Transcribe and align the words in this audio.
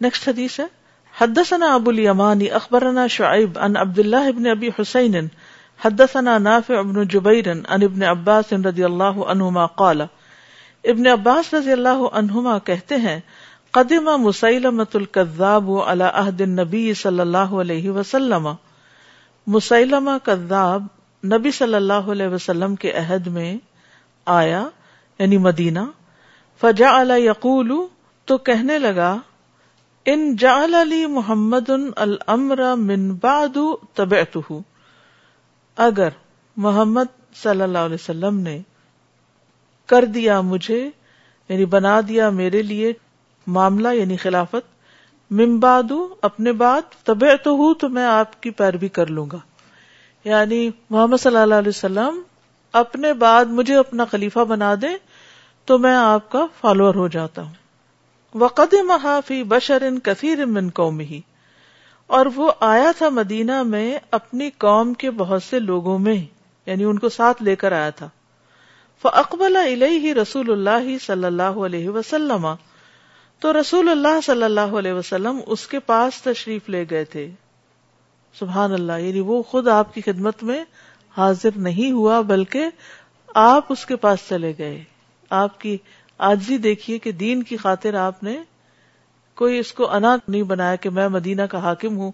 Next 0.00 0.28
حدیث 0.28 0.58
ہے 0.60 0.64
حدثنا 1.14 1.74
ابو 1.74 1.90
الیمانی 1.90 2.50
اخبرنا 2.50 3.06
شعیب 3.06 3.58
ان 3.58 3.76
عبداللہ 3.76 4.26
ابن 4.28 4.46
ابی 4.46 4.68
حسین 4.78 5.16
حدثنا 5.80 6.36
نافع 6.38 6.78
ابن 6.78 7.02
جبیر 7.04 7.48
ان 7.48 7.82
ابن 7.82 8.02
عباس 8.02 8.52
رضی 8.66 8.84
اللہ 8.84 9.20
عنہما 9.26 9.66
قال 9.74 10.00
ابن 10.84 11.06
عباس 11.06 11.52
رضی 11.54 11.72
اللہ 11.72 12.06
عنہما 12.12 12.58
کہتے 12.58 12.96
ہیں 12.96 13.18
قدم 13.72 14.08
مسیلمت 14.22 14.96
القذاب 14.96 15.70
علی 15.86 16.04
عہد 16.04 16.40
النبی 16.40 16.92
صلی 16.94 17.20
اللہ 17.20 17.54
علیہ 17.60 17.90
وسلم 17.90 18.48
مسیلمہ 19.46 20.10
کذاب 20.24 20.86
نبی 21.22 21.50
صلی 21.50 21.74
اللہ 21.74 22.10
علیہ 22.10 22.26
وسلم 22.26 22.74
کے 22.76 22.92
عہد 22.92 23.26
میں 23.26 23.56
آیا 24.26 24.64
یعنی 25.20 25.38
مدینہ 25.38 25.80
فجا 26.60 27.16
یقول 27.16 27.72
تو 28.28 28.38
کہنے 28.38 28.78
لگا 28.78 29.16
ان 30.04 30.36
جعل 30.36 30.74
علی 30.74 31.06
محمد 31.06 31.70
الامر 31.96 32.76
من 32.76 33.14
بعد 33.14 33.56
تبعته. 33.94 34.58
اگر 35.76 36.08
محمد 36.56 37.36
صلی 37.42 37.62
اللہ 37.62 37.78
علیہ 37.78 37.94
وسلم 37.94 38.40
نے 38.40 38.62
کر 39.86 40.04
دیا 40.04 40.40
مجھے 40.40 40.90
یعنی 41.48 41.64
بنا 41.64 42.00
دیا 42.08 42.30
میرے 42.30 42.62
لیے 42.62 42.92
معاملہ 43.46 43.88
یعنی 43.88 44.16
خلافت 44.16 44.78
ممباد 45.30 45.92
اپنے 46.22 46.52
بعد 46.52 46.80
طبع 47.04 47.28
تو 47.44 47.50
ہوں 47.50 47.74
تو 47.74 47.88
میں 47.88 48.04
آپ 48.04 48.42
کی 48.42 48.50
پیروی 48.50 48.88
کر 48.88 49.06
لوں 49.06 49.26
گا۔ 49.32 49.38
یعنی 50.24 50.70
محمد 50.90 51.16
صلی 51.16 51.36
اللہ 51.36 51.54
علیہ 51.54 51.68
وسلم 51.68 52.22
اپنے 52.72 53.12
بعد 53.12 53.44
مجھے 53.44 53.76
اپنا 53.76 54.04
خلیفہ 54.04 54.38
بنا 54.38 54.74
دے 54.74 54.88
تو 55.64 55.78
میں 55.78 55.96
آپ 55.96 56.30
کا 56.30 56.46
فالوور 56.60 56.94
ہو 56.94 57.08
جاتا 57.08 57.42
ہوں۔ 57.42 57.67
وقد 58.34 58.74
محافی 58.74 59.42
بشر 59.42 59.82
ان 59.82 59.98
کثیر 59.98 60.46
من 60.46 60.70
قوم 60.70 60.98
ہی 60.98 61.20
اور 62.06 62.26
وہ 62.34 62.52
آیا 62.60 62.92
تھا 62.98 63.08
مدینہ 63.08 63.62
میں 63.62 63.98
اپنی 64.10 64.50
قوم 64.50 64.94
کے 64.94 65.10
بہت 65.10 65.42
سے 65.42 65.58
لوگوں 65.58 65.98
میں 65.98 66.16
یعنی 66.66 66.84
ان 66.84 66.98
کو 66.98 67.08
ساتھ 67.08 67.42
لے 67.42 67.56
کر 67.56 67.72
آیا 67.72 67.90
تھا۔ 67.90 68.08
فقبل 69.02 69.56
علیہ 69.56 70.14
رسول 70.14 70.52
اللہ 70.52 70.98
صلی 70.98 71.24
اللہ 71.24 71.42
علیہ 71.42 71.88
وسلم۔ 71.88 72.54
تو 73.40 73.60
رسول 73.60 73.88
اللہ 73.88 74.20
صلی 74.24 74.42
اللہ 74.42 74.60
علیہ 74.60 74.92
وسلم 74.92 75.40
اس 75.46 75.66
کے 75.66 75.78
پاس 75.78 76.22
تشریف 76.22 76.68
لے 76.68 76.84
گئے 76.90 77.04
تھے۔ 77.04 77.30
سبحان 78.38 78.72
اللہ 78.72 78.92
یعنی 78.92 79.20
وہ 79.20 79.42
خود 79.42 79.68
آپ 79.68 79.94
کی 79.94 80.00
خدمت 80.00 80.42
میں 80.42 80.64
حاضر 81.16 81.48
نہیں 81.56 81.92
ہوا، 81.92 82.20
بلکہ 82.20 82.64
آپ 83.34 83.64
اس 83.68 83.86
کے 83.86 83.96
پاس 83.96 84.18
چلے 84.28 84.52
گئے۔ 84.58 84.84
آپ 85.30 85.60
کی 85.60 85.78
آجی 86.18 86.58
دیکھیے 86.58 86.98
کہ 86.98 87.12
دین 87.12 87.42
کی 87.42 87.56
خاطر 87.56 87.94
آپ 87.94 88.22
نے 88.22 88.42
کوئی 89.34 89.58
اس 89.58 89.72
کو 89.72 89.90
انا 89.90 90.16
نہیں 90.28 90.42
بنایا 90.42 90.74
کہ 90.74 90.90
میں 90.90 91.08
مدینہ 91.08 91.42
کا 91.42 91.58
حاکم 91.58 91.96
ہوں، 91.96 92.12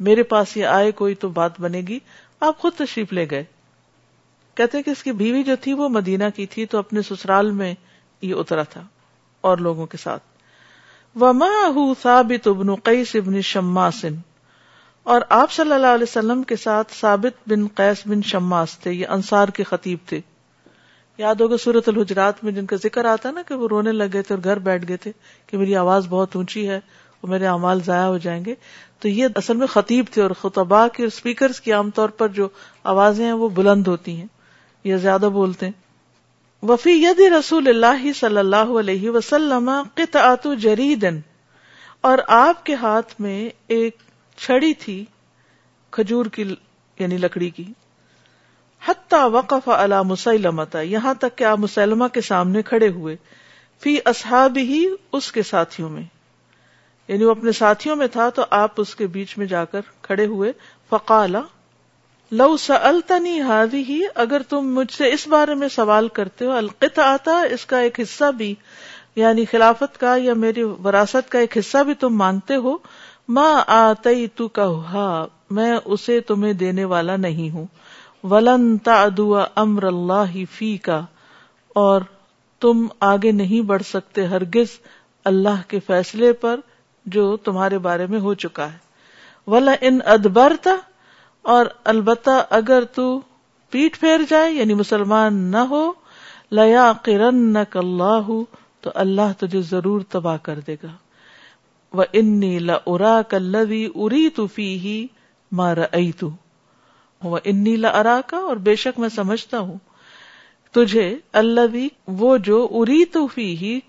میرے 0.00 0.22
پاس 0.22 0.56
یہ 0.56 0.66
آئے 0.66 0.92
کوئی 0.92 1.14
تو 1.14 1.28
بات 1.28 1.60
بنے 1.60 1.82
گی۔ 1.88 1.98
آپ 2.40 2.58
خود 2.58 2.72
تشریف 2.72 3.12
لے 3.12 3.26
گئے۔ 3.30 3.44
کہتے 4.54 4.82
کہ 4.82 4.90
اس 4.90 5.02
کی 5.02 5.12
بیوی 5.12 5.42
جو 5.42 5.56
تھی 5.60 5.72
وہ 5.72 5.88
مدینہ 5.88 6.24
کی 6.34 6.46
تھی 6.46 6.66
تو 6.66 6.78
اپنے 6.78 7.02
سسرال 7.02 7.50
میں 7.50 7.74
یہ 8.22 8.34
اترا 8.34 8.62
تھا 8.62 8.82
اور 9.40 9.58
لوگوں 9.58 9.86
کے 9.86 9.96
ساتھ۔ 9.96 10.22
وما 11.20 11.92
ثابت 12.02 12.48
ابن 12.48 12.74
قیس 12.74 13.16
ابن 13.16 13.40
شماسن 13.40 14.14
اور 15.02 15.20
آپ 15.28 15.52
صلی 15.52 15.72
اللہ 15.72 15.86
علیہ 15.86 16.02
وسلم 16.02 16.42
کے 16.42 16.56
ساتھ 16.56 16.92
ثابت 16.92 17.48
بن 17.48 17.66
قیس 17.66 18.06
بن 18.06 18.22
شماس 18.22 18.78
تھے، 18.78 18.92
یہ 18.92 19.06
انصار 19.06 19.48
کے 19.48 19.62
خطیب 19.62 19.98
تھے۔ 20.06 20.20
یاد 21.18 21.34
ہوگا 21.34 21.56
سورت 21.56 21.88
الحجرات 21.88 22.44
میں 22.44 22.52
جن 22.52 22.66
کا 22.66 22.76
ذکر 22.76 23.04
آتا 23.04 23.30
نا 23.30 23.42
کہ 23.42 23.54
وہ 23.54 23.68
رونے 23.68 23.92
لگے 23.92 24.22
تھے 24.22 24.34
اور 24.34 24.44
گھر 24.44 24.58
بیٹھ 24.58 24.88
گئے 24.88 24.96
تھے 24.96 25.12
کہ 25.46 25.58
میری 25.58 25.76
آواز 25.76 26.06
بہت 26.08 26.36
اونچی 26.36 26.68
ہے 26.68 26.76
اور 26.76 27.28
میرے 27.28 27.46
اعمال 27.46 27.80
ضائع 27.82 28.06
ہو 28.06 28.18
جائیں 28.18 28.44
گے۔ 28.44 28.54
تو 29.00 29.08
یہ 29.08 29.26
اصل 29.34 29.56
میں 29.56 29.66
خطیب 29.66 30.04
تھے 30.10 30.22
اور 30.22 30.30
خطبہ 30.30 30.88
کے 30.88 31.04
اسپیکرز 31.04 31.60
کی 31.60 31.72
عام 31.72 31.90
طور 31.90 32.08
پر 32.08 32.28
جو 32.28 32.48
آوازیں 32.84 33.24
ہیں 33.24 33.32
وہ 33.32 33.48
بلند 33.48 33.86
ہوتی 33.86 34.16
ہیں 34.16 34.26
یا 34.84 34.96
زیادہ 34.96 35.28
بولتے 35.32 35.66
ہیں۔ 35.66 35.72
وفی 36.62 36.90
ید 36.90 37.20
رسول 37.38 37.68
اللہ 37.68 38.12
صلی 38.12 38.38
اللہ 38.38 38.72
علیہ 38.80 39.10
وسلم 39.10 39.70
قطعت 39.94 40.46
جریدن 40.58 41.20
اور 42.00 42.18
آپ 42.28 42.66
کے 42.66 42.74
ہاتھ 42.74 43.14
میں 43.18 43.48
ایک 43.68 43.96
چھڑی 44.36 44.74
تھی 44.74 45.04
کھجور 45.90 46.26
کی 46.26 46.54
یعنی 46.98 47.16
لکڑی 47.16 47.50
کی۔ 47.50 47.64
حتی 48.84 49.16
وقف 49.32 49.68
علی 49.68 49.94
مسلمتا 50.06 50.80
یہاں 50.80 51.14
تک 51.14 51.38
کہ 51.38 51.44
آپ 51.44 51.58
مسلمہ 51.58 52.04
کے 52.08 52.20
سامنے 52.20 52.62
کھڑے 52.62 52.88
ہوئے، 52.88 53.16
فی 53.80 53.98
اصحاب 54.04 54.56
ہی 54.56 54.86
اس 55.12 55.32
کے 55.32 55.42
ساتھیوں 55.42 55.88
میں۔ 55.90 56.02
یعنی 57.08 57.24
وہ 57.24 57.30
اپنے 57.30 57.52
ساتھیوں 57.52 57.96
میں 57.96 58.06
تھا 58.06 58.28
تو 58.28 58.44
آپ 58.50 58.70
اس 58.76 58.94
کے 58.96 59.06
بیچ 59.06 59.38
میں 59.38 59.46
جا 59.46 59.64
کر 59.64 59.80
کھڑے 60.02 60.26
ہوئے۔ 60.26 60.52
فقالا، 60.90 61.40
لو 62.30 62.56
سألتنی 62.56 63.40
ہادی 63.40 63.84
ہی 63.88 64.00
اگر 64.14 64.42
تم 64.48 64.60
مجھ 64.60 64.92
سے 64.92 65.12
اس 65.12 65.28
بارے 65.28 65.54
میں 65.54 65.68
سوال 65.68 66.08
کرتے 66.08 66.44
ہو 66.44 66.50
القط 66.50 66.98
آتا 66.98 67.32
اس 67.50 67.66
کا 67.66 67.78
ایک 67.78 68.00
حصہ 68.00 68.32
بھی 68.32 68.54
یعنی 69.16 69.44
خلافت 69.44 70.00
کا 70.00 70.16
یا 70.16 70.34
میری 70.34 70.62
وراثت 70.62 71.28
کا 71.28 71.38
ایک 71.38 71.58
حصہ 71.58 71.78
بھی 71.78 71.94
تم 71.94 72.16
مانگتے 72.16 72.54
ہو 72.54 72.76
ماں 73.28 73.64
آتی 73.66 74.26
تو 74.26 74.48
کہ 74.48 75.24
میں 75.50 75.76
اسے 75.84 76.20
تمہیں 76.20 76.52
دینے 76.52 76.84
والا 76.84 77.16
نہیں 77.16 77.50
ہوں۔ 77.50 77.66
ولن 78.24 78.78
تعدو 78.78 79.36
امر 79.54 79.82
اللہ 79.82 80.44
فی 80.52 80.78
کا 80.78 81.04
اور 81.68 82.00
تم 82.60 82.86
آگے 83.00 83.32
نہیں 83.32 83.60
بڑھ 83.60 83.82
سکتے 83.82 84.26
ہرگز 84.26 84.66
اللہ 85.24 85.68
کے 85.68 85.80
فیصلے 85.80 86.32
پر 86.32 86.60
جو 87.06 87.36
تمہارے 87.36 87.78
بارے 87.78 88.06
میں 88.06 88.20
ہو 88.20 88.34
چکا 88.34 88.72
ہے۔ 88.72 88.78
ولا 89.46 89.72
ان 89.80 89.98
ادبرتا 90.06 90.76
اور 91.42 91.66
البتہ 91.84 92.46
اگر 92.50 92.84
تو 92.84 93.20
پیٹ 93.70 94.00
پھیر 94.00 94.20
جائے 94.28 94.52
یعنی 94.52 94.74
مسلمان 94.74 95.34
نہ 95.34 95.56
ہو 95.56 95.92
لیا 96.50 96.92
کرن 97.02 97.56
اللہ، 97.74 98.28
تو 98.80 98.90
اللہ 98.94 99.32
تجھے 99.38 99.62
ضرور 99.62 100.00
تباہ 100.00 100.36
کر 100.42 100.60
دے 100.66 100.76
گا۔ 100.82 100.92
وہ 101.92 102.04
انی 102.12 102.58
لا 102.58 103.22
کلوی 103.22 103.88
اری 103.94 104.28
تو 104.28 104.46
فی 104.46 104.78
ہی 104.78 105.06
مار 105.52 105.76
تو 106.18 106.30
وہ 107.22 107.38
انی 107.44 107.76
ارا 107.86 108.20
کا 108.26 108.36
اور 108.36 108.56
بے 108.56 108.76
شک 108.76 108.98
میں 108.98 109.08
سمجھتا 109.08 109.58
ہوں۔ 109.58 109.78
تجھے 110.72 111.16
اللہ 111.32 111.66
بھی 111.66 111.88
وہ 112.06 112.36
جو 112.36 112.68
اری 112.70 113.04
تو 113.04 113.26
ہی 113.38 113.80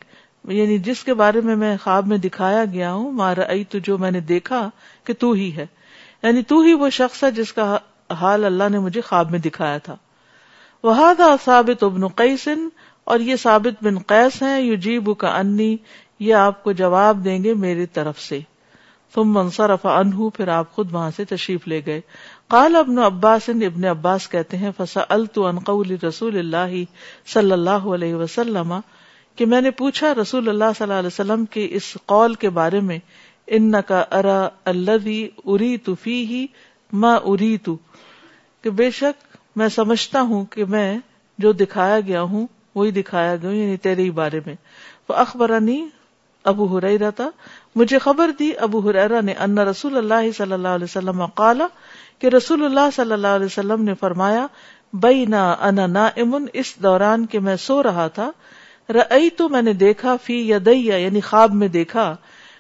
یعنی 0.43 0.77
جس 0.77 1.03
کے 1.03 1.13
بارے 1.13 1.41
میں 1.41 1.55
میں 1.55 1.77
خواب 1.83 2.07
میں 2.07 2.17
دکھایا 2.17 2.65
گیا 2.73 2.93
ہوں 2.93 3.11
مارا 3.11 3.53
تو 3.69 3.77
جو 3.79 3.97
میں 3.97 4.11
نے 4.11 4.19
دیکھا 4.19 4.69
کہ 5.03 5.13
تو 5.19 5.31
ہی 5.31 5.55
ہے۔ 5.55 5.65
یعنی 6.23 6.43
تو 6.43 6.59
ہی 6.59 6.73
وہ 6.73 6.89
شخص 6.89 7.23
ہے 7.23 7.31
جس 7.31 7.53
کا 7.53 7.77
حال 8.11 8.45
اللہ 8.45 8.63
نے 8.69 8.79
مجھے 8.79 9.01
خواب 9.01 9.31
میں 9.31 9.39
دکھایا 9.39 9.77
تھا۔ 9.77 9.95
وہ 10.83 11.13
تھا 11.17 11.35
ثابت 11.45 11.83
ابن 11.83 12.07
قیسن 12.07 12.67
اور 13.03 13.19
یہ 13.19 13.35
ثابت 13.35 13.83
بن 13.83 13.99
قیس 13.99 14.41
ہیں 14.41 14.59
یو 14.59 14.75
جیب 14.75 15.17
کا 15.17 15.37
انی، 15.37 15.77
یہ 16.19 16.33
آپ 16.33 16.63
کو 16.63 16.71
جواب 16.71 17.25
دیں 17.25 17.43
گے 17.43 17.53
میری 17.53 17.85
طرف 17.85 18.19
سے۔ 18.19 18.39
تم 19.13 19.23
منصرف 19.23 19.85
انہ 19.85 20.29
پھر 20.29 20.47
آپ 20.47 20.71
خود 20.71 20.93
وہاں 20.93 21.11
سے 21.15 21.25
تشریف 21.25 21.67
لے 21.67 21.81
گئے۔ 21.85 22.01
قال 22.51 22.75
ابن 22.75 22.99
عباس 22.99 23.49
ابن 23.49 23.85
عباس 23.85 24.27
کہتے 24.29 24.57
ہیں 24.57 24.69
فسا 24.77 25.03
القول 25.09 25.95
رسول 26.03 26.37
اللہ 26.37 26.75
صلی 27.27 27.51
اللہ 27.51 27.87
علیہ 27.95 28.15
وسلم، 28.15 28.73
کہ 29.37 29.45
میں 29.45 29.61
نے 29.61 29.71
پوچھا 29.71 30.13
رسول 30.21 30.49
اللہ 30.49 30.71
صلی 30.77 30.83
اللہ 30.83 30.99
علیہ 30.99 31.07
وسلم 31.07 31.45
کے 31.45 31.67
اس 31.71 31.97
قول 32.05 32.35
کے 32.35 32.49
بارے 32.49 32.79
میں 32.79 32.99
ان 33.47 33.73
کا 33.87 34.03
ارا 34.11 34.47
الدی 34.65 35.27
اری 35.45 35.75
تو 35.77 35.95
فی 35.95 36.15
ہی 36.25 36.45
ماں 36.93 37.17
اری 37.25 37.55
تو 37.57 37.75
کہ 38.63 38.69
بے 38.69 38.89
شک 38.91 39.37
میں 39.55 39.67
سمجھتا 39.69 40.21
ہوں 40.21 40.45
کہ 40.45 40.65
میں 40.65 40.97
جو 41.39 41.51
دکھایا 41.53 41.99
گیا 41.99 42.21
ہوں، 42.21 42.47
وہی 42.75 42.91
دکھایا 42.91 43.35
گیا 43.35 43.51
یعنی 43.51 43.77
تیرے 43.77 44.03
ہی 44.03 44.11
بارے 44.13 44.39
میں۔ 44.45 44.55
وہ 45.09 45.15
اخبرانی 45.15 45.85
ابو 46.45 46.65
ہریرا 46.77 47.09
تھا 47.09 47.29
مجھے 47.75 47.97
خبر 47.99 48.31
دی 48.39 48.49
ابو 48.59 48.79
ہریرا 48.89 49.21
نے 49.21 49.33
ان 49.35 49.57
رسول 49.59 49.97
اللہ 49.97 50.31
صلی 50.37 50.53
اللہ 50.53 50.75
علیہ 50.75 50.83
وسلم 50.83 51.25
قالا 51.35 51.67
کہ 52.19 52.27
رسول 52.27 52.65
اللہ 52.65 52.89
صلی 52.95 53.11
اللہ 53.11 53.27
علیہ 53.27 53.45
وسلم 53.45 53.83
نے 53.83 53.93
فرمایا 53.93 54.47
بئی 54.93 55.25
نہ 55.25 55.55
انا 55.61 55.85
نا 55.85 56.05
امن 56.05 56.45
اس 56.53 56.75
دوران 56.83 57.25
کے 57.25 57.39
میں 57.39 57.55
سو 57.55 57.83
رہا 57.83 58.07
تھا 58.07 58.31
رئی 58.89 59.29
تو 59.29 59.49
میں 59.49 59.61
نے 59.61 59.73
دیکھا 59.73 60.15
فی 60.23 60.47
یا 60.47 60.69
یعنی 60.69 61.21
خواب 61.21 61.53
میں 61.53 61.67
دیکھا 61.67 62.15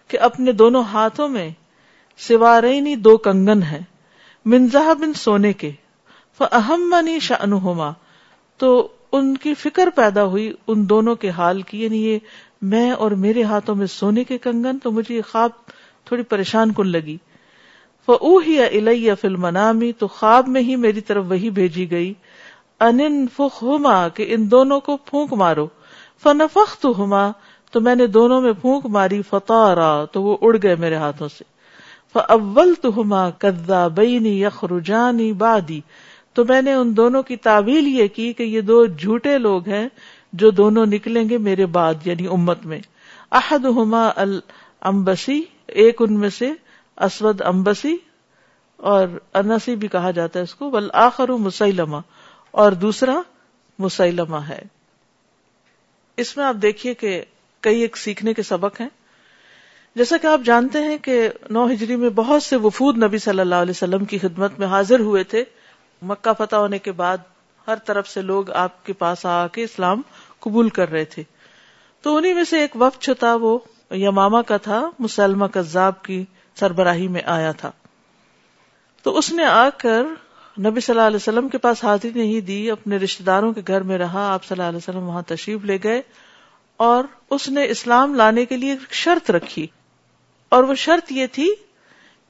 کہ 0.07 0.19
اپنے 0.19 0.51
دونوں 0.51 0.83
ہاتھوں 0.83 1.27
میں 1.27 1.49
سوارینی 2.17 2.95
دو 2.95 3.17
کنگن 3.17 3.63
ہے 3.63 3.81
منزہ 4.45 4.93
بن 4.99 5.13
سونے 5.13 5.53
کے 5.53 5.71
اہم 6.39 6.89
منی 6.89 7.19
شانہما 7.19 7.91
تو 8.57 8.87
ان 9.11 9.37
کی 9.37 9.53
فکر 9.53 9.89
پیدا 9.95 10.23
ہوئی 10.23 10.53
ان 10.67 10.89
دونوں 10.89 11.15
کے 11.15 11.29
حال 11.29 11.61
کی 11.61 11.83
یعنی 11.83 12.05
یہ 12.05 12.19
میں 12.61 12.91
اور 12.91 13.11
میرے 13.11 13.43
ہاتھوں 13.43 13.75
میں 13.75 13.85
سونے 13.85 14.23
کے 14.23 14.37
کنگن، 14.37 14.79
تو 14.79 14.91
مجھے 14.91 15.15
یہ 15.15 15.21
خواب 15.31 15.49
تھوڑی 16.05 16.23
پریشان 16.23 16.73
کن 16.73 16.87
لگی۔ 16.87 17.17
وہ 18.07 18.41
الیہ 18.71 19.13
فل 19.21 19.35
منامی 19.35 19.91
تو 19.91 20.07
خواب 20.07 20.47
میں 20.47 20.61
ہی 20.61 20.75
میری 20.75 21.01
طرف 21.01 21.25
وہی 21.29 21.49
بھیجی 21.49 21.91
گئی۔ 21.91 22.13
ان 22.79 23.25
فخما 23.35 24.07
کہ 24.07 24.25
ان 24.29 24.51
دونوں 24.51 24.79
کو 24.79 24.97
پھونک 24.97 25.33
مارو۔ 25.33 25.67
فنفخت 26.23 26.85
ہما 26.97 27.31
تو 27.71 27.81
میں 27.81 27.95
نے 27.95 28.07
دونوں 28.07 28.41
میں 28.41 28.53
پھونک 28.61 28.85
ماری۔ 28.85 29.21
فتح 29.21 29.73
تو 30.11 30.23
وہ 30.23 30.37
اڑ 30.41 30.57
گئے 30.63 30.75
میرے 30.75 30.95
ہاتھوں 30.95 31.27
سے۔ 31.27 31.43
اول 32.15 32.73
تو 32.81 33.01
ہما 33.01 33.29
کدا 33.29 33.87
بینی 33.87 34.43
یخرجانی 34.43 35.31
بادی 35.33 35.81
تو 36.33 36.45
میں 36.45 36.61
نے 36.61 36.73
ان 36.73 36.97
دونوں 36.97 37.23
کی 37.23 37.35
تعویل 37.35 37.87
یہ 37.87 38.07
کی 38.07 38.33
کہ 38.33 38.43
یہ 38.43 38.61
دو 38.61 38.85
جھوٹے 38.85 39.37
لوگ 39.37 39.69
ہیں 39.69 39.87
جو 40.33 40.49
دونوں 40.49 40.85
نکلیں 40.85 41.29
گے 41.29 41.37
میرے 41.37 41.65
بعد 41.65 41.93
یعنی 42.05 42.27
امت 42.27 42.65
میں۔ 42.65 42.79
احد 43.31 43.65
ہما 43.65 44.09
المبسی 44.15 45.41
ایک 45.67 46.01
ان 46.01 46.19
میں 46.19 46.29
سے۔ 46.29 46.51
اسود 46.97 47.41
امبسی 47.41 47.97
اور 48.77 49.07
انسی 49.33 49.75
بھی 49.75 49.87
کہا 49.87 50.11
جاتا 50.11 50.39
ہے 50.39 50.43
اس 50.43 50.55
کو 50.55 50.69
بل 50.69 50.87
آخر 50.93 51.29
مسلمہ 51.29 51.97
اور 52.51 52.71
دوسرا 52.71 53.21
مسلمہ 53.79 54.37
ہے۔ 54.37 54.61
اس 56.17 56.37
میں 56.37 56.45
آپ 56.45 56.55
دیکھیے 56.61 56.93
کہ 56.93 57.25
کئی 57.61 57.81
ایک 57.81 57.97
سیکھنے 57.97 58.33
کے 58.33 58.43
سبق 58.43 58.81
ہیں۔ 58.81 58.89
جیسا 59.95 60.17
کہ 60.17 60.27
آپ 60.27 60.41
جانتے 60.45 60.79
ہیں 60.79 60.97
کہ 60.97 61.29
نو 61.49 61.67
ہجری 61.71 61.95
میں 61.95 62.09
بہت 62.09 62.43
سے 62.43 62.55
وفود 62.55 63.03
نبی 63.03 63.17
صلی 63.17 63.39
اللہ 63.39 63.55
علیہ 63.55 63.71
وسلم 63.71 64.05
کی 64.05 64.17
خدمت 64.17 64.59
میں 64.59 64.67
حاضر 64.67 64.99
ہوئے 64.99 65.23
تھے۔ 65.23 65.43
مکہ 66.01 66.45
فتح 66.45 66.55
ہونے 66.55 66.79
کے 66.79 66.91
بعد 66.91 67.17
ہر 67.67 67.75
طرف 67.75 68.07
سے 68.07 68.21
لوگ 68.21 68.51
آپ 68.51 68.85
کے 68.85 68.93
پاس 68.93 69.25
آ 69.25 69.47
کے 69.47 69.63
اسلام 69.63 70.01
قبول 70.39 70.69
کر 70.69 70.89
رہے 70.89 71.05
تھے۔ 71.05 71.23
تو 72.01 72.15
انہیں 72.17 72.33
میں 72.33 72.43
سے 72.43 72.59
ایک 72.59 72.71
وقت 72.75 73.01
جو 73.01 73.13
تھا 73.13 73.35
وہ 73.35 73.59
یماما 73.91 74.41
کا 74.41 74.57
تھا، 74.57 74.89
مسلمہ 74.99 75.45
کذاب 75.45 76.03
کی 76.03 76.25
سربراہی 76.57 77.07
میں 77.07 77.21
آیا 77.25 77.51
تھا۔ 77.51 77.71
تو 79.03 79.17
اس 79.17 79.33
نے 79.33 79.45
آ 79.45 79.69
کر 79.77 80.03
نبی 80.59 80.79
صلی 80.79 80.95
اللہ 80.95 81.07
علیہ 81.07 81.15
وسلم 81.15 81.49
کے 81.49 81.57
پاس 81.57 81.83
حاضری 81.83 82.11
نہیں 82.15 82.41
دی، 82.41 82.71
اپنے 82.71 82.97
رشتے 82.97 83.23
داروں 83.23 83.53
کے 83.53 83.61
گھر 83.67 83.81
میں 83.81 83.97
رہا، 83.97 84.33
آپ 84.33 84.43
صلی 84.43 84.55
اللہ 84.55 84.69
علیہ 84.69 84.77
وسلم 84.77 85.07
وہاں 85.07 85.21
تشریف 85.21 85.63
لے 85.63 85.77
گئے 85.83 86.01
اور 86.77 87.03
اس 87.29 87.49
نے 87.49 87.65
اسلام 87.65 88.15
لانے 88.15 88.45
کے 88.45 88.57
لیے 88.57 88.71
ایک 88.71 88.93
شرط 88.93 89.31
رکھی۔ 89.31 89.67
اور 90.49 90.63
وہ 90.63 90.75
شرط 90.75 91.11
یہ 91.11 91.25
تھی 91.31 91.53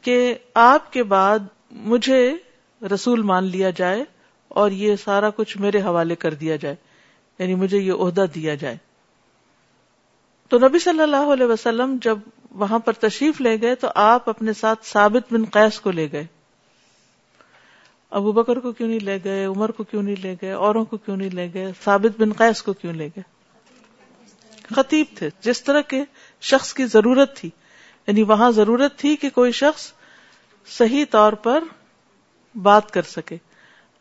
کہ 0.02 0.36
آپ 0.54 0.94
کے 0.94 1.04
بعد 1.04 1.40
مجھے 1.72 2.36
رسول 2.94 3.22
مان 3.22 3.44
لیا 3.44 3.70
جائے 3.70 4.04
اور 4.48 4.72
یہ 4.72 4.96
سارا 4.96 5.30
کچھ 5.30 5.58
میرے 5.58 5.82
حوالے 5.82 6.16
کر 6.16 6.34
دیا 6.34 6.56
جائے 6.56 6.76
یعنی 7.40 7.56
مجھے 7.56 7.78
یہ 7.78 7.94
عہدہ 7.94 8.26
دیا 8.36 8.56
جائے۔ 8.56 8.78
تو 10.50 10.58
نبی 10.60 10.80
صلی 10.80 11.02
اللہ 11.02 11.34
علیہ 11.34 11.46
وسلم 11.46 11.98
جب 12.02 12.18
وہاں 12.52 12.80
پر 12.80 12.94
تشریف 12.94 13.42
لے 13.42 13.62
گئے 13.62 13.76
تو 13.76 13.88
آپ 13.96 14.30
اپنے 14.30 14.54
ساتھ 14.54 14.86
ثابت 14.86 15.34
بن 15.34 15.46
قیس 15.46 15.80
کو 15.80 15.92
لے 15.92 16.12
گئے۔ 16.12 16.26
ابو 18.10 18.32
بکر 18.32 18.60
کو 18.60 18.72
کیوں 18.72 18.90
نہیں 18.90 19.00
لے 19.00 19.20
گئے؟ 19.24 19.46
عمر 19.46 19.72
کو 19.72 19.84
کیوں 19.84 20.04
نہیں 20.04 20.16
لے 20.22 20.36
گئے؟ 20.42 20.52
اوروں 20.52 20.86
کو 20.86 20.98
کیوں 20.98 21.18
نہیں 21.18 21.30
لے 21.30 21.50
گئے؟ 21.54 21.72
ثابت 21.84 22.22
بن 22.22 22.34
قیس 22.34 22.64
کو 22.64 22.74
کیوں 22.74 22.94
لے 22.94 23.08
گئے؟ 23.08 23.38
خطیب 24.76 25.06
تھے۔ 25.16 25.30
جس 25.42 25.64
طرح 25.64 25.82
کے 25.82 26.04
شخص 26.42 26.74
کی 26.74 26.86
ضرورت 26.86 27.38
تھی 27.38 27.50
یعنی 28.08 28.24
وہاں 28.24 28.52
ضرورت 28.52 28.98
تھی 28.98 29.16
کہ 29.16 29.30
کوئی 29.30 29.52
شخص 29.52 29.92
صحیح 30.68 31.06
طور 31.10 31.34
پر 31.34 31.64
بات 32.56 32.92
کر 32.92 33.02
سکے۔ 33.02 33.38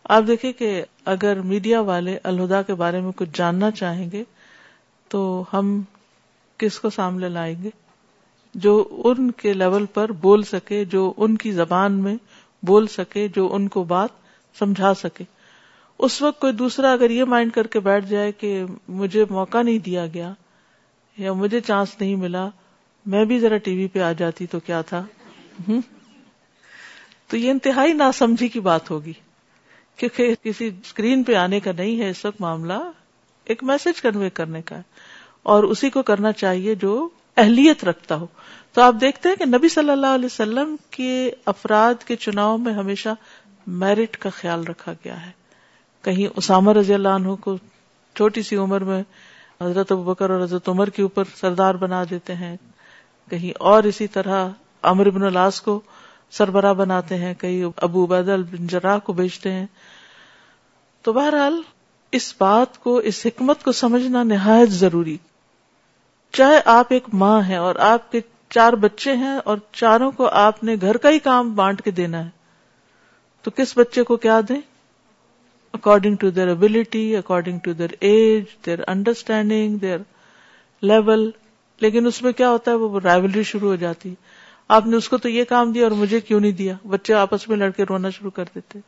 آپ 0.04 0.22
دیکھیں 0.26 0.52
کہ 0.52 0.84
اگر 1.04 1.40
میڈیا 1.40 1.80
والے 1.80 2.18
الہدا 2.22 2.62
کے 2.62 2.74
بارے 2.74 3.00
میں 3.00 3.12
کچھ 3.16 3.28
جاننا 3.34 3.70
چاہیں 3.70 4.10
گے، 4.10 4.24
تو 5.08 5.44
ہم 5.52 5.82
کس 6.58 6.78
کو 6.78 6.90
سامنے 6.90 7.28
لائیں 7.28 7.62
گے؟ 7.62 7.70
جو 8.56 9.02
ان 9.04 9.30
کے 9.30 9.52
لیول 9.52 9.86
پر 9.86 10.12
بول 10.12 10.42
سکے، 10.42 10.84
جو 10.84 11.12
ان 11.16 11.36
کی 11.36 11.52
زبان 11.52 11.92
میں 11.92 12.16
بول 12.62 12.86
سکے، 12.86 13.28
جو 13.28 13.54
ان 13.54 13.68
کو 13.68 13.84
بات 13.84 14.08
سمجھا 14.58 14.94
سکے۔ 14.94 15.24
اس 15.98 16.22
وقت 16.22 16.40
کوئی 16.40 16.52
دوسرا 16.52 16.92
اگر 16.92 17.10
یہ 17.10 17.24
مائنڈ 17.24 17.52
کر 17.52 17.66
کے 17.66 17.80
بیٹھ 17.80 18.06
جائے 18.06 18.32
کہ 18.32 18.64
مجھے 18.88 19.24
موقع 19.30 19.62
نہیں 19.62 19.78
دیا 19.78 20.06
گیا 20.06 20.32
یا 21.18 21.32
مجھے 21.32 21.60
چانس 21.60 22.00
نہیں 22.00 22.16
ملا، 22.16 22.48
میں 23.06 23.24
بھی 23.24 23.38
ذرا 23.38 23.56
ٹی 23.56 23.76
وی 23.76 23.86
پہ 23.86 23.98
آ 23.98 24.12
جاتی 24.12 24.46
تو 24.46 24.60
کیا 24.60 24.82
تھا؟ 24.82 25.04
تو 27.28 27.36
یہ 27.36 27.50
انتہائی 27.50 27.92
ناسمجھی 27.92 28.48
کی 28.48 28.60
بات 28.60 28.90
ہوگی۔ 28.90 29.12
کیونکہ 29.96 30.34
کسی 30.42 30.66
اسکرین 30.66 31.22
پہ 31.22 31.34
آنے 31.34 31.60
کا 31.60 31.72
نہیں 31.78 32.00
ہے، 32.00 32.10
اس 32.10 32.24
وقت 32.24 32.40
معاملہ 32.40 32.90
ایک 33.44 33.64
میسج 33.64 34.02
کنوے 34.02 34.30
کرنے 34.30 34.62
کا 34.62 34.76
ہے۔ 34.76 34.82
اور 35.42 35.64
اسی 35.64 35.90
کو 35.90 36.02
کرنا 36.02 36.32
چاہیے 36.32 36.74
جو 36.74 37.08
اہلیت 37.36 37.84
رکھتا 37.84 38.14
ہو۔ 38.14 38.26
تو 38.72 38.82
آپ 38.82 38.94
دیکھتے 39.00 39.28
ہیں 39.28 39.36
کہ 39.36 39.44
نبی 39.44 39.68
صلی 39.68 39.90
اللہ 39.90 40.06
علیہ 40.06 40.26
وسلم 40.26 40.76
کے 40.90 41.30
افراد 41.46 42.04
کے 42.04 42.16
چناؤ 42.16 42.56
میں 42.56 42.72
ہمیشہ 42.72 43.08
میرٹ 43.66 44.16
کا 44.16 44.30
خیال 44.30 44.64
رکھا 44.64 44.92
گیا 44.92 45.26
ہے۔ 45.26 45.30
کہیں 46.02 46.26
اسامہ 46.36 46.72
رضی 46.72 46.94
اللہ 46.94 47.08
عنہ 47.08 47.34
کو 47.34 47.56
چھوٹی 48.14 48.42
سی 48.42 48.56
عمر 48.56 48.80
میں 48.80 49.02
حضرت 49.60 49.92
بکر 49.92 50.30
اور 50.30 50.42
حضرت 50.42 50.68
عمر 50.68 50.90
کے 50.90 51.02
اوپر 51.02 51.24
سردار 51.34 51.74
بنا 51.74 52.04
دیتے 52.10 52.34
ہیں۔ 52.34 52.56
کہیں 53.30 53.52
اور 53.58 53.82
اسی 53.82 54.06
طرح 54.06 54.48
امر 54.82 55.10
بن 55.10 55.22
الاس 55.22 55.60
کو 55.60 55.80
سربراہ 56.30 56.72
بناتے 56.72 57.14
ہیں۔ 57.14 57.34
کئی 57.38 57.64
ابو 57.76 58.04
عبید 58.04 58.26
بن 58.26 58.66
جراح 58.66 58.98
کو 58.98 59.12
بیچتے 59.12 59.52
ہیں۔ 59.52 59.66
تو 61.02 61.12
بہرحال 61.12 61.62
اس 62.12 62.34
بات 62.40 62.78
کو، 62.78 62.96
اس 62.96 63.26
حکمت 63.26 63.62
کو 63.62 63.72
سمجھنا 63.72 64.22
نہایت 64.22 64.70
ضروری۔ 64.70 65.16
چاہے 66.36 66.60
آپ 66.64 66.86
ایک 66.90 67.04
ماں 67.12 67.42
ہیں 67.42 67.56
اور 67.56 67.74
آپ 67.74 68.12
کے 68.12 68.20
چار 68.50 68.72
بچے 68.72 69.12
ہیں 69.12 69.38
اور 69.44 69.58
چاروں 69.72 70.10
کو 70.10 70.28
آپ 70.28 70.64
نے 70.64 70.74
گھر 70.80 70.96
کا 70.96 71.10
ہی 71.10 71.18
کام 71.18 71.54
بانٹ 71.54 71.82
کے 71.82 71.90
دینا 71.90 72.24
ہے، 72.24 72.30
تو 73.42 73.50
کس 73.50 73.78
بچے 73.78 74.02
کو 74.02 74.16
کیا 74.16 74.40
دیں؟ 74.48 74.60
According 75.74 76.16
to 76.16 76.30
their 76.30 76.48
ability 76.48 77.16
according 77.16 77.58
to 77.58 77.72
their 77.72 77.94
age 78.00 78.44
their 78.66 78.78
understanding 78.86 79.78
their 79.78 79.98
level 80.82 81.30
لیکن 81.80 82.06
اس 82.06 82.22
میں 82.22 82.32
کیا 82.32 82.50
ہوتا 82.50 82.70
ہے؟ 82.70 82.76
وہ 82.76 83.00
رائولری 83.00 83.42
شروع 83.42 83.68
ہو 83.68 83.76
جاتی 83.76 84.14
آپ 84.68 84.86
نے 84.86 84.96
اس 84.96 85.08
کو 85.08 85.16
تو 85.16 85.28
یہ 85.28 85.44
کام 85.44 85.72
دیا 85.72 85.82
اور 85.82 85.92
مجھے 85.92 86.20
کیوں 86.20 86.40
نہیں 86.40 86.52
دیا؟ 86.52 86.74
بچے 86.88 87.14
آپس 87.14 87.48
میں 87.48 87.56
لڑکے 87.56 87.84
رونا 87.84 88.10
شروع 88.10 88.30
کر 88.30 88.44
دیتے۔ 88.54 88.78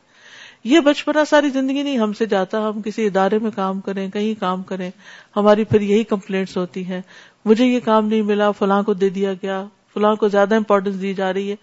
یہ 0.63 0.79
بچپنا 0.79 1.25
ساری 1.25 1.49
زندگی 1.49 1.83
نہیں 1.83 1.97
ہم 1.97 2.13
سے 2.13 2.25
جاتا، 2.25 2.69
ہم 2.69 2.81
کسی 2.81 3.05
ادارے 3.05 3.39
میں 3.39 3.51
کام 3.51 3.79
کریں، 3.79 4.09
کہیں 4.09 4.39
کام 4.39 4.63
کریں، 4.63 4.91
ہماری 5.35 5.63
پھر 5.63 5.81
یہی 5.81 6.03
کمپلینٹس 6.03 6.57
ہوتی 6.57 6.85
ہیں۔ 6.85 7.01
مجھے 7.45 7.65
یہ 7.65 7.79
کام 7.79 8.07
نہیں 8.07 8.21
ملا، 8.21 8.51
فلاں 8.51 8.83
کو 8.83 8.93
دے 8.93 9.09
دیا 9.09 9.33
گیا، 9.33 9.65
فلاں 9.93 10.15
کو 10.15 10.27
زیادہ 10.27 10.55
امپورٹینس 10.55 11.01
دی 11.01 11.13
جا 11.13 11.33
رہی 11.33 11.51
ہے۔ 11.51 11.55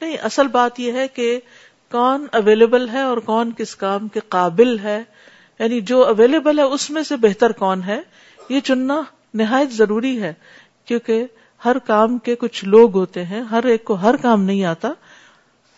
نہیں، 0.00 0.16
اصل 0.22 0.46
بات 0.46 0.80
یہ 0.80 0.92
ہے 0.92 1.08
کہ 1.08 1.40
کون 1.90 2.26
اویلیبل 2.32 2.88
ہے 2.88 3.02
اور 3.02 3.16
کون 3.16 3.52
کس 3.56 3.76
کام 3.76 4.08
کے 4.08 4.20
قابل 4.28 4.78
ہے؟ 4.78 5.02
یعنی 5.58 5.80
جو 5.80 6.06
اویلیبل 6.06 6.58
ہے، 6.58 6.64
اس 6.64 6.90
میں 6.90 7.02
سے 7.02 7.16
بہتر 7.16 7.52
کون 7.52 7.82
ہے؟ 7.82 8.00
یہ 8.48 8.60
چننا 8.60 9.02
نہایت 9.34 9.72
ضروری 9.72 10.22
ہے، 10.22 10.34
کیونکہ 10.84 11.26
ہر 11.64 11.78
کام 11.78 12.18
کے 12.18 12.34
کچھ 12.34 12.64
لوگ 12.64 12.94
ہوتے 12.94 13.24
ہیں، 13.24 13.40
ہر 13.40 13.64
ایک 13.64 13.84
کو 13.84 13.94
ہر 13.94 14.16
کام 14.16 14.42
نہیں 14.42 14.64
آتا۔ 14.64 14.92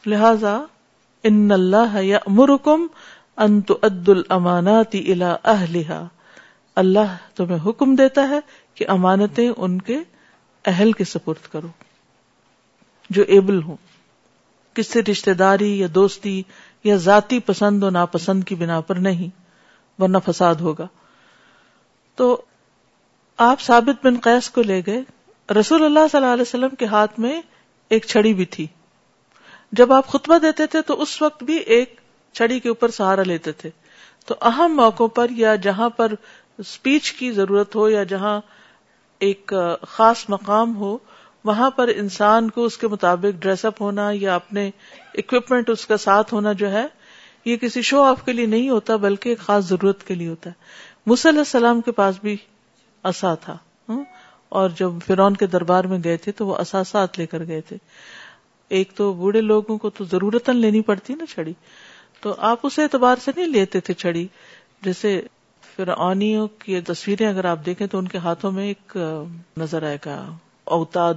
لہذا 0.06 0.62
ان 1.22 1.50
اللہ 1.52 2.02
یا 2.02 2.18
مرکم 2.26 2.86
انت 3.36 3.72
عد 3.82 4.08
الماناتی 4.08 5.12
الا 5.12 5.36
اہلہا 5.44 6.08
اللہ 6.76 7.16
تمہیں 7.34 7.58
حکم 7.66 7.94
دیتا 7.94 8.28
ہے 8.28 8.40
کہ 8.74 8.84
امانتیں 8.88 9.50
ان 9.56 9.80
کے 9.80 9.98
اہل 10.64 10.92
کے 10.92 11.04
سپرد 11.04 11.52
کرو، 11.52 11.68
جو 13.10 13.22
ایبل 13.22 13.62
ہوں۔ 13.62 13.76
کس 14.74 14.86
سے 14.86 15.02
رشتے 15.02 15.34
داری 15.34 15.78
یا 15.78 15.86
دوستی 15.94 16.42
یا 16.84 16.96
ذاتی 16.96 17.40
پسند 17.40 17.82
و 17.82 17.90
ناپسند 17.90 18.44
کی 18.44 18.54
بنا 18.54 18.80
پر 18.80 18.94
نہیں، 18.94 19.28
ورنہ 20.02 20.18
فساد 20.26 20.54
ہوگا۔ 20.54 20.86
تو 22.14 22.42
آپ 23.36 23.60
ثابت 23.60 24.06
بن 24.06 24.18
قیس 24.22 24.50
کو 24.50 24.62
لے 24.62 24.82
گئے۔ 24.86 25.02
رسول 25.60 25.84
اللہ 25.84 25.98
صلی 26.12 26.20
اللہ 26.20 26.32
علیہ 26.32 26.42
وسلم 26.42 26.68
کے 26.68 26.86
ہاتھ 26.86 27.20
میں 27.20 27.42
ایک 27.88 28.06
چھڑی 28.06 28.34
بھی 28.34 28.44
تھی۔ 28.44 28.66
جب 29.72 29.92
آپ 29.92 30.08
خطبہ 30.08 30.38
دیتے 30.38 30.66
تھے 30.66 30.82
تو 30.82 31.02
اس 31.02 31.22
وقت 31.22 31.42
بھی 31.42 31.56
ایک 31.56 32.00
چھڑی 32.32 32.60
کے 32.60 32.68
اوپر 32.68 32.90
سہارا 32.90 33.22
لیتے 33.22 33.52
تھے۔ 33.52 33.70
تو 34.26 34.34
اہم 34.40 34.76
موقعوں 34.76 35.08
پر 35.08 35.26
یا 35.30 35.54
جہاں 35.54 35.90
پر 35.90 36.12
اسپیچ 36.58 37.12
کی 37.12 37.32
ضرورت 37.32 37.76
ہو 37.76 37.88
یا 37.88 38.04
جہاں 38.04 38.40
ایک 39.26 39.52
خاص 39.88 40.24
مقام 40.28 40.76
ہو، 40.76 40.96
وہاں 41.44 41.70
پر 41.70 41.88
انسان 41.96 42.50
کو 42.50 42.64
اس 42.64 42.76
کے 42.78 42.88
مطابق 42.88 43.42
ڈریس 43.42 43.64
اپ 43.64 43.80
ہونا 43.82 44.08
یا 44.12 44.34
اپنے 44.34 44.70
اکوپمنٹ 45.14 45.70
اس 45.70 45.86
کا 45.86 45.96
ساتھ 45.96 46.34
ہونا 46.34 46.52
جو 46.52 46.70
ہے، 46.72 46.86
یہ 47.44 47.56
کسی 47.56 47.82
شو 47.82 48.02
آف 48.02 48.24
کے 48.24 48.32
لیے 48.32 48.46
نہیں 48.46 48.68
ہوتا، 48.70 48.96
بلکہ 48.96 49.28
ایک 49.28 49.38
خاص 49.38 49.68
ضرورت 49.68 50.06
کے 50.06 50.14
لیے 50.14 50.28
ہوتا 50.28 50.50
ہے۔ 50.50 50.54
علیہ 51.24 51.38
السلام 51.38 51.80
کے 51.80 51.92
پاس 51.92 52.18
بھی 52.22 52.36
اصا 53.04 53.34
تھا 53.34 53.56
اور 54.48 54.70
جب 54.70 54.90
فرون 55.06 55.34
کے 55.34 55.46
دربار 55.46 55.84
میں 55.84 55.98
گئے 56.04 56.16
تھے 56.16 56.32
تو 56.32 56.46
وہ 56.46 56.56
اثاثات 56.56 57.18
لے 57.18 57.26
کر 57.26 57.46
گئے 57.46 57.60
تھے۔ 57.60 57.76
ایک 58.70 58.92
تو 58.94 59.12
بوڑھے 59.12 59.40
لوگوں 59.40 59.76
کو 59.78 59.90
تو 59.90 60.04
ضرورت 60.04 60.48
لینی 60.50 60.80
پڑتی 60.80 61.14
نا 61.14 61.26
چھڑی، 61.26 61.52
تو 62.20 62.34
آپ 62.38 62.58
اس 62.62 62.78
اعتبار 62.78 63.16
سے 63.24 63.30
نہیں 63.36 63.46
لیتے 63.46 63.80
تھے 63.80 63.94
چھڑی، 63.94 64.26
جیسے 64.82 65.20
فرعونیوں 65.76 66.46
کی 66.58 66.80
تصویریں 66.80 67.28
اگر 67.28 67.44
آپ 67.44 67.58
دیکھیں 67.66 67.86
تو 67.86 67.98
ان 67.98 68.08
کے 68.08 68.18
ہاتھوں 68.18 68.52
میں 68.52 68.66
ایک 68.66 68.96
نظر 69.56 69.82
آئے 69.82 69.98
گا، 70.06 70.36
اوتاد 70.64 71.14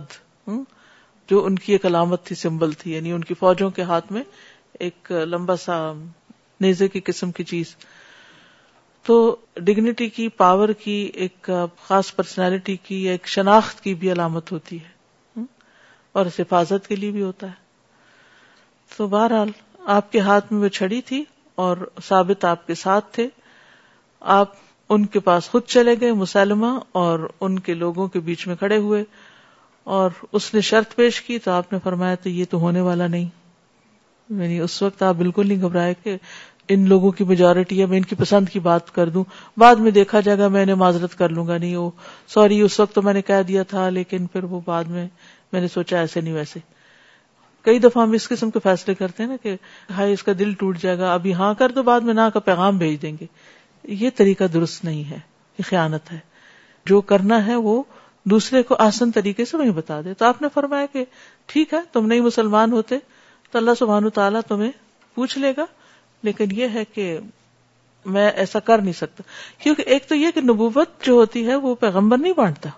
جو 1.29 1.45
ان 1.45 1.59
کی 1.59 1.71
ایک 1.71 1.85
علامت 1.85 2.23
تھی، 2.23 2.35
سمبل 2.35 2.71
تھی 2.71 2.95
یعنی 2.95 3.11
ان 3.11 3.23
کی 3.23 3.33
فوجوں 3.33 3.69
کے 3.69 3.81
ہاتھ 3.81 4.11
میں 4.11 4.23
ایک 4.79 5.11
لمبا 5.11 5.55
سا 5.55 5.93
نیزے 6.61 6.87
کی 6.87 6.99
قسم 6.99 7.31
کی 7.31 7.43
چیز۔ 7.43 7.75
تو 9.05 9.35
ڈگنیٹی 9.55 10.09
کی 10.09 10.29
پاور 10.29 10.69
کی، 10.69 11.11
ایک 11.13 11.49
خاص 11.83 12.15
پرسنالٹی 12.15 12.75
کی 12.75 13.07
ایک 13.09 13.27
شناخت 13.27 13.81
کی 13.81 13.93
بھی 13.93 14.11
علامت 14.11 14.51
ہوتی 14.51 14.79
ہے 14.79 15.41
اور 16.11 16.25
حفاظت 16.39 16.87
کے 16.87 16.95
لیے 16.95 17.11
بھی 17.11 17.23
ہوتا 17.23 17.47
ہے۔ 17.47 17.65
تو 18.97 19.07
بہرحال، 19.07 19.49
آپ 19.79 20.11
کے 20.11 20.19
ہاتھ 20.19 20.53
میں 20.53 20.61
وہ 20.61 20.67
چھڑی 20.67 21.01
تھی 21.01 21.23
اور 21.55 21.77
ثابت 22.03 22.45
آپ 22.45 22.67
کے 22.67 22.75
ساتھ 22.75 23.05
تھے۔ 23.11 23.27
آپ 24.19 24.49
ان 24.89 25.05
کے 25.05 25.19
پاس 25.19 25.49
خود 25.49 25.63
چلے 25.63 25.95
گئے 26.01 26.11
مسلمہ 26.11 26.79
اور 26.91 27.29
ان 27.41 27.59
کے 27.59 27.73
لوگوں 27.73 28.07
کے 28.07 28.19
بیچ 28.19 28.47
میں 28.47 28.55
کھڑے 28.55 28.77
ہوئے 28.77 29.03
اور 29.83 30.09
اس 30.31 30.53
نے 30.53 30.61
شرط 30.61 30.95
پیش 30.95 31.21
کی 31.21 31.39
تو 31.39 31.51
آپ 31.51 31.73
نے 31.73 31.79
فرمایا 31.83 32.15
تو 32.15 32.29
یہ 32.29 32.45
تو 32.49 32.57
ہونے 32.59 32.81
والا 32.81 33.07
نہیں۔ 33.07 33.25
یعنی 34.29 34.59
اس 34.59 34.81
وقت 34.81 35.03
آپ 35.03 35.15
بالکل 35.15 35.47
نہیں 35.47 35.61
گھبرائے 35.61 35.93
کہ 36.03 36.17
ان 36.69 36.89
لوگوں 36.89 37.11
کی 37.11 37.23
میجورٹی 37.23 37.81
ہے، 37.81 37.85
میں 37.85 37.97
ان 37.97 38.03
کی 38.03 38.15
پسند 38.15 38.49
کی 38.49 38.59
بات 38.59 38.95
کر 38.95 39.09
دوں۔ 39.09 39.23
بعد 39.57 39.75
میں 39.75 39.91
دیکھا 39.91 40.19
جائے 40.19 40.37
گا 40.37 40.47
میں 40.47 40.65
نے 40.65 40.73
معذرت 40.73 41.17
کر 41.17 41.29
لوں 41.29 41.47
گا، 41.47 41.57
نہیں 41.57 41.75
وہ 41.75 41.89
سوری، 42.27 42.61
اس 42.61 42.79
وقت 42.79 42.95
تو 42.95 43.01
میں 43.01 43.13
نے 43.13 43.21
کہہ 43.21 43.41
دیا 43.47 43.63
تھا، 43.63 43.89
لیکن 43.89 44.25
پھر 44.25 44.43
وہ 44.43 44.59
بعد 44.65 44.83
میں 44.83 45.07
میں 45.53 45.61
نے 45.61 45.67
سوچا 45.67 45.99
ایسے 45.99 46.21
نہیں 46.21 46.33
ویسے۔ 46.33 46.59
کئی 47.61 47.79
دفعہ 47.79 48.03
ہم 48.03 48.11
اس 48.11 48.29
قسم 48.29 48.49
کے 48.49 48.59
فیصلے 48.59 48.95
کرتے 48.95 49.23
ہیں 49.23 49.29
نا 49.29 49.35
کہ 49.43 49.55
ہائی 49.89 50.13
اس 50.13 50.23
کا 50.23 50.31
دل 50.39 50.53
ٹوٹ 50.53 50.79
جائے 50.79 50.97
گا، 50.97 51.13
ابھی 51.13 51.33
ہاں 51.33 51.53
کر 51.53 51.71
دو 51.71 51.83
بعد 51.83 52.01
میں 52.01 52.13
نہ 52.13 52.21
کا 52.33 52.39
پیغام 52.39 52.77
بھیج 52.77 53.01
دیں 53.01 53.17
گے۔ 53.21 53.25
یہ 53.87 54.09
طریقہ 54.15 54.43
درست 54.43 54.85
نہیں 54.85 55.09
ہے، 55.09 55.19
یہ 55.59 55.63
خیانت 55.69 56.11
ہے۔ 56.11 56.19
جو 56.85 57.01
کرنا 57.01 57.47
ہے 57.47 57.55
وہ 57.55 57.83
دوسرے 58.23 58.63
کو 58.63 58.75
آسن 58.79 59.11
طریقے 59.11 59.45
سے 59.45 59.57
وہیں 59.57 59.69
بتا 59.69 60.01
دے۔ 60.01 60.13
تو 60.13 60.25
آپ 60.25 60.41
نے 60.41 60.47
فرمایا 60.53 60.85
کہ 60.85 61.05
ٹھیک 61.45 61.73
ہے، 61.73 61.79
تم 61.91 62.05
نہیں 62.05 62.21
مسلمان 62.21 62.71
ہوتے 62.71 62.97
تو 63.51 63.57
اللہ 63.57 63.71
سبحان 63.79 64.09
تعالیٰ 64.09 64.41
تمہیں 64.47 64.71
پوچھ 65.15 65.37
لے 65.37 65.53
گا۔ 65.57 65.65
لیکن 66.23 66.45
یہ 66.51 66.67
ہے 66.73 66.85
کہ 66.85 67.19
میں 68.05 68.31
ایسا 68.31 68.59
کر 68.59 68.81
نہیں 68.81 68.93
سکتا۔ 68.93 69.23
کیونکہ 69.57 69.81
ایک 69.81 70.09
تو 70.09 70.15
یہ 70.15 70.31
کہ 70.35 70.41
نبوت 70.41 70.89
جو 71.01 71.13
ہوتی 71.13 71.47
ہے 71.47 71.55
وہ 71.55 71.75
پیغمبر 71.75 72.17
نہیں 72.17 72.33
بانٹتا۔ 72.33 72.69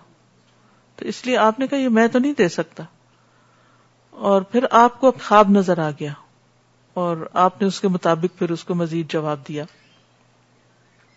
تو 0.96 1.04
اس 1.04 1.26
لیے 1.26 1.36
آپ 1.36 1.58
نے 1.58 1.66
کہا 1.66 1.78
یہ 1.78 1.88
میں 1.88 2.08
تو 2.08 2.18
نہیں 2.18 2.32
دے 2.38 2.48
سکتا۔ 2.48 2.82
اور 4.10 4.42
پھر 4.42 4.64
آپ 4.70 5.00
کو 5.00 5.12
خواب 5.24 5.50
نظر 5.50 5.78
آ 5.78 5.90
گیا۔ 5.90 6.12
اور 6.94 7.28
آپ 7.32 7.62
نے 7.62 7.68
اس 7.68 7.80
کے 7.80 7.88
مطابق 7.88 8.38
پھر 8.38 8.50
اس 8.50 8.64
کو 8.64 8.74
مزید 8.74 9.10
جواب 9.10 9.38
دیا۔ 9.48 9.64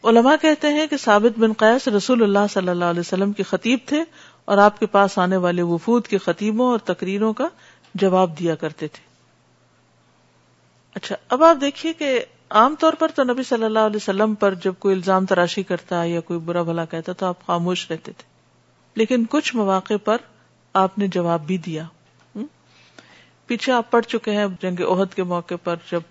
علماء 0.03 0.36
کہتے 0.41 0.67
ہیں 0.67 0.88
کہ 0.88 0.98
ثابت 0.98 1.39
بن 1.39 1.53
قیس 1.53 1.88
رسول 1.88 2.24
اللہ 2.24 2.48
صلی 2.50 2.69
اللہ 2.69 2.86
علیہ 2.86 3.00
وسلم 3.00 3.31
کے 3.33 3.43
خطیب 3.43 3.79
تھے 3.86 4.03
اور 4.45 4.57
آپ 4.57 4.79
کے 4.79 4.86
پاس 4.86 5.17
آنے 5.17 5.38
والے 5.38 5.62
وفود 5.62 6.07
کے 6.07 6.17
خطیبوں 6.17 6.65
اور 6.65 6.79
تقریروں 6.79 7.33
کا 7.33 7.48
جواب 7.95 8.39
دیا 8.39 8.55
کرتے 8.55 8.88
تھے۔ 8.88 9.03
اچھا 10.95 11.15
اب 11.29 11.43
آپ 11.43 11.57
دیکھیے 11.62 11.93
کہ 11.93 12.25
عام 12.50 12.75
طور 12.79 12.93
پر 12.93 13.07
تو 13.07 13.24
نبی 13.24 13.43
صلی 13.43 13.63
اللہ 13.63 13.79
علیہ 13.79 13.95
وسلم 13.95 14.36
پر 14.36 14.53
جب 14.53 14.74
کوئی 14.79 14.95
الزام 14.95 15.25
تراشی 15.25 15.63
کرتا 15.63 16.03
یا 16.03 16.19
کوئی 16.19 16.39
برا 16.39 16.62
بھلا 16.62 16.86
کہتا 16.86 17.13
تو 17.13 17.25
آپ 17.25 17.45
خاموش 17.45 17.91
رہتے 17.91 18.12
تھے۔ 18.12 18.24
لیکن 18.95 19.25
کچھ 19.29 19.55
مواقع 19.55 19.93
پر 20.03 20.17
آپ 20.74 20.98
نے 20.98 21.07
جواب 21.07 21.48
بھی 21.48 21.57
دیا۔ 21.57 21.83
پیچھے 23.48 23.74
آپ 23.74 23.91
پڑھ 23.91 24.05
چکے 24.05 24.31
ہیں 24.31 24.45
جنگ 24.62 24.81
عہد 24.81 25.13
کے 25.13 25.24
موقع 25.24 25.55
پر 25.63 25.75
جب 25.91 26.01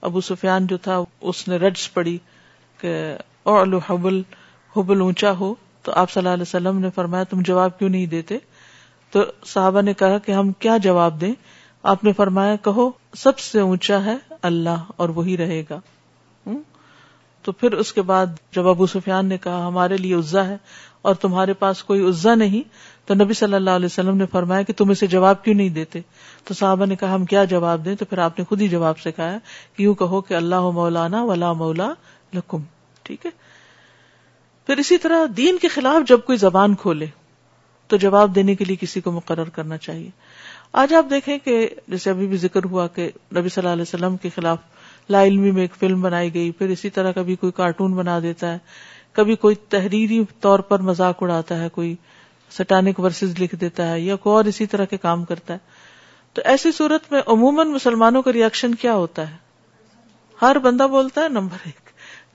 ابو 0.00 0.20
سفیان 0.20 0.66
جو 0.66 0.76
تھا 0.76 1.04
اس 1.20 1.48
نے 1.48 1.56
رجس 1.56 1.94
پڑی 1.94 2.18
کہ 2.80 3.16
حبل 3.86 4.22
حبل 4.76 5.00
اونچا 5.00 5.32
ہو۔ 5.32 5.54
تو 5.82 5.92
آپ 5.94 6.10
صلی 6.10 6.20
اللہ 6.20 6.34
علیہ 6.34 6.42
وسلم 6.42 6.78
نے 6.78 6.88
فرمایا، 6.94 7.24
تم 7.24 7.40
جواب 7.40 7.78
کیوں 7.78 7.90
نہیں 7.90 8.06
دیتے؟ 8.06 8.38
تو 9.10 9.20
صحابہ 9.44 9.80
نے 9.80 9.94
کہا 9.94 10.18
کہ 10.18 10.32
ہم 10.32 10.52
کیا 10.52 10.76
جواب 10.76 11.20
دیں؟ 11.20 11.34
آپ 11.82 12.04
نے 12.04 12.12
فرمایا، 12.12 12.56
کہو، 12.56 12.90
سب 13.16 13.38
سے 13.38 13.60
اونچا 13.60 14.04
ہے 14.04 14.16
اللہ 14.42 14.84
اور 14.96 15.08
وہی 15.08 15.36
رہے 15.36 15.62
گا۔ 15.70 15.80
تو 17.42 17.52
پھر 17.52 17.72
اس 17.72 17.92
کے 17.92 18.02
بعد 18.02 18.26
جب 18.52 18.68
ابو 18.68 18.86
سفیان 18.86 19.26
نے 19.26 19.38
کہا، 19.38 19.66
ہمارے 19.66 19.96
لیے 19.96 20.14
عزا 20.14 20.46
ہے 20.46 20.56
اور 21.02 21.14
تمہارے 21.14 21.52
پاس 21.52 21.84
کوئی 21.84 22.08
عزا 22.08 22.34
نہیں، 22.34 22.68
تو 23.08 23.14
نبی 23.14 23.34
صلی 23.34 23.54
اللہ 23.54 23.70
علیہ 23.70 23.86
وسلم 23.86 24.16
نے 24.16 24.26
فرمایا 24.26 24.62
کہ 24.62 24.72
تم 24.72 24.90
اسے 24.90 25.06
جواب 25.06 25.44
کیوں 25.44 25.54
نہیں 25.54 25.68
دیتے؟ 25.68 26.00
تو 26.44 26.54
صحابہ 26.54 26.86
نے 26.86 26.96
کہا، 26.96 27.14
ہم 27.14 27.24
کیا 27.24 27.44
جواب 27.44 27.84
دیں؟ 27.84 27.94
تو 27.94 28.04
پھر 28.04 28.18
آپ 28.18 28.38
نے 28.38 28.44
خود 28.44 28.60
ہی 28.60 28.68
جواب 28.68 28.98
سے 28.98 29.12
کہا 29.12 29.38
کہ 29.76 29.82
یوں 29.82 29.94
کہو 29.94 30.20
کہ 30.20 30.34
اللہ 30.34 30.70
مولانا 30.70 31.22
ولا 31.22 31.52
مولا 31.52 31.92
لکم۔ 32.34 32.58
ٹھیک 33.08 33.26
ہے؟ 33.26 33.30
پھر 34.66 34.76
اسی 34.76 34.98
طرح 34.98 35.26
دین 35.36 35.58
کے 35.58 35.68
خلاف 35.68 36.08
جب 36.08 36.20
کوئی 36.26 36.38
زبان 36.38 36.74
کھولے، 36.74 37.06
تو 37.86 37.96
جواب 37.96 38.34
دینے 38.34 38.54
کے 38.54 38.64
لیے 38.64 38.76
کسی 38.76 39.00
کو 39.00 39.12
مقرر 39.12 39.48
کرنا 39.48 39.76
چاہیے۔ 39.76 40.10
آج 40.72 40.94
آپ 40.94 41.06
دیکھیں 41.10 41.38
کہ 41.38 41.68
جیسے 41.88 42.10
ابھی 42.10 42.26
بھی 42.26 42.36
ذکر 42.36 42.64
ہوا 42.64 42.86
کہ 42.86 43.10
نبی 43.36 43.48
صلی 43.48 43.60
اللہ 43.60 43.72
علیہ 43.72 43.82
وسلم 43.82 44.16
کے 44.16 44.28
خلاف 44.34 44.58
لا 45.10 45.22
علمی 45.24 45.50
میں 45.50 45.62
ایک 45.62 45.74
فلم 45.74 46.00
بنائی 46.00 46.34
گئی، 46.34 46.50
پھر 46.50 46.68
اسی 46.68 46.90
طرح 46.90 47.12
کبھی 47.12 47.36
کوئی 47.36 47.52
کارٹون 47.52 47.94
بنا 47.94 48.20
دیتا 48.20 48.52
ہے، 48.52 48.58
کبھی 49.12 49.36
کوئی 49.36 49.54
تحریری 49.54 50.24
طور 50.40 50.58
پر 50.58 50.78
مذاق 50.78 51.22
اڑاتا 51.22 51.60
ہے، 51.60 51.68
کوئی 51.68 51.94
سٹانک 52.50 53.00
ورسز 53.00 53.40
لکھ 53.40 53.54
دیتا 53.54 53.90
ہے 53.90 54.00
یا 54.00 54.16
کوئی 54.16 54.34
اور 54.34 54.44
اسی 54.44 54.66
طرح 54.66 54.84
کے 54.84 54.96
کام 54.96 55.24
کرتا 55.24 55.54
ہے۔ 55.54 55.58
تو 56.32 56.42
ایسی 56.44 56.72
صورت 56.72 57.12
میں 57.12 57.20
عموماً 57.26 57.68
مسلمانوں 57.68 58.22
کا 58.22 58.32
ریئیکشن 58.32 58.74
کیا 58.74 58.94
ہوتا 58.94 59.30
ہے؟ 59.30 59.36
ہر 60.42 60.58
بندہ 60.58 60.82
بولتا 60.82 61.20
ہے، 61.20 61.28
نمبر 61.28 61.56
ایک۔ 61.64 61.87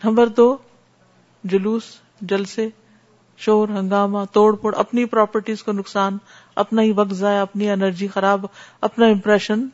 نمبر 0.04 0.28
دو، 0.28 0.58
جلوس، 1.44 1.84
جلسے، 2.22 2.70
شور، 3.38 3.70
ہنگامہ، 3.70 4.18
توڑ 4.32 4.56
پھوڑ، 4.56 4.76
اپنی 4.78 5.06
پراپرٹیز 5.06 5.64
کو 5.64 5.72
نقصان، 5.72 6.18
اپنا 6.56 6.82
ہی 6.82 6.92
وقت 6.92 7.14
ضائع، 7.14 7.42
اپنی 7.42 7.70
انرجی 7.70 8.08
خراب، 8.08 8.46
اپنا 8.82 9.06
امپریشن 9.06 9.68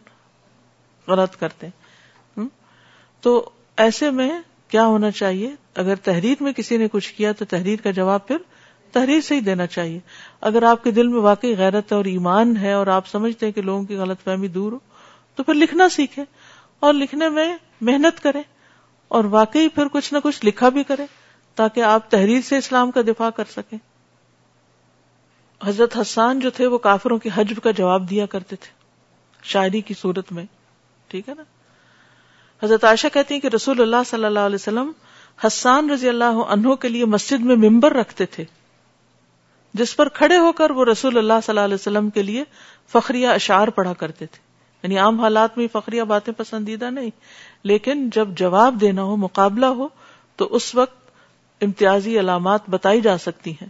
غلط 1.08 1.36
کرتے 1.36 1.68
تو 3.22 3.50
ایسے 3.78 4.12
میں 4.12 4.30
کیا 4.68 4.86
ہونا 4.86 5.12
چاہیے؟ 5.12 5.56
اگر 5.76 5.96
تحریر 5.96 6.44
میں 6.44 6.54
کسی 6.54 6.78
نے 6.78 6.88
کچھ 6.92 7.14
کیا 7.14 7.32
تو 7.32 7.46
تحریر 7.46 7.80
کا 7.84 7.92
جواب 7.92 8.28
پھر 8.28 8.38
تحریر 8.92 9.22
سے 9.22 9.36
ہی 9.36 9.40
دینا 9.40 9.68
چاہیے۔ 9.68 10.00
اگر 10.42 10.64
آپ 10.64 10.84
کے 10.84 10.92
دل 10.92 11.08
میں 11.08 11.20
واقعی 11.20 11.58
غیرت 11.58 11.94
اور 11.94 12.06
ایمان 12.06 12.58
ہے 12.58 12.74
اور 12.74 12.88
آپ 12.88 13.08
سمجھتے 13.08 13.46
ہیں 13.46 13.54
کہ 13.54 13.62
لوگوں 13.62 13.84
کی 13.84 13.96
غلط 13.96 14.24
فہمی 14.24 14.48
دور 14.48 14.72
ہو، 14.72 14.80
تو 15.36 15.44
پھر 15.44 15.54
لکھنا 15.54 15.90
سیکھے 15.90 16.24
اور 16.80 16.94
لکھنے 16.94 17.30
میں 17.30 17.58
محنت 17.82 18.24
کریں۔ 18.24 18.44
اور 19.10 19.24
واقعی 19.24 19.68
پھر 19.68 19.88
کچھ 19.92 20.14
نہ 20.14 20.20
کچھ 20.24 20.46
لکھا 20.46 20.70
بھی 20.70 20.84
کرے 20.84 21.06
تاکہ 21.56 21.84
آپ 21.84 22.12
تحریر 22.12 22.42
سے 22.42 22.58
اسلام 22.58 22.92
کا 22.92 23.02
دفاع 23.02 23.30
کر 23.30 23.44
سکیں۔ 23.44 23.78
حضرت 25.64 25.98
حسان 25.98 26.40
جو 26.40 26.50
تھے 26.50 26.68
وہ 26.68 26.78
کافروں 26.78 27.18
کے 27.18 27.30
حجب 27.36 27.64
کا 27.64 27.72
جواب 27.72 28.10
دیا 28.10 28.26
کرتے 28.26 28.56
تھے 28.56 28.72
شاعری 29.44 29.82
کی 29.82 29.94
صورت 29.94 30.32
میں، 30.32 30.46
ٹھیک 31.08 31.30
ہے 31.30 31.34
نا؟ 31.38 31.44
حضرت 32.64 32.84
عائشہ 32.84 33.08
کہتی 33.14 33.34
ہیں 33.34 33.42
کہ 33.42 33.48
رسول 33.48 33.82
اللہ 33.82 34.04
صلی 34.06 34.26
اللہ 34.26 34.40
علیہ 34.40 34.56
وسلم 34.56 34.92
حسان 35.48 35.90
رضی 35.90 36.10
اللہ 36.10 36.44
عنہ 36.50 36.74
کے 36.74 36.90
لیے 36.90 37.06
مسجد 37.06 37.40
میں 37.40 37.56
ممبر 37.56 37.94
رکھتے 37.94 38.26
تھے، 38.26 38.44
جس 39.74 39.96
پر 39.96 40.10
کھڑے 40.10 40.38
ہو 40.38 40.52
کر 40.52 40.72
وہ 40.72 40.86
رسول 40.86 41.18
اللہ 41.18 41.34
صلی 41.44 41.52
اللہ 41.52 41.66
علیہ 41.66 41.76
وسلم 41.76 42.10
کے 42.10 42.24
لیے 42.24 42.44
فخریہ 42.92 43.28
اشعار 43.28 43.68
پڑھا 43.68 43.94
کرتے 43.94 44.26
تھے۔ 44.26 44.50
یعنی 44.84 44.98
عام 44.98 45.20
حالات 45.20 45.58
میں 45.58 45.68
فخریہ 45.72 46.04
باتیں 46.04 46.34
پسندیدہ 46.34 46.90
نہیں 46.90 47.10
لیکن 47.64 48.10
جب 48.10 48.28
جواب 48.30 48.76
دینا 48.82 49.04
ہو، 49.04 49.16
مقابلہ 49.16 49.66
ہو، 49.66 49.88
تو 50.36 50.48
اس 50.56 50.76
وقت 50.76 51.12
امتیازی 51.62 52.20
علامات 52.20 52.70
بتائی 52.70 53.02
جا 53.02 53.18
سکتی 53.18 53.52
ہیں۔ 53.52 53.68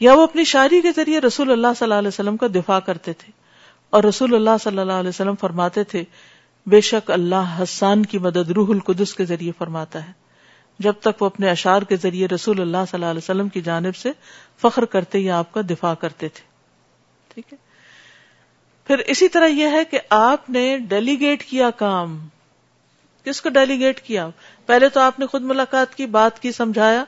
یا 0.00 0.14
وہ 0.14 0.22
اپنی 0.22 0.44
شاعری 0.44 0.80
کے 0.80 0.92
ذریعے 0.96 1.20
رسول 1.20 1.52
اللہ 1.52 1.66
صلی 1.78 1.84
اللہ 1.84 1.94
علیہ 1.94 2.08
وسلم 2.08 2.36
کا 2.36 2.46
دفاع 2.46 2.78
کرتے 2.78 3.12
تھے 3.12 3.30
اور 3.90 4.04
رسول 4.04 4.34
اللہ 4.34 4.50
صلی 4.60 4.78
اللہ 4.78 4.92
علیہ 4.92 5.08
وسلم 5.08 5.34
فرماتے 5.34 5.84
تھے، 5.84 6.04
بے 6.66 6.80
شک 6.80 7.10
اللہ 7.10 7.60
حسان 7.62 8.06
کی 8.06 8.18
مدد 8.18 8.50
روح 8.50 8.68
القدس 8.68 9.14
کے 9.14 9.24
ذریعے 9.24 9.52
فرماتا 9.58 10.06
ہے۔ 10.06 10.12
جب 10.78 10.92
تک 11.00 11.22
وہ 11.22 11.26
اپنے 11.26 11.50
اشار 11.50 11.82
کے 11.82 11.96
ذریعے 11.96 12.28
رسول 12.28 12.60
اللہ 12.60 12.76
صلی 12.76 12.96
اللہ 12.96 13.06
علیہ 13.06 13.18
وسلم 13.18 13.48
کی 13.48 13.60
جانب 13.60 13.96
سے 13.96 14.12
فخر 14.62 14.84
کرتے 14.84 15.18
یا 15.18 15.38
آپ 15.38 15.52
کا 15.52 15.60
دفاع 15.70 15.94
کرتے 15.94 16.28
تھے۔ 16.28 16.44
ٹھیک 17.34 17.52
ہے۔ 17.52 17.58
پھر 18.86 18.98
اسی 18.98 19.28
طرح 19.28 19.46
یہ 19.46 19.66
ہے 19.66 19.84
کہ 19.84 19.98
آپ 20.10 20.50
نے 20.50 20.78
ڈیلیگیٹ 20.78 21.44
کیا 21.44 21.70
کام۔ 21.70 22.28
کس 23.26 23.40
کو 23.40 23.48
ڈیلیگیٹ 23.48 24.00
کیا۔ 24.00 24.28
پہلے 24.66 24.88
تو 24.88 25.00
آپ 25.00 25.18
نے 25.18 25.26
خود 25.26 25.42
ملاقات 25.42 25.94
کی، 25.94 26.06
بات 26.06 26.42
کی، 26.42 26.52
سمجھایا۔ 26.52 27.04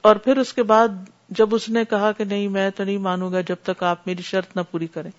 اور 0.00 0.16
پھر 0.16 0.36
اس 0.36 0.52
کے 0.52 0.62
بعد 0.62 0.88
جب 1.28 1.54
اس 1.54 1.68
نے 1.68 1.84
کہا 1.84 2.12
کہ 2.12 2.24
نہیں، 2.24 2.48
میں 2.48 2.70
تو 2.70 2.84
نہیں 2.84 2.98
مانوں 2.98 3.32
گا 3.32 3.40
جب 3.40 3.56
تک 3.62 3.82
آپ 3.82 4.06
میری 4.06 4.22
شرط 4.22 4.56
نہ 4.56 4.60
پوری 4.70 4.86
کریں۔ 4.86 5.10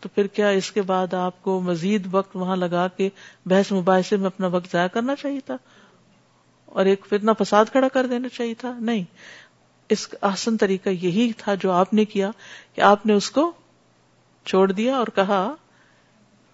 تو 0.00 0.08
پھر 0.08 0.26
کیا 0.26 0.48
اس 0.48 0.72
کے 0.72 0.82
بعد 0.82 1.14
آپ 1.14 1.42
کو 1.42 1.60
مزید 1.60 2.08
وقت 2.10 2.36
وہاں 2.36 2.56
لگا 2.56 2.88
کے 2.88 3.08
بحث 3.46 3.72
مباحثے 3.72 4.16
میں 4.16 4.26
اپنا 4.26 4.46
وقت 4.46 4.72
ضائع 4.72 4.88
کرنا 4.88 5.16
چاہیے 5.16 5.40
تھا؟ 5.40 5.56
اور 6.64 6.86
ایک 6.86 7.06
فتنا 7.08 7.32
فساد 7.32 7.64
کھڑا 7.72 7.88
کر 7.88 8.06
دینا 8.06 8.28
چاہیے 8.28 8.54
تھا؟ 8.54 8.78
نہیں۔ 8.80 9.04
اس 9.88 10.08
آسن 10.20 10.56
طریقہ 10.56 10.88
یہی 10.88 11.32
تھا 11.36 11.54
جو 11.54 11.72
آپ 11.72 11.94
نے 11.94 12.04
کیا 12.04 12.30
کہ 12.74 12.80
آپ 12.80 13.06
نے 13.06 13.12
اس 13.12 13.30
کو 13.30 13.52
چھوڑ 14.44 14.72
دیا 14.72 14.96
اور 14.96 15.06
کہا 15.14 15.54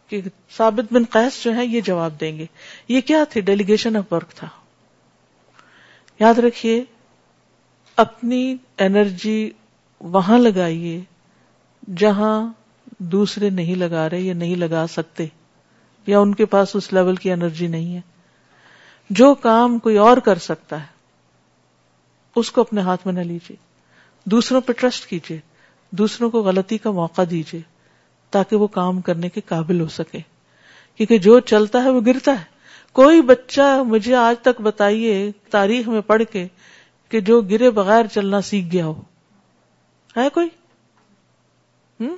کہ 0.08 0.20
ثابت 0.56 0.92
بن 0.92 1.02
قیس 1.10 1.44
جو 1.44 1.56
ہے 1.56 1.66
یہ 1.66 1.80
جواب 1.80 2.20
دیں 2.20 2.38
گے۔ 2.38 2.46
یہ 2.88 3.00
کیا 3.00 3.24
تھی 3.30 3.40
ڈیلیگیشن 3.40 3.96
آف 3.96 4.12
ورک 4.12 4.28
تھا۔ 4.28 4.48
یاد 6.20 6.34
رکھیے، 6.34 6.84
اپنی 7.96 8.56
انرجی 8.78 9.50
وہاں 10.00 10.38
لگائیے 10.38 11.00
جہاں 11.96 12.52
دوسرے 12.98 13.50
نہیں 13.50 13.74
لگا 13.74 14.10
رہے 14.10 14.20
یا 14.20 14.34
نہیں 14.34 14.56
لگا 14.56 14.86
سکتے 14.86 15.26
یا 16.06 16.18
ان 16.18 16.34
کے 16.34 16.46
پاس 16.46 16.76
اس 16.76 16.92
لیول 16.92 17.16
کی 17.16 17.32
انرجی 17.32 17.66
نہیں 17.66 17.96
ہے۔ 17.96 18.00
جو 19.10 19.34
کام 19.34 19.78
کوئی 19.78 19.96
اور 19.96 20.16
کر 20.16 20.38
سکتا 20.38 20.80
ہے، 20.80 20.86
اس 22.36 22.50
کو 22.50 22.60
اپنے 22.60 22.80
ہاتھ 22.80 23.06
میں 23.06 23.14
نہ 23.14 23.20
لیجیے۔ 23.20 23.56
دوسروں 24.24 24.60
پہ 24.60 24.72
ٹرسٹ 24.72 25.06
کیجیے۔ 25.06 25.40
دوسروں 25.90 26.30
کو 26.30 26.42
غلطی 26.42 26.78
کا 26.78 26.90
موقع 26.90 27.22
دیجیے۔ 27.30 27.75
تاکہ 28.30 28.56
وہ 28.56 28.66
کام 28.66 29.00
کرنے 29.00 29.28
کے 29.28 29.40
قابل 29.40 29.80
ہو 29.80 29.88
سکے۔ 29.88 30.18
کیونکہ 30.96 31.18
جو 31.18 31.40
چلتا 31.40 31.84
ہے 31.84 31.90
وہ 31.90 32.00
گرتا 32.06 32.40
ہے۔ 32.40 32.44
کوئی 32.92 33.22
بچہ 33.22 33.82
مجھے 33.82 34.14
آج 34.14 34.36
تک 34.42 34.60
بتائیے 34.60 35.30
تاریخ 35.50 35.88
میں 35.88 36.00
پڑھ 36.00 36.22
کے 36.32 36.48
کہ 37.08 37.20
جو 37.20 37.40
گرے 37.40 37.70
بغیر 37.70 38.06
چلنا 38.06 38.40
سیکھ 38.40 38.72
گیا 38.72 38.86
ہو۔ 38.86 39.02
ہے 40.16 40.28
کوئی؟ 40.28 40.48
ہوں 42.00 42.16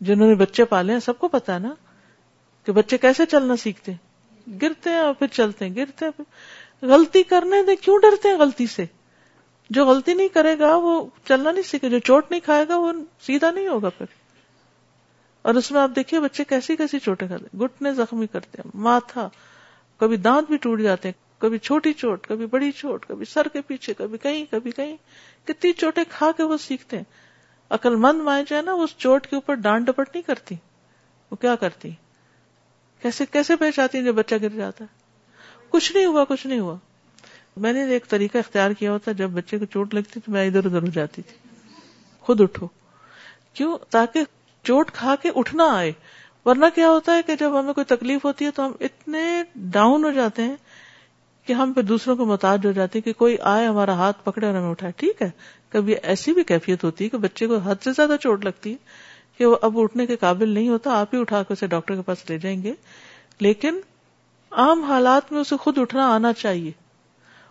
جنہوں 0.00 0.28
نے 0.28 0.34
بچے 0.34 0.64
پالے 0.64 0.92
ہیں، 0.92 1.00
سب 1.00 1.18
کو 1.18 1.28
پتا 1.28 1.58
نا 1.58 1.74
کہ 2.64 2.72
بچے 2.72 2.98
کیسے 2.98 3.26
چلنا 3.26 3.56
سیکھتے 3.56 3.92
ہیں۔ 3.92 4.06
گرتے 4.62 4.90
ہیں 4.90 4.96
اور 4.96 5.14
پھر 5.14 5.26
چلتے 5.26 5.68
ہیں، 5.68 5.76
گرتے 5.76 6.04
ہیں، 6.04 6.12
پھر 6.12 6.88
غلطی 6.88 7.22
کرنے 7.22 7.62
دیں 7.62 7.76
کیوں 7.76 7.98
ڈرتے 7.98 8.28
ہیں 8.28 8.36
غلطی 8.36 8.66
سے؟ 8.66 8.84
جو 9.70 9.86
غلطی 9.86 10.14
نہیں 10.14 10.28
کرے 10.28 10.58
گا، 10.58 10.76
وہ 10.76 11.06
چلنا 11.24 11.50
نہیں 11.52 11.62
سیکھے، 11.62 11.90
جو 11.90 11.98
چوٹ 11.98 12.30
نہیں 12.30 12.40
کھائے 12.40 12.68
گا، 12.68 12.76
وہ 12.76 12.92
سیدھا 13.20 13.50
نہیں 13.50 13.68
ہوگا 13.68 13.88
پھر۔ 13.88 14.06
اور 15.46 15.54
اس 15.54 15.72
میں 15.72 15.80
آپ 15.80 15.90
دیکھیے 15.96 16.20
بچے 16.20 16.44
کیسی 16.44 16.76
کیسی 16.76 16.98
چوٹیں 16.98 17.28
کھاتے 17.28 17.56
گٹنے 17.58 17.94
زخمی 17.94 18.26
کرتے 18.26 18.62
ہیں، 18.64 18.70
ماتھا، 18.74 19.28
کبھی 19.96 20.16
دانت 20.16 20.48
بھی 20.48 20.56
ٹوٹ 20.56 20.80
جاتے 20.80 21.08
ہیں، 21.08 21.40
کبھی 21.40 21.58
چھوٹی 21.58 21.92
چوٹ، 21.92 22.26
کبھی 22.26 22.46
بڑی 22.46 22.72
چوٹ، 22.72 23.06
کبھی 23.06 23.24
سر 23.24 23.48
کے 23.52 23.60
پیچھے، 23.60 23.94
کبھی 23.94 24.18
کہیں 24.18 24.44
کبھی 24.50 24.70
کہیں۔ 24.70 24.96
کتنی 25.44 25.72
چوٹیں 25.72 26.04
کھا 26.08 26.30
کے 26.36 26.42
وہ 26.42 26.56
سیکھتے 26.56 26.96
ہیں۔ 26.96 27.04
عقل 27.70 27.96
مند 27.96 28.20
مائیں 28.20 28.44
جو 28.48 28.56
ہے 28.56 28.62
نا 28.62 28.72
اس 28.72 28.90
چوٹ 28.96 29.26
کے 29.26 29.36
اوپر 29.36 29.54
ڈانٹ 29.54 29.86
ڈپٹ 29.86 30.08
نہیں 30.14 30.22
کرتی۔ 30.22 30.54
وہ 31.30 31.36
کیا 31.36 31.54
کرتی؟ 31.54 31.90
کیسے 33.02 33.26
کیسے 33.26 33.56
پیش 33.56 33.78
آتی 33.78 34.04
جب 34.04 34.14
بچہ 34.14 34.34
گر 34.42 34.48
جاتا 34.48 34.84
ہے؟ 34.84 34.94
کچھ 35.68 35.92
نہیں 35.92 36.06
ہوا، 36.06 36.24
کچھ 36.24 36.46
نہیں 36.46 36.58
ہوا۔ 36.58 36.76
میں 37.56 37.72
نے 37.72 37.84
ایک 37.84 38.08
طریقہ 38.08 38.38
اختیار 38.38 38.70
کیا 38.70 38.92
ہوتا، 38.92 39.12
جب 39.12 39.30
بچے 39.30 39.58
کو 39.58 39.64
چوٹ 39.64 39.94
لگتی 39.94 40.20
تو 40.20 40.32
میں 40.32 40.46
ادھر 40.46 40.64
ادھر 40.64 40.82
ہو 40.82 40.86
جاتی 40.86 41.22
تھی۔ 41.22 41.36
خود 42.20 42.40
اٹھو۔ 42.40 42.68
کیوں؟ 43.54 43.78
تاکہ 43.90 44.20
چوٹ 44.66 44.90
کھا 44.90 45.14
کے 45.22 45.30
اٹھنا 45.36 45.64
آئے۔ 45.64 45.92
ورنہ 46.44 46.64
کیا 46.74 46.88
ہوتا 46.88 47.16
ہے 47.16 47.22
کہ 47.22 47.36
جب 47.36 47.60
ہمیں 47.60 47.72
کوئی 47.72 47.84
تکلیف 47.84 48.24
ہوتی 48.24 48.44
ہے 48.44 48.50
تو 48.50 48.66
ہم 48.66 48.72
اتنے 48.80 49.42
ڈاؤن 49.54 50.04
ہو 50.04 50.10
جاتے 50.10 50.42
ہیں 50.42 50.56
کہ 51.46 51.52
ہم 51.52 51.72
پہ 51.72 51.80
دوسروں 51.80 52.16
کو 52.16 52.24
محتاج 52.24 52.66
ہو 52.66 52.72
جاتے 52.72 52.98
ہیں 52.98 53.04
کہ 53.04 53.12
کوئی 53.12 53.36
آئے 53.40 53.66
ہمارا 53.66 53.92
ہاتھ 53.92 54.24
پکڑے 54.24 54.46
اور 54.46 54.54
ہمیں 54.54 54.70
اٹھائے۔ 54.70 54.92
ٹھیک 54.96 55.22
ہے۔ 55.22 55.30
کبھی 55.68 55.94
ایسی 56.02 56.32
بھی 56.32 56.44
کیفیت 56.44 56.84
ہوتی 56.84 57.04
ہے 57.04 57.08
کہ 57.08 57.18
بچے 57.18 57.46
کو 57.46 57.56
حد 57.56 57.74
سے 57.84 57.90
زیادہ 57.92 58.16
چوٹ 58.20 58.44
لگتی 58.44 58.70
ہے 58.70 58.76
کہ 59.38 59.46
وہ 59.46 59.56
اب 59.62 59.78
اٹھنے 59.78 60.06
کے 60.06 60.16
قابل 60.16 60.48
نہیں 60.48 60.68
ہوتا، 60.68 61.00
آپ 61.00 61.14
ہی 61.14 61.20
اٹھا 61.20 61.42
کے 61.42 61.52
اسے 61.52 61.66
ڈاکٹر 61.66 61.94
کے 61.94 62.02
پاس 62.02 62.30
لے 62.30 62.38
جائیں 62.38 62.62
گے۔ 62.62 62.72
لیکن 63.40 63.80
عام 64.50 64.82
حالات 64.82 65.32
میں 65.32 65.40
اسے 65.40 65.56
خود 65.56 65.78
اٹھنا 65.78 66.14
آنا 66.14 66.32
چاہیے۔ 66.32 66.70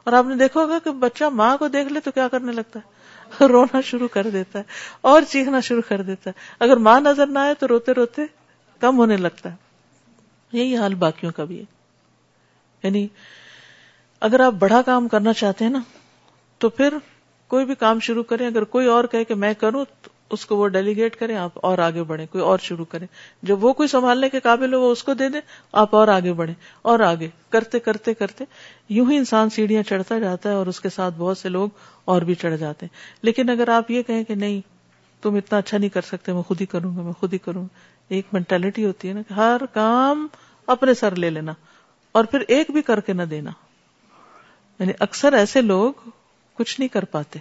اور 0.03 0.13
آپ 0.13 0.25
نے 0.25 0.36
دیکھا 0.36 0.62
ہوگا 0.62 0.79
کہ 0.84 0.91
بچہ 0.91 1.24
ماں 1.24 1.57
کو 1.57 1.67
دیکھ 1.67 1.93
لے 1.93 2.00
تو 2.00 2.12
کیا 2.12 2.27
کرنے 2.27 2.51
لگتا 2.51 2.79
ہے؟ 2.79 3.05
رونا 3.50 3.82
شروع 3.82 4.08
کر 4.08 4.30
دیتا 4.30 4.60
ہے 4.60 4.63
اور 5.01 5.22
چیخنا 5.30 5.60
شروع 5.60 5.82
کر 5.88 6.01
دیتا 6.01 6.30
ہے۔ 6.30 6.39
اگر 6.60 6.77
ماں 6.77 7.01
نظر 7.01 7.27
نہ 7.27 7.39
آئے 7.39 7.54
تو 7.54 7.68
روتے 7.68 7.94
روتے 7.94 8.22
کم 8.80 8.98
ہونے 8.98 9.18
لگتا 9.18 9.51
ہے۔ 9.51 9.56
یہی 10.51 10.77
حال 10.77 10.96
باقیوں 10.96 11.32
کا 11.32 11.44
بھی 11.44 11.60
ہے۔ 11.60 11.65
یعنی 12.84 13.08
اگر 14.22 14.39
آپ 14.39 14.54
بڑا 14.54 14.82
کام 14.82 15.08
کرنا 15.08 15.34
چاہتے 15.34 15.65
ہیں 15.65 15.72
نا، 15.72 15.80
تو 16.58 16.70
پھر 16.70 16.94
کوئی 17.48 17.65
بھی 17.65 17.75
کام 17.75 18.00
شروع 18.00 18.24
کریں۔ 18.24 18.48
اگر 18.48 18.63
کوئی 18.63 18.88
اور 18.88 19.04
کہے 19.04 19.24
کہ 19.24 19.36
میں 19.36 19.54
کروں 19.54 19.86
تو 20.01 20.10
اس 20.29 20.46
کو 20.46 20.58
وہ 20.58 20.67
ڈیلیگیٹ 20.67 21.15
کریں، 21.15 21.36
آپ 21.36 21.51
اور 21.55 21.77
آگے 21.77 22.03
بڑھیں، 22.03 22.25
کوئی 22.32 22.44
اور 22.44 22.60
شروع 22.60 22.86
کریں۔ 22.86 23.08
جب 23.41 23.63
وہ 23.63 23.74
کوئی 23.74 23.88
سنبھالنے 23.88 24.29
کے 24.29 24.39
قابل 24.39 24.74
ہو، 24.74 24.82
وہ 24.82 24.91
اس 24.91 25.03
کو 25.03 25.13
دے 25.13 25.29
دیں، 25.29 25.41
آپ 25.72 25.96
اور 25.96 26.08
آگے 26.08 26.34
بڑھیں، 26.34 26.55
اور 26.82 27.00
آگے۔ 27.00 27.29
کرتے 27.50 27.79
کرتے 27.79 28.13
کرتے۔ 28.13 28.44
یوں 28.89 29.12
ہی 29.12 29.17
انسان 29.17 29.50
سیڑھیاں 29.50 29.84
چڑھتا 29.84 30.20
جاتا 30.20 30.50
ہے 30.50 30.53
اور 30.53 30.67
اس 30.67 30.79
کے 30.79 30.89
ساتھ 30.89 31.13
بہت 31.17 31.38
سے 31.38 31.50
لوگ 31.50 31.70
اور 32.05 32.22
بھی 32.22 32.36
چڑھ 32.36 32.58
جاتے 32.58 32.86
ہیں۔ 32.86 32.98
لیکن 33.22 33.50
اگر 33.50 33.70
آپ 33.70 33.91
یہ 33.91 34.01
کہیں 34.01 34.24
کہ 34.24 34.36
نہیں، 34.36 34.62
تم 35.22 35.36
اتنا 35.36 35.58
اچھا 35.58 35.77
نہیں 35.77 35.89
کر 35.89 36.01
سکتے، 36.01 36.34
میں 36.34 36.41
خود 36.41 36.62
ہی 36.62 36.65
کروں 36.65 36.98
گا، 36.98 37.01
میں 37.01 37.13
خود 37.13 37.34
ہی 37.34 37.38
کروں 37.38 37.62
گا۔ 37.62 37.96
ایک 38.08 38.25
مینٹلٹی 38.34 38.86
ہوتی 38.86 39.08
ہے 39.08 39.13
نا 39.13 39.22
کہ 39.27 39.34
ہر 39.34 39.62
کام 39.74 40.28
اپنے 40.67 40.93
سر 40.93 41.15
لے 41.15 41.30
لینا 41.30 41.54
اور 42.12 42.23
پھر 42.23 42.39
ایک 42.47 42.71
بھی 42.71 42.82
کر 42.82 43.00
کے 43.00 43.13
نہ 43.13 43.23
دینا۔ 43.23 43.52
یعنی 44.80 44.93
اکثر 45.00 45.34
ایسے 45.34 45.62
لوگ 45.62 45.93
کچھ 46.54 46.80
نہیں 46.80 46.88
کر 46.88 47.06
پاتے۔ 47.06 47.39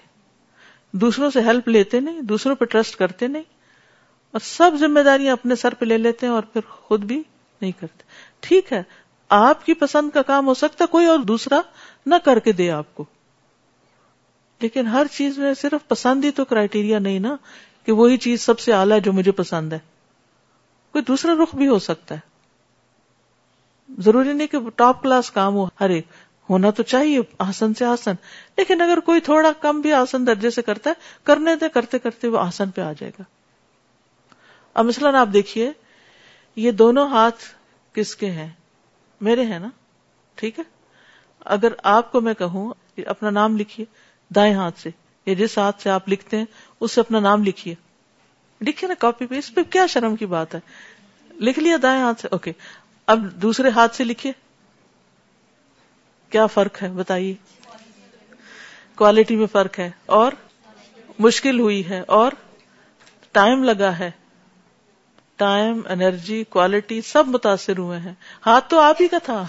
دوسروں 1.00 1.30
سے 1.30 1.40
ہیلپ 1.40 1.68
لیتے 1.68 2.00
نہیں، 2.00 2.22
دوسروں 2.22 2.56
پہ 2.56 2.64
ٹرسٹ 2.64 2.96
کرتے 2.96 3.26
نہیں۔ 3.26 3.42
اور 4.30 4.40
سب 4.40 4.70
ذمہ 4.80 5.00
داریاں 5.00 5.32
اپنے 5.32 5.54
سر 5.54 5.74
پہ 5.74 5.84
لے 5.84 5.98
لیتے 5.98 6.26
ہیں 6.26 6.32
اور 6.32 6.42
پھر 6.42 6.60
خود 6.68 7.04
بھی 7.04 7.22
نہیں 7.60 7.72
کرتے۔ 7.72 8.02
ٹھیک 8.40 8.72
ہے، 8.72 8.82
آپ 9.28 9.66
کی 9.66 9.74
پسند 9.74 10.10
کا 10.10 10.22
کام 10.22 10.46
ہو 10.46 10.54
سکتا 10.54 10.86
کوئی 10.86 11.06
اور 11.06 11.18
دوسرا 11.18 11.60
نہ 12.06 12.14
کر 12.24 12.38
کے 12.38 12.52
دے 12.52 12.70
آپ 12.70 12.94
کو۔ 12.94 13.04
لیکن 14.60 14.86
ہر 14.86 15.06
چیز 15.12 15.38
میں 15.38 15.54
صرف 15.54 15.88
پسند 15.88 16.24
ہی 16.24 16.30
تو 16.30 16.44
کرائٹیریا 16.44 16.98
نہیں 16.98 17.18
نا، 17.18 17.36
کہ 17.84 17.92
وہی 17.92 18.16
چیز 18.16 18.40
سب 18.42 18.58
سے 18.58 18.72
اعلیٰ 18.72 19.00
جو 19.00 19.12
مجھے 19.12 19.32
پسند 19.32 19.72
ہے۔ 19.72 19.78
کوئی 20.92 21.04
دوسرا 21.04 21.32
رخ 21.42 21.54
بھی 21.54 21.68
ہو 21.68 21.78
سکتا 21.78 22.14
ہے۔ 22.14 22.34
ضروری 23.98 24.32
نہیں 24.32 24.46
کہ 24.46 24.58
ٹاپ 24.76 25.02
کلاس 25.02 25.30
کام 25.30 25.54
ہو 25.54 25.68
ہر 25.80 25.90
ایک۔ 25.90 26.06
ہونا 26.50 26.70
تو 26.70 26.82
چاہیے، 26.82 27.20
آسن 27.38 27.74
سے 27.74 27.84
آسن۔ 27.84 28.12
لیکن 28.56 28.80
اگر 28.80 29.00
کوئی 29.00 29.20
تھوڑا 29.20 29.52
کم 29.60 29.80
بھی 29.80 29.92
آسن 29.92 30.26
درجے 30.26 30.50
سے 30.50 30.62
کرتا 30.62 30.90
ہے، 30.90 30.94
کرنے 31.24 31.56
دے، 31.56 31.68
کرتے 31.68 31.98
کرتے 31.98 32.28
وہ 32.28 32.38
آسن 32.38 32.70
پہ 32.70 32.80
آ 32.80 32.92
جائے 32.92 33.12
گا۔ 33.18 33.22
اب 34.74 34.84
مثلاً 34.84 35.14
آپ 35.14 35.28
دیکھیے، 35.32 35.72
یہ 36.56 36.70
دونوں 36.70 37.08
ہاتھ 37.08 37.44
کس 37.92 38.16
کے 38.16 38.30
ہیں؟ 38.30 38.50
میرے 39.20 39.44
ہیں 39.44 39.58
نا؟ 39.58 39.68
ٹھیک 40.34 40.58
ہے؟ 40.58 40.64
اگر 41.40 41.68
آپ 41.82 42.12
کو 42.12 42.20
میں 42.20 42.34
کہوں 42.34 42.72
اپنا 43.06 43.30
نام 43.30 43.56
لکھیے، 43.56 43.86
دائیں 44.34 44.54
ہاتھ 44.54 44.80
سے۔ 44.80 44.90
یا 45.26 45.34
جس 45.34 45.58
ہاتھ 45.58 45.82
سے 45.82 45.90
آپ 45.90 46.08
لکھتے 46.08 46.38
ہیں، 46.38 46.44
اس 46.80 46.92
سے 46.92 47.00
اپنا 47.00 47.20
نام 47.20 47.44
لکھیے۔ 47.44 47.74
لکھیے 48.60 48.88
نا 48.88 48.94
کاپی 48.98 49.26
پہ 49.26 49.34
اس 49.38 49.54
پہ 49.54 49.62
کیا 49.62 49.86
شرم 49.86 50.16
کی 50.16 50.26
بات 50.26 50.54
ہے؟ 50.54 50.60
لکھ 51.32 51.58
لیا 51.58 51.76
دائیں 51.82 52.02
ہاتھ 52.02 52.20
سے 52.20 52.28
اوکے 52.30 52.52
اب 53.06 53.24
دوسرے 53.24 53.70
ہاتھ 53.70 53.96
سے 53.96 54.04
لکھیے۔ 54.04 54.32
کیا 56.34 56.46
فرق 56.46 56.82
ہے؟ 56.82 56.88
بتائیے۔ 56.88 57.34
کوالٹی 58.94 59.36
میں 59.36 59.46
فرق 59.46 59.78
ہے 59.78 59.90
اور 60.06 60.32
مشکل 61.18 61.60
ہوئی 61.60 61.88
ہے 61.88 62.00
اور 62.00 62.32
ٹائم 63.32 63.64
لگا 63.64 63.98
ہے۔ 63.98 64.10
ٹائم 65.36 65.80
انرجی 65.88 66.44
کوالٹی 66.44 67.00
سب 67.00 67.28
متاثر 67.28 67.78
ہوئے 67.78 67.98
ہیں۔ 67.98 68.14
ہاتھ 68.46 68.70
تو 68.70 68.80
آپ 68.80 68.96
ہی 69.00 69.08
کا 69.08 69.18
تھا۔ 69.18 69.46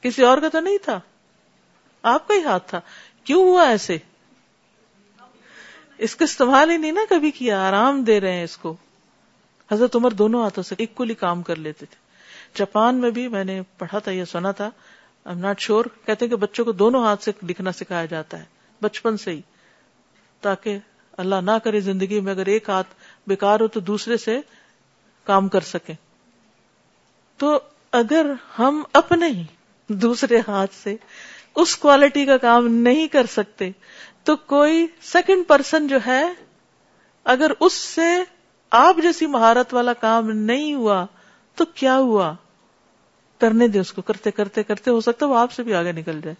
کسی 0.00 0.22
اور 0.22 0.38
کا 0.38 0.48
تو 0.48 0.60
نہیں 0.60 0.78
تھا۔ 0.78 1.00
آپ 2.02 2.28
کا 2.28 2.34
ہی 2.34 2.42
ہاتھ 2.42 2.68
تھا۔ 2.68 2.80
کیوں 3.24 3.42
ہوا 3.42 3.68
ایسے؟ 3.68 3.96
اس 5.98 6.16
کو 6.16 6.24
استعمال 6.24 6.70
ہی 6.70 6.76
نہیں 6.76 6.92
نا 6.92 7.00
کبھی 7.10 7.30
کیا۔ 7.30 7.68
آرام 7.68 8.04
دے 8.04 8.20
رہے 8.20 8.32
ہیں 8.32 8.44
اس 8.44 8.56
کو۔ 8.56 8.76
حضرت 9.72 9.96
عمر 9.96 10.10
دونوں 10.10 10.42
ہاتھوں 10.42 10.64
سے 10.64 10.74
اکولی 10.78 11.14
کام 11.14 11.42
کر 11.42 11.56
لیتے 11.56 11.86
تھے۔ 11.86 11.96
جاپان 12.58 12.94
میں 12.94 13.10
بھی 13.10 13.28
میں 13.28 13.44
نے 13.44 13.62
پڑھا 13.78 13.98
تھا 13.98 14.12
یا 14.12 14.24
سنا 14.24 14.50
تھا 14.50 14.70
ایم 15.26 15.38
ناٹ 15.38 15.60
شیور 15.60 15.84
کہتے 16.06 16.28
کہ 16.28 16.36
بچوں 16.36 16.64
کو 16.64 16.72
دونوں 16.72 17.04
ہاتھ 17.04 17.22
سے 17.22 17.30
لکھنا 17.48 17.72
سکھایا 17.72 18.04
جاتا 18.04 18.38
ہے، 18.38 18.44
بچپن 18.82 19.16
سے 19.16 19.30
ہی۔ 19.30 19.40
تاکہ 20.40 20.78
اللہ 21.18 21.40
نہ 21.42 21.50
کرے 21.64 21.80
زندگی 21.80 22.20
میں 22.20 22.32
اگر 22.32 22.46
ایک 22.46 22.68
ہاتھ 22.68 22.94
بیکار 23.26 23.60
ہو 23.60 23.66
تو 23.68 23.80
دوسرے 23.80 24.16
سے 24.16 24.40
کام 25.24 25.48
کر 25.48 25.60
سکے 25.60 25.92
تو 27.36 27.60
اگر 27.92 28.32
ہم 28.58 28.82
اپنے 28.92 29.28
ہی 29.28 29.44
دوسرے 29.88 30.40
ہاتھ 30.48 30.74
سے 30.74 30.96
اس 31.54 31.76
کوالٹی 31.76 32.24
کا 32.26 32.36
کام 32.36 32.66
نہیں 32.66 33.08
کر 33.08 33.26
سکتے، 33.26 33.70
تو 34.24 34.36
کوئی 34.36 34.86
سیکنڈ 35.02 35.48
پرسن 35.48 35.86
جو 35.86 35.98
ہے، 36.06 36.22
اگر 37.24 37.50
اس 37.60 37.72
سے 37.72 38.22
آپ 38.70 38.96
جیسی 39.02 39.26
مہارت 39.26 39.74
والا 39.74 39.92
کام 39.92 40.30
نہیں 40.30 40.74
ہوا 40.74 41.06
تو 41.54 41.64
کیا 41.64 41.96
ہوا؟ 41.96 42.34
کرنے 43.42 43.68
دے 43.68 43.78
اس 43.78 43.92
کو، 43.92 44.02
کرتے 44.02 44.30
کرتے 44.30 44.62
کرتے 44.62 44.90
ہو 44.90 45.00
سکتا 45.00 45.26
وہ 45.26 45.38
آپ 45.38 45.52
سے 45.52 45.62
بھی 45.62 45.74
آگے 45.74 45.92
نکل 45.92 46.20
جائے۔ 46.20 46.34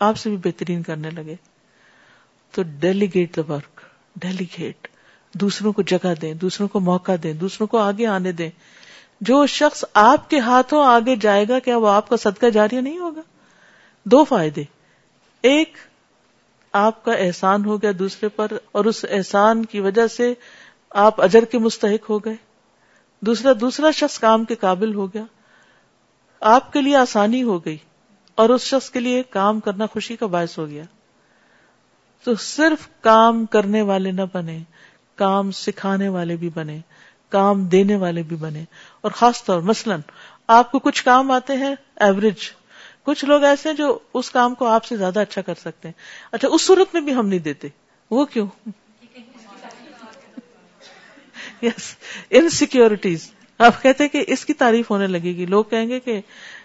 آپ 0.00 0.16
سے 0.16 0.30
بھی 0.30 0.36
بہترین 0.36 0.82
کرنے 0.82 1.10
لگے۔ 1.10 1.34
تو 2.52 2.62
ڈیلیگیٹ 2.62 3.36
دا 3.36 3.52
ورک 3.52 3.80
ڈیلیگیٹ 4.16 4.88
دوسروں 5.34 5.72
کو 5.72 5.82
جگہ 5.82 6.14
دیں، 6.22 6.34
دوسروں 6.34 6.68
کو 6.68 6.80
موقع 6.80 7.12
دیں، 7.22 7.32
دوسروں 7.32 7.66
کو 7.66 7.78
آگے 7.78 8.06
آنے 8.06 8.32
دیں۔ 8.32 8.50
جو 9.20 9.46
شخص 9.46 9.84
آپ 9.94 10.30
کے 10.30 10.38
ہاتھوں 10.38 10.84
آگے 10.84 11.16
جائے 11.16 11.44
گا، 11.48 11.58
کیا 11.58 11.76
وہ 11.76 11.88
آپ 11.88 12.08
کا 12.08 12.16
صدقہ 12.16 12.50
جاری 12.50 12.80
نہیں 12.80 12.98
ہوگا؟ 12.98 13.20
دو 14.04 14.24
فائدے۔ 14.24 14.64
ایک، 15.42 15.76
آپ 16.72 17.04
کا 17.04 17.12
احسان 17.12 17.64
ہو 17.64 17.82
گیا 17.82 17.90
دوسرے 17.98 18.28
پر 18.28 18.46
اور 18.72 18.84
اس 18.84 19.04
احسان 19.10 19.64
کی 19.64 19.80
وجہ 19.80 20.06
سے 20.06 20.34
آپ 20.90 21.20
اجر 21.20 21.44
کے 21.44 21.58
مستحق 21.58 22.10
ہو 22.10 22.18
گئے۔ 22.18 22.36
دوسرا 23.20 23.52
دوسرا 23.60 23.90
شخص 23.90 24.18
کام 24.18 24.44
کے 24.44 24.54
قابل 24.54 24.94
ہو 24.94 25.06
گیا۔ 25.06 25.24
آپ 26.40 26.72
کے 26.72 26.80
لیے 26.80 26.96
آسانی 26.96 27.42
ہو 27.42 27.64
گئی 27.64 27.76
اور 28.34 28.48
اس 28.48 28.62
شخص 28.62 28.90
کے 28.90 29.00
لیے 29.00 29.22
کام 29.22 29.60
کرنا 29.60 29.86
خوشی 29.86 30.16
کا 30.16 30.26
باعث 30.26 30.58
ہو 30.58 30.68
گیا۔ 30.68 30.82
تو 32.24 32.34
صرف 32.34 32.88
کام 33.00 33.46
کرنے 33.46 33.82
والے 33.82 34.10
نہ 34.10 34.20
بنے، 34.32 34.58
کام 35.14 35.50
سکھانے 35.50 36.08
والے 36.08 36.36
بھی 36.36 36.50
بنے، 36.54 36.80
کام 37.28 37.64
دینے 37.64 37.96
والے 37.96 38.22
بھی 38.22 38.36
بنے۔ 38.36 38.64
اور 39.00 39.10
خاص 39.10 39.44
طور 39.44 39.60
مثلا 39.60 39.96
آپ 40.46 40.72
کو 40.72 40.78
کچھ 40.78 41.04
کام 41.04 41.30
آتے 41.30 41.52
ہیں 41.52 41.74
ایوریج 41.96 42.50
کچھ 43.02 43.24
لوگ 43.24 43.42
ایسے 43.42 43.68
ہیں 43.68 43.76
جو 43.76 43.98
اس 44.14 44.30
کام 44.30 44.54
کو 44.54 44.66
آپ 44.66 44.84
سے 44.84 44.96
زیادہ 44.96 45.20
اچھا 45.20 45.42
کر 45.42 45.54
سکتے 45.54 45.88
ہیں۔ 45.88 45.94
اچھا 46.32 46.48
اس 46.48 46.62
صورت 46.62 46.94
میں 46.94 47.02
بھی 47.02 47.14
ہم 47.14 47.28
نہیں 47.28 47.38
دیتے۔ 47.38 47.68
وہ 48.10 48.24
کیوں؟ 48.24 48.46
یس 51.62 51.96
انسیکیورٹیز 52.30 53.32
آپ 53.60 53.82
کہتے 53.82 54.08
کہ 54.08 54.24
اس 54.26 54.44
کی 54.44 54.52
تعریف 54.52 54.90
ہونے 54.90 55.06
لگے 55.06 55.36
گی۔ 55.36 55.46
لوگ 55.46 55.64
کہیں 55.64 55.88
گے 55.88 56.00
کہ 56.00 56.20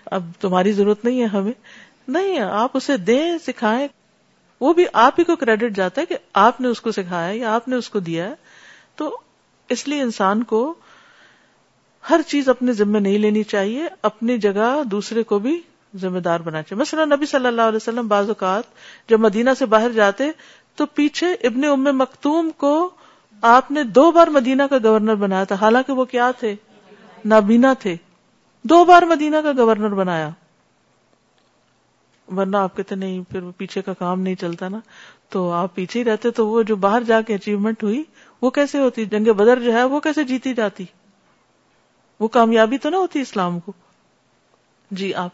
اب 0.06 0.24
تمہاری 0.40 0.72
ضرورت 0.72 1.06
نہیں 1.06 1.22
ہے 1.22 1.26
ہمیں۔ 1.26 1.52
نہیں 2.08 2.40
آپ 2.40 2.72
اسے 2.74 2.98
دیں، 2.98 3.38
سکھائیں۔ 3.48 3.88
وہ 4.62 4.74
بھی 4.74 4.86
آپ 4.94 5.14
ہی 5.20 5.24
کو 5.24 5.36
کریڈٹ 5.36 5.76
جاتا 5.76 6.02
ہے 6.02 6.06
کہ 6.06 6.18
آپ 6.34 6.62
نے 6.62 6.68
اس 6.68 6.82
کو 6.82 6.92
سکھایا 6.92 7.34
یا 7.34 7.56
آپ 7.56 7.68
نے 7.68 7.76
اس 7.76 7.90
کو 7.90 8.00
دیا 8.00 8.30
ہے۔ 8.30 8.34
تو 8.96 9.18
اس 9.70 9.88
لیے 9.88 10.02
انسان 10.02 10.44
کو 10.44 10.74
ہر 12.10 12.22
چیز 12.28 12.50
اپنے 12.50 12.74
ذمے 12.74 13.00
نہیں 13.00 13.18
لینی 13.18 13.44
چاہیے، 13.44 13.88
اپنی 14.02 14.38
جگہ 14.38 14.84
دوسرے 14.84 15.24
کو 15.24 15.40
بھی 15.40 15.62
ذمہ 15.96 16.20
دار 16.20 16.40
بنا 16.40 16.62
چاہیے۔ 16.62 16.82
مثلا 16.82 17.06
نبی 17.06 17.26
صلی 17.26 17.48
اللہ 17.48 17.62
علیہ 17.62 17.76
وسلم 17.76 18.08
بعض 18.08 18.28
اوقات 18.28 18.64
جب 19.10 19.20
مدینہ 19.20 19.50
سے 19.60 19.66
باہر 19.66 19.90
جاتے 19.90 20.24
تو 20.76 20.86
پیچھے 20.86 21.34
ابن 21.44 21.64
ام 21.64 21.84
مختوم 21.84 22.50
کو 22.58 22.90
آپ 23.42 23.72
نے 23.72 23.84
دو 23.84 24.12
بار 24.12 24.28
مدینہ 24.28 24.64
کا 24.70 24.78
گورنر 24.84 25.16
بنایا 25.16 25.44
تھا۔ 25.44 25.56
حالانکہ 25.56 25.94
وہ 25.94 26.06
کیا 26.06 26.32
تھے؟ 26.32 26.56
نابینا 27.26 27.74
تھے۔ 27.74 27.96
دو 28.64 28.86
بار 28.86 29.04
مدینہ 29.04 29.36
کا 29.44 29.52
گورنر 29.58 29.90
بنایا۔ 29.90 30.30
ورنہ 32.38 32.58
آپ 32.58 32.78
کہتے 32.78 32.96
نہیں، 32.96 33.22
پھر 33.32 33.40
پیچھے 33.58 33.82
کا 33.82 33.94
کام 33.94 34.22
نہیں 34.22 34.36
چلتا 34.36 34.70
نا۔ 34.70 34.80
تو 35.30 35.52
آپ 35.52 35.76
پیچھے 35.76 36.00
ہی 36.00 36.06
رہتے 36.06 36.32
تو 36.32 36.48
وہ 36.48 36.64
جو 36.64 36.76
باہر 36.76 37.04
جا 37.04 37.22
کے 37.22 37.36
اچیومنٹ 37.36 37.84
ہوئی، 37.84 38.04
وہ 38.42 38.50
کیسے 38.50 38.80
ہوتی؟ 38.80 39.06
جنگ 39.06 39.34
بدر 39.34 39.60
جو 39.60 39.74
ہے، 39.74 39.84
وہ 39.84 40.00
کیسے 40.00 40.24
جیتی 40.24 40.54
جاتی؟ 40.54 40.86
وہ 42.20 42.28
کامیابی 42.28 42.78
تو 42.78 42.90
نہ 42.90 42.96
ہوتی 42.96 43.22
اسلام 43.22 43.60
کو۔ 43.60 43.72
جی 44.92 45.14
آپ۔ 45.14 45.30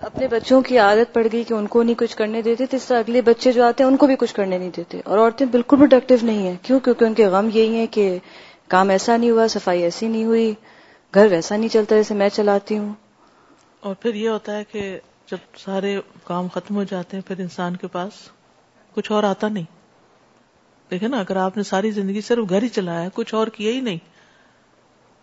اپنے 0.00 0.28
بچوں 0.28 0.62
کی 0.62 0.78
عادت 0.78 1.14
پڑ 1.14 1.26
گئی 1.32 1.44
کہ 1.44 1.54
ان 1.54 1.66
کو 1.66 1.82
نہیں 1.82 1.94
کچھ 1.94 2.16
کرنے 2.16 2.42
دیتے، 2.42 2.66
تو 2.66 2.76
اس 2.76 2.84
طرح 2.84 2.98
اگلے 2.98 3.22
بچے 3.22 3.52
جو 3.52 3.64
آتے 3.64 3.84
ہیں، 3.84 3.90
ان 3.90 3.96
کو 3.96 4.06
بھی 4.06 4.16
کچھ 4.16 4.34
کرنے 4.34 4.58
نہیں 4.58 4.70
دیتے۔ 4.76 5.00
اور 5.04 5.18
عورتیں 5.18 5.46
بالکل 5.46 5.76
پروڈکٹیو 5.76 6.18
نہیں 6.22 6.38
ہیں۔ 6.38 6.56
کیوں؟ 6.62 6.80
کیونکہ 6.80 7.04
ان 7.04 7.14
کے 7.14 7.26
غم 7.26 7.48
یہی 7.54 7.76
ہے 7.76 7.86
کہ 7.86 8.18
کام 8.68 8.88
ایسا 8.88 9.16
نہیں 9.16 9.30
ہوا، 9.30 9.46
صفائی 9.46 9.82
ایسی 9.82 10.08
نہیں 10.08 10.24
ہوئی۔ 10.24 10.54
گھر 11.14 11.26
ویسا 11.30 11.56
نہیں 11.56 11.68
چلتا 11.68 11.96
جیسے 11.96 12.14
میں 12.14 12.28
چلاتی 12.28 12.78
ہوں۔ 12.78 12.94
اور 13.80 13.94
پھر 13.94 14.14
یہ 14.14 14.28
ہوتا 14.28 14.56
ہے 14.56 14.64
کہ 14.64 14.98
جب 15.30 15.36
سارے 15.58 16.00
کام 16.24 16.48
ختم 16.48 16.74
ہو 16.74 16.84
جاتے 16.84 17.16
ہیں، 17.16 17.28
پھر 17.28 17.40
انسان 17.40 17.76
کے 17.76 17.86
پاس 17.86 18.12
کچھ 18.94 19.12
اور 19.12 19.22
آتا 19.22 19.48
نہیں۔ 19.48 19.64
دیکھے 20.90 21.08
نا، 21.08 21.18
اگر 21.18 21.36
آپ 21.36 21.56
نے 21.56 21.62
ساری 21.62 21.90
زندگی 21.90 22.20
صرف 22.20 22.48
گھر 22.48 22.62
ہی 22.62 22.68
چلایا 22.68 23.08
کچھ 23.14 23.34
اور 23.34 23.46
کیا 23.46 23.72
ہی 23.72 23.80
نہیں۔ 23.80 23.98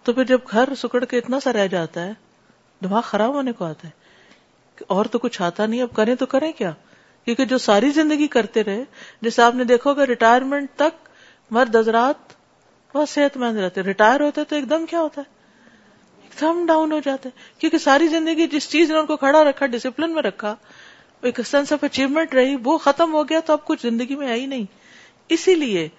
تو 0.03 0.13
پھر 0.13 0.23
جب 0.23 0.39
گھر 0.51 0.69
سکڑ 0.77 1.05
کے 1.05 1.17
اتنا 1.17 1.39
سا 1.39 1.53
رہ 1.53 1.67
جاتا 1.67 2.05
ہے، 2.05 2.11
دماغ 2.83 3.01
خراب 3.01 3.33
ہونے 3.33 3.51
کو 3.51 3.65
آتا 3.65 3.87
ہے 3.87 3.93
کہ 4.75 4.85
اور 4.87 5.05
تو 5.05 5.19
کچھ 5.19 5.41
آتا 5.41 5.65
نہیں، 5.65 5.81
اب 5.81 5.95
کریں 5.95 6.15
تو 6.15 6.25
کریں 6.25 6.51
کیا؟ 6.51 6.71
کیونکہ 7.25 7.45
جو 7.45 7.57
ساری 7.57 7.89
زندگی 7.89 8.27
کرتے 8.27 8.63
رہے، 8.63 8.83
جیسے 9.21 9.41
آپ 9.41 9.55
نے 9.55 9.63
دیکھو 9.63 9.93
گا 9.93 10.05
ریٹائرمنٹ 10.05 10.69
تک 10.75 11.09
مرد 11.51 11.75
حضرات 11.75 12.33
بہت 12.95 13.09
صحت 13.09 13.37
مند 13.37 13.57
رہتے۔ 13.57 13.83
ریٹائر 13.83 14.21
ہوتے 14.21 14.43
تو 14.43 14.55
ایک 14.55 14.69
دم 14.69 14.85
کیا 14.85 15.01
ہوتا 15.01 15.21
ہے؟ 15.21 15.36
ایک 16.41 16.55
دم 16.55 16.65
ڈاؤن 16.65 16.91
ہو 16.91 16.99
جاتے 16.99 17.29
کیونکہ 17.59 17.77
ساری 17.77 18.07
زندگی 18.07 18.47
جس 18.47 18.69
چیز 18.69 18.91
نے 18.91 18.97
ان 18.97 19.05
کو 19.05 19.17
کھڑا 19.17 19.43
رکھا 19.43 19.65
ڈسپلن 19.65 20.13
میں 20.13 20.23
رکھا، 20.23 20.55
ایک 21.21 21.39
سینس 21.45 21.73
آف 21.73 21.83
اچیومنٹ 21.83 22.33
رہی، 22.33 22.55
وہ 22.63 22.77
ختم 22.77 23.13
ہو 23.13 23.29
گیا 23.29 23.39
تو 23.39 23.53
اب 23.53 23.65
کچھ 23.65 23.81
زندگی 23.81 24.15
میں 24.15 24.29
آئی 24.29 24.45
نہیں۔ 24.45 24.63
اسی 25.29 25.55
لیے 25.55 25.89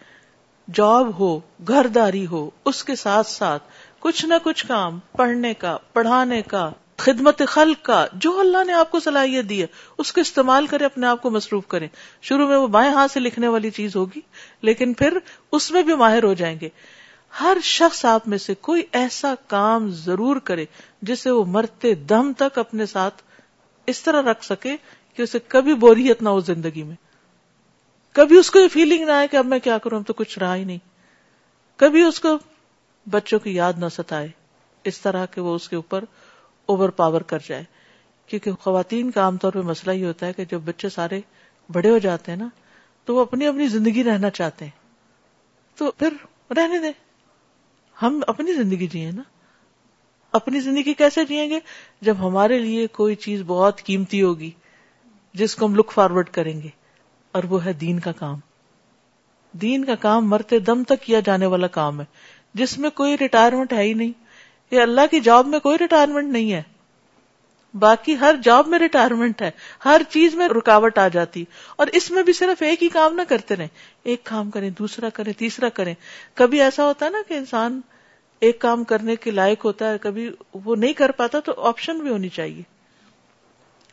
جاب 0.74 1.18
ہو 1.18 1.40
گھر 1.68 1.86
داری 1.86 2.26
ہو، 2.26 2.50
اس 2.64 2.84
کے 2.84 2.94
ساتھ 2.94 3.26
ساتھ 3.26 3.62
کچھ 3.98 4.26
نہ 4.26 4.34
کچھ 4.42 4.66
کام، 4.66 4.98
پڑھنے 5.16 5.54
کا، 5.54 5.78
پڑھانے 5.92 6.42
کا، 6.42 6.70
خدمت 6.96 7.42
خلق 7.46 7.84
کا، 7.84 8.06
جو 8.12 8.40
اللہ 8.40 8.64
نے 8.64 8.72
آپ 8.72 8.90
کو 8.90 9.00
صلاحیت 9.00 9.48
دی 9.48 9.62
ہے، 9.62 9.66
اس 9.98 10.12
کو 10.12 10.20
استعمال 10.20 10.66
کرے، 10.66 10.84
اپنے 10.84 11.06
آپ 11.06 11.22
کو 11.22 11.30
مصروف 11.30 11.66
کریں۔ 11.66 11.88
شروع 12.22 12.48
میں 12.48 12.56
وہ 12.56 12.66
بائیں 12.66 12.92
ہاتھ 12.92 13.12
سے 13.12 13.20
لکھنے 13.20 13.48
والی 13.48 13.70
چیز 13.70 13.96
ہوگی، 13.96 14.20
لیکن 14.62 14.94
پھر 14.94 15.18
اس 15.52 15.70
میں 15.70 15.82
بھی 15.82 15.94
ماہر 15.94 16.22
ہو 16.22 16.34
جائیں 16.34 16.60
گے۔ 16.60 16.68
ہر 17.40 17.56
شخص 17.62 18.04
آپ 18.04 18.28
میں 18.28 18.38
سے 18.38 18.54
کوئی 18.54 18.82
ایسا 18.92 19.34
کام 19.46 19.90
ضرور 19.90 20.36
کرے 20.36 20.64
جسے 21.02 21.30
وہ 21.30 21.44
مرتے 21.44 21.94
دم 21.94 22.32
تک 22.32 22.58
اپنے 22.58 22.86
ساتھ 22.86 23.22
اس 23.86 24.02
طرح 24.02 24.30
رکھ 24.30 24.44
سکے 24.44 24.76
کہ 25.14 25.22
اسے 25.22 25.38
کبھی 25.48 25.74
بوریت 25.74 26.22
نہ 26.22 26.28
ہو 26.28 26.40
زندگی 26.40 26.82
میں۔ 26.82 26.96
کبھی 28.12 28.38
اس 28.38 28.50
کو 28.50 28.58
یہ 28.58 28.68
فیلنگ 28.68 29.06
نہ 29.06 29.12
آئے 29.12 29.28
کہ 29.28 29.36
اب 29.36 29.46
میں 29.46 29.58
کیا 29.58 29.78
کروں 29.78 29.98
اب 29.98 30.06
تو 30.06 30.12
کچھ 30.12 30.38
رہا 30.38 30.56
ہی 30.56 30.64
نہیں۔ 30.64 30.78
کبھی 31.76 32.02
اس 32.02 32.20
کو 32.20 32.28
بچوں 33.10 33.38
کی 33.38 33.54
یاد 33.54 33.72
نہ 33.76 33.86
ستائے 33.92 34.28
اس 34.84 35.00
طرح 35.00 35.26
کہ 35.26 35.40
وہ 35.40 35.54
اس 35.54 35.68
کے 35.68 35.76
اوپر 35.76 36.04
اوور 36.66 36.88
پاور 36.88 37.20
کر 37.20 37.38
جائے۔ 37.46 37.64
کیونکہ 38.26 38.52
خواتین 38.52 39.10
کا 39.10 39.20
عام 39.20 39.36
طور 39.36 39.52
پہ 39.52 39.58
مسئلہ 39.58 39.92
یہ 39.92 40.06
ہوتا 40.06 40.26
ہے 40.26 40.32
کہ 40.32 40.44
جب 40.44 40.60
بچے 40.64 40.88
سارے 40.88 41.20
بڑے 41.72 41.90
ہو 41.90 41.98
جاتے 41.98 42.32
ہیں 42.32 42.38
نا، 42.38 42.48
تو 43.04 43.14
وہ 43.14 43.20
اپنی 43.20 43.46
اپنی 43.46 43.68
زندگی 43.68 44.04
رہنا 44.04 44.30
چاہتے 44.30 44.64
ہیں۔ 44.64 44.72
تو 45.76 45.90
پھر 45.90 46.14
رہنے 46.56 46.78
دیں۔ 46.78 47.07
ہم 48.02 48.20
اپنی 48.26 48.52
زندگی 48.52 48.86
جیے 48.86 49.10
نا؟ 49.10 49.22
اپنی 50.32 50.60
زندگی 50.60 50.94
کیسے 50.94 51.24
جیئیں 51.24 51.50
گے؟ 51.50 51.60
جب 52.00 52.14
ہمارے 52.20 52.58
لیے 52.58 52.86
کوئی 52.86 53.14
چیز 53.14 53.42
بہت 53.46 53.84
قیمتی 53.84 54.22
ہوگی، 54.22 54.50
جس 55.34 55.56
کو 55.56 55.66
ہم 55.66 55.74
لک 55.74 55.90
فارورڈ 55.90 56.30
کریں 56.30 56.62
گے، 56.62 56.68
اور 57.32 57.44
وہ 57.44 57.64
ہے 57.64 57.72
دین 57.72 58.00
کا 58.00 58.12
کام۔ 58.12 58.38
دین 59.52 59.84
کا 59.84 59.94
کام 59.94 60.30
مرتے 60.30 60.58
دم 60.58 60.84
تک 60.84 61.02
کیا 61.02 61.20
جانے 61.20 61.46
والا 61.46 61.66
کام 61.66 62.00
ہے، 62.00 62.04
جس 62.54 62.78
میں 62.78 62.90
کوئی 62.90 63.16
ریٹائرمنٹ 63.20 63.72
ہے 63.72 63.82
ہی 63.82 63.94
نہیں۔ 63.94 64.12
یہ 64.70 64.80
اللہ 64.80 65.00
کی 65.10 65.20
جاب 65.20 65.46
میں 65.46 65.58
کوئی 65.58 65.78
ریٹائرمنٹ 65.80 66.32
نہیں 66.32 66.52
ہے۔ 66.52 66.62
باقی 67.74 68.18
ہر 68.20 68.34
جاب 68.44 68.66
میں 68.66 68.78
ریٹائرمنٹ 68.78 69.42
ہے، 69.42 69.50
ہر 69.84 70.00
چیز 70.10 70.34
میں 70.34 70.48
رکاوٹ 70.48 70.98
آ 70.98 71.08
جاتی۔ 71.08 71.44
اور 71.76 71.86
اس 71.86 72.10
میں 72.10 72.22
بھی 72.22 72.32
صرف 72.32 72.62
ایک 72.62 72.82
ہی 72.82 72.88
کام 72.88 73.14
نہ 73.14 73.22
کرتے 73.28 73.56
رہے 73.56 73.68
ایک 74.02 74.24
کام 74.24 74.50
کریں، 74.50 74.70
دوسرا 74.70 75.08
کریں، 75.08 75.32
تیسرا 75.32 75.68
کریں۔ 75.68 75.94
کبھی 76.34 76.62
ایسا 76.62 76.84
ہوتا 76.84 77.06
ہے 77.06 77.10
نا 77.10 77.18
کہ 77.28 77.34
انسان 77.34 77.80
ایک 78.40 78.60
کام 78.60 78.84
کرنے 78.84 79.16
کے 79.16 79.30
لائق 79.30 79.64
ہوتا 79.64 79.90
ہے، 79.90 79.98
کبھی 79.98 80.30
وہ 80.54 80.76
نہیں 80.76 80.92
کر 80.92 81.10
پاتا 81.10 81.40
تو 81.40 81.64
آپشن 81.64 81.98
بھی 81.98 82.10
ہونی 82.10 82.28
چاہیے۔ 82.28 82.62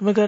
مگر 0.01 0.25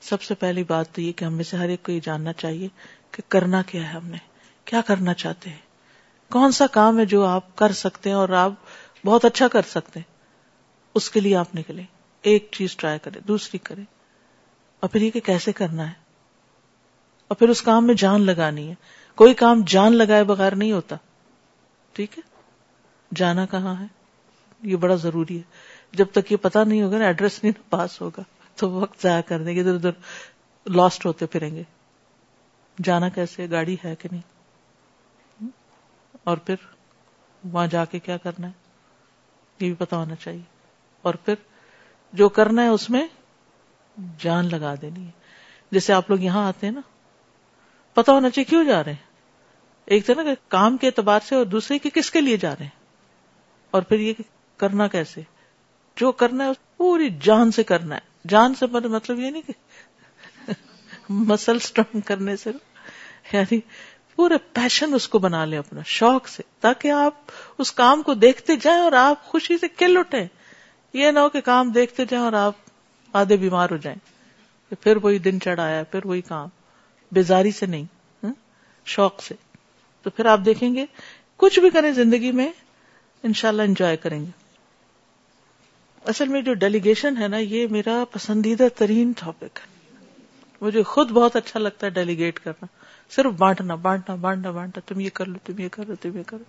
سب 0.00 0.22
سے 0.22 0.34
پہلی 0.34 0.64
بات 0.64 0.88
تو 0.92 1.00
یہ 1.00 1.12
کہ 1.12 1.24
ہمیں 1.24 1.44
سے 1.44 1.56
ہر 1.56 1.68
ایک 1.68 1.82
کو 1.82 1.92
یہ 1.92 2.00
جاننا 2.04 2.32
چاہیے 2.32 2.68
کہ 3.10 3.22
کرنا 3.28 3.62
کیا 3.62 3.82
ہے 3.82 3.88
ہم 3.88 4.06
نے۔ 4.06 4.16
کیا 4.64 4.80
کرنا 4.80 5.14
چاہتے 5.14 5.50
ہیں؟ 5.50 5.56
کون 6.32 6.52
سا 6.52 6.66
کام 6.66 6.98
ہے 6.98 7.04
جو 7.04 7.24
آپ 7.24 7.56
کر 7.56 7.72
سکتے 7.72 8.08
ہیں 8.10 8.16
اور 8.16 8.28
آپ 8.28 8.52
بہت 9.04 9.24
اچھا 9.24 9.48
کر 9.48 9.62
سکتے 9.62 10.00
ہیں؟ 10.00 10.14
اس 10.94 11.10
کے 11.10 11.20
لیے 11.20 11.36
آپ 11.36 11.54
نکلے 11.54 11.82
ایک 12.22 12.48
چیز 12.52 12.76
ٹرائی 12.76 12.98
کرے، 12.98 13.20
دوسری 13.20 13.58
کرے۔ 13.58 13.82
اور 14.80 14.90
پھر 14.90 15.02
یہ 15.02 15.10
کہ 15.10 15.20
کیسے 15.20 15.52
کرنا 15.52 15.88
ہے؟ 15.88 15.94
اور 17.28 17.36
پھر 17.36 17.48
اس 17.48 17.62
کام 17.62 17.86
میں 17.86 17.94
جان 17.94 18.20
لگانی 18.20 18.68
ہے۔ 18.68 18.74
کوئی 19.14 19.34
کام 19.34 19.62
جان 19.66 19.96
لگائے 19.96 20.24
بغیر 20.24 20.54
نہیں 20.54 20.72
ہوتا۔ 20.72 20.96
ٹھیک 21.92 22.18
ہے؟ 22.18 22.22
جانا 23.16 23.46
کہاں 23.46 23.80
ہے؟ 23.80 23.86
یہ 24.62 24.76
بڑا 24.76 24.94
ضروری 24.94 25.36
ہے۔ 25.36 25.42
جب 25.92 26.06
تک 26.12 26.32
یہ 26.32 26.36
پتا 26.36 26.64
نہیں 26.64 26.82
ہوگا 26.82 26.98
نا، 26.98 27.04
ایڈریس 27.04 27.42
نہیں 27.42 27.70
پاس 27.70 28.00
ہوگا۔ 28.00 28.22
تو 28.56 28.70
وقت 28.70 29.02
ضائع 29.02 29.20
کر 29.20 29.42
دیں 29.42 29.54
گے۔ 29.54 29.60
ادھر 29.60 29.74
ادھر 29.74 29.90
لاسٹ 30.70 31.06
ہوتے 31.06 31.26
پھریں 31.26 31.54
گے۔ 31.54 31.62
جانا 32.84 33.08
کیسے 33.08 33.50
گاڑی 33.50 33.76
ہے 33.84 33.96
کہ 33.96 34.08
نہیں؟ 34.12 35.46
اور 36.24 36.36
پھر 36.36 36.54
وہاں 37.44 37.66
جا 37.66 37.84
کے 37.84 37.98
کیا 37.98 38.16
کرنا 38.16 38.46
ہے؟ 38.46 38.52
یہ 39.60 39.66
بھی 39.66 39.74
پتا 39.74 39.96
ہونا 39.96 40.14
چاہیے۔ 40.14 40.42
اور 41.02 41.14
پھر 41.14 41.34
جو 42.12 42.28
کرنا 42.28 42.62
ہے 42.62 42.68
اس 42.68 42.90
میں 42.90 43.06
جان 44.18 44.46
لگا 44.46 44.74
دینی 44.82 45.06
ہے۔ 45.06 45.10
جیسے 45.70 45.92
آپ 45.92 46.10
لوگ 46.10 46.18
یہاں 46.18 46.46
آتے 46.46 46.66
ہیں 46.66 46.74
نا، 46.74 46.80
پتا 47.94 48.12
ہونا 48.12 48.30
چاہیے 48.30 48.44
کیوں 48.44 48.64
جا 48.64 48.84
رہے 48.84 48.92
ہیں؟ 48.92 49.10
ایک 49.84 50.06
تو 50.06 50.14
نا 50.14 50.22
کہ 50.22 50.34
کام 50.48 50.76
کے 50.76 50.86
اعتبار 50.86 51.20
سے 51.24 51.34
اور 51.34 51.44
دوسرے 51.44 51.78
کے 51.78 51.90
کس 51.90 52.10
کے 52.10 52.20
لیے 52.20 52.36
جا 52.36 52.52
رہے 52.52 52.64
ہیں؟ 52.64 52.80
اور 53.70 53.82
پھر 53.82 54.00
یہ 54.00 54.12
کرنا 54.56 54.88
کیسے؟ 54.88 55.20
جو 55.96 56.12
کرنا 56.12 56.44
ہے، 56.44 56.50
پوری 56.76 57.10
جان 57.22 57.50
سے 57.50 57.62
کرنا 57.62 57.94
ہے۔ 57.94 58.28
جان 58.28 58.54
سے 58.54 58.66
مطلب, 58.66 58.90
مطلب 58.90 59.18
یہ 59.18 59.30
نہیں 59.30 59.42
کہ 59.42 59.52
مسل 61.08 61.56
اسٹرانگ 61.56 62.00
کرنے 62.00 62.36
سے 62.36 62.50
یعنی 63.32 63.60
پورے 64.16 64.34
پیشن 64.52 64.94
اس 64.94 65.08
کو 65.08 65.18
بنا 65.18 65.44
لیں 65.44 65.58
اپنا، 65.58 65.80
شوق 65.86 66.28
سے، 66.28 66.42
تاکہ 66.60 66.90
آپ 66.90 67.14
اس 67.58 67.72
کام 67.72 68.02
کو 68.02 68.14
دیکھتے 68.14 68.56
جائیں 68.56 68.80
اور 68.80 68.92
آپ 68.92 69.24
خوشی 69.24 69.58
سے 69.58 69.68
کل 69.68 69.96
اٹھیں۔ 69.96 70.26
یہ 70.92 71.10
نہ 71.10 71.18
ہو 71.18 71.28
کہ 71.28 71.40
کام 71.40 71.70
دیکھتے 71.70 72.04
جائیں 72.04 72.24
اور 72.24 72.32
آپ 72.32 72.52
آدھے 73.12 73.36
بیمار 73.36 73.70
ہو 73.70 73.76
جائیں۔ 73.76 73.98
پھر 74.80 74.96
وہی 74.96 75.18
دن 75.18 75.40
چڑھایا، 75.40 75.82
پھر 75.84 76.00
وہی 76.04 76.20
کام۔ 76.20 76.48
بیزاری 77.12 77.50
سے 77.50 77.66
نہیں 77.66 77.84
ہاں؟ 78.22 78.32
شوق 78.84 79.22
سے۔ 79.22 79.34
تو 80.02 80.10
پھر 80.10 80.26
آپ 80.26 80.40
دیکھیں 80.44 80.74
گے، 80.74 80.86
کچھ 81.36 81.60
بھی 81.60 81.70
کریں 81.70 81.92
زندگی 81.92 82.32
میں، 82.32 82.52
انشاءاللہ 83.22 83.62
انجوائے 83.62 83.96
کریں 83.96 84.20
گے۔ 84.20 84.30
اصل 86.04 86.28
میں 86.28 86.42
جو 86.42 86.54
ڈیلیگیشن 86.54 87.16
ہے 87.16 87.28
نا، 87.28 87.38
یہ 87.38 87.66
میرا 87.70 88.04
پسندیدہ 88.10 88.68
ترین 88.76 89.12
ٹاپک 89.12 89.58
ہے۔ 89.58 89.96
مجھے 90.60 90.82
خود 90.82 91.10
بہت 91.10 91.36
اچھا 91.36 91.60
لگتا 91.60 91.86
ہے 91.86 91.90
ڈیلیگیٹ 91.90 92.40
کرنا۔ 92.40 92.66
صرف 93.10 93.32
بانٹنا 93.32 93.74
بانٹنا 93.74 94.14
بانٹنا 94.14 94.50
بانٹنا، 94.50 94.94
تم 94.94 95.00
یہ 95.00 95.10
کر 95.14 95.24
لو، 95.24 95.38
تم 95.44 95.58
یہ 95.58 95.68
کر 95.68 95.84
لو، 95.88 95.94
تم 95.94 96.18
یہ 96.18 96.22
کرو 96.26 96.44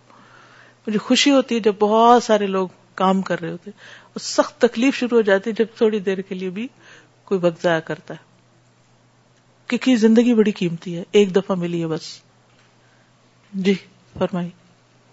مجھے 0.88 1.00
خوشی 1.00 1.32
ہوتی 1.32 1.56
ہے 1.56 1.60
جب 1.60 1.74
بہت 1.80 2.24
سارے 2.24 2.48
لوگ 2.48 2.68
کام 2.96 3.22
کر 3.22 3.42
رہے 3.42 3.52
ہوتے 3.52 3.72
اور 3.72 4.20
سخت 4.20 4.60
تکلیف 4.62 4.96
شروع 4.96 5.18
ہو 5.18 5.22
جاتی 5.22 5.50
ہے 5.50 5.56
جب 5.60 5.78
تھوڑی 5.78 6.00
دیر 6.00 6.22
کے 6.22 6.36
لیے 6.36 6.50
بھی 6.50 6.68
کوئی 7.26 7.40
وقت 7.44 7.64
ضائع 7.64 7.80
کرتا 7.88 8.14
ہے 8.14 8.30
کیونکہ 9.70 9.96
زندگی 9.98 10.34
بڑی 10.34 10.52
قیمتی 10.52 10.98
ہے 10.98 11.04
ایک 11.12 11.36
دفعہ 11.36 11.56
ملی 11.56 11.82
ہے 11.82 11.88
بس 11.88 12.08
جی 13.54 13.74
فرمائی 14.18 14.50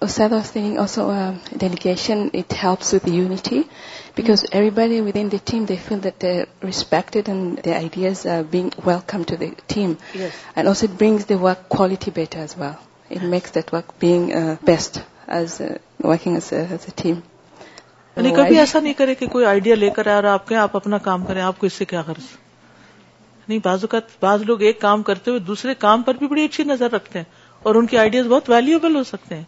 Ustad 0.03 0.31
was 0.31 0.49
saying 0.49 0.79
also 0.79 1.11
uh, 1.11 1.37
delegation, 1.57 2.31
it 2.33 2.53
helps 2.53 2.93
with 2.93 3.09
unity 3.09 3.69
because 4.15 4.47
everybody 4.53 5.01
within 5.01 5.29
the 5.29 5.41
team, 5.41 5.67
they 5.67 5.77
feel 5.77 5.99
that 5.99 6.21
they're 6.21 6.47
respected 6.63 7.29
and 7.29 7.59
their 7.59 7.77
ideas 7.77 8.25
are 8.25 8.45
being 8.45 8.73
welcomed 8.85 9.27
to 9.27 9.37
the 9.37 9.51
team. 9.67 9.99
Yes. 10.15 10.33
And 10.55 10.69
also 10.69 10.87
it 10.87 10.97
brings 10.97 11.25
the 11.25 11.37
work 11.37 11.69
quality 11.69 12.13
better 12.13 12.39
as 12.39 12.57
well. 12.57 12.79
It 13.11 13.23
makes 13.23 13.51
that 13.53 13.73
work 13.73 13.99
being 13.99 14.33
uh, 14.33 14.57
best 14.63 15.03
as 15.27 15.61
uh, 15.61 15.79
working 16.01 16.37
as 16.37 16.53
a, 16.53 16.61
as 16.61 16.87
a 16.87 16.93
team. 16.93 17.25
یعنی 18.19 18.35
کبھی 18.37 18.59
ایسا 18.59 18.81
نہیں 18.81 18.93
کرے 18.93 19.15
کہ 19.15 19.27
کوئی 19.27 19.45
idea 19.45 19.75
لے 19.75 19.91
کر 19.97 20.07
آئے 20.07 20.17
اور 20.17 20.25
آپ 20.25 20.47
کہیں 20.49 20.59
آپ 20.59 20.77
اپنا 20.77 20.99
کام 20.99 21.25
کریں 21.25 21.41
آپ 21.43 21.59
کو 21.59 21.67
اس 21.67 21.73
سے 21.73 21.85
کیا 21.85 22.03
غرض 22.07 22.31
نہیں 23.49 23.59
بعض 23.65 23.85
اوقات 23.85 24.09
بعض 24.23 24.43
لوگ 24.43 24.63
ایک 24.63 24.81
کام 24.81 25.03
کرتے 25.03 25.31
ہوئے 25.31 25.41
دوسرے 25.43 25.75
کام 25.79 26.03
پر 26.03 26.15
بھی 26.19 26.27
بڑی 26.27 26.45
اچھی 26.45 26.65
نظر 26.65 26.93
رکھتے 26.93 27.19
ہیں 27.19 27.47
اور 27.63 27.75
ان 27.75 27.87
کی 27.87 27.99
آئیڈیاز 27.99 28.27
بہت 28.27 28.51
ویلیوبل 28.51 28.97
ہو 28.97 29.03
سکتے 29.05 29.35
ہیں 29.35 29.45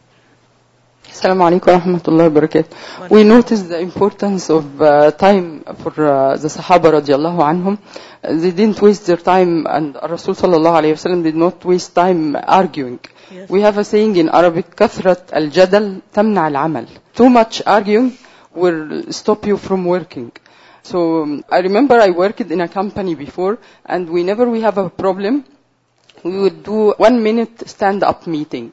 السلام 1.08 1.42
علیکم 1.42 1.70
ورحمۃ 1.70 2.08
اللہ 2.08 2.22
وبرکاتہ 2.22 3.12
we 3.12 3.22
notice 3.22 3.68
the 3.70 3.76
importance 3.76 4.50
of 4.50 4.82
time 5.18 5.46
for 5.82 6.00
the 6.42 6.48
صحابہ 6.48 6.90
رضی 6.90 7.12
اللہ 7.12 7.42
عنہم 7.42 7.74
they 8.22 8.50
didn't 8.50 8.80
waste 8.80 9.06
their 9.06 9.16
time 9.18 9.66
and 9.66 9.96
Rasul 10.04 10.34
sallallahu 10.34 10.80
alayhi 10.80 10.92
wa 10.92 11.02
sallam 11.02 11.22
did 11.22 11.36
not 11.36 11.64
waste 11.64 11.94
time 11.94 12.36
arguing. 12.36 12.98
Yes. 13.30 13.48
We 13.48 13.62
have 13.62 13.78
a 13.78 13.84
saying 13.84 14.16
in 14.16 14.28
Arabic, 14.30 14.74
كثرة 14.76 15.16
الجدل 15.32 16.00
تمنع 16.12 16.48
العمل. 16.48 16.86
Too 17.14 17.28
much 17.30 17.62
arguing 17.66 18.10
will 18.54 19.12
stop 19.12 19.46
you 19.46 19.56
from 19.56 19.84
working. 19.84 20.32
So 20.82 21.22
um, 21.22 21.44
I 21.50 21.58
remember 21.60 22.00
I 22.00 22.10
worked 22.10 22.40
in 22.40 22.60
a 22.60 22.68
company 22.68 23.14
before 23.14 23.58
and 23.84 24.08
whenever 24.08 24.48
we 24.48 24.60
have 24.62 24.78
a 24.78 24.88
problem, 24.90 25.44
we 26.24 26.38
would 26.38 26.62
do 26.62 26.92
one 26.96 27.22
minute 27.22 27.68
stand 27.68 28.02
up 28.02 28.26
meeting. 28.26 28.72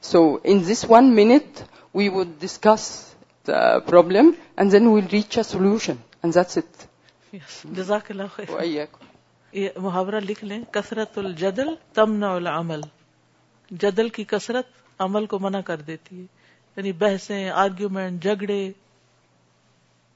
So 0.00 0.36
in 0.38 0.64
this 0.64 0.84
one 0.84 1.14
minute, 1.14 1.64
we 1.92 2.08
would 2.08 2.38
discuss 2.38 3.14
the 3.44 3.82
problem 3.86 4.36
and 4.56 4.70
then 4.70 4.90
we'll 4.92 5.08
reach 5.08 5.36
a 5.36 5.44
solution. 5.44 5.98
And 6.22 6.32
that's 6.32 6.56
it. 6.56 6.86
جزاک 7.76 8.10
اللہ 8.10 8.22
خیر 8.34 8.50
وإياكم. 8.50 9.06
یہ 9.52 9.68
محاورہ 9.76 10.20
لکھ 10.20 10.44
لیں 10.44 10.60
کثرت 10.72 11.18
الجدل 11.18 11.74
تمنع 11.94 12.34
العمل 12.36 12.80
جدل 13.70 14.08
کی 14.08 14.24
کثرت 14.24 14.66
عمل 14.98 15.26
کو 15.26 15.38
منع 15.38 15.60
کر 15.60 15.80
دیتی 15.80 16.20
ہے 16.20 16.26
یعنی 16.78 16.92
بحثیں 16.92 17.50
آرگیومنٹ 17.50 18.22
جھگڑے۔ 18.22 18.72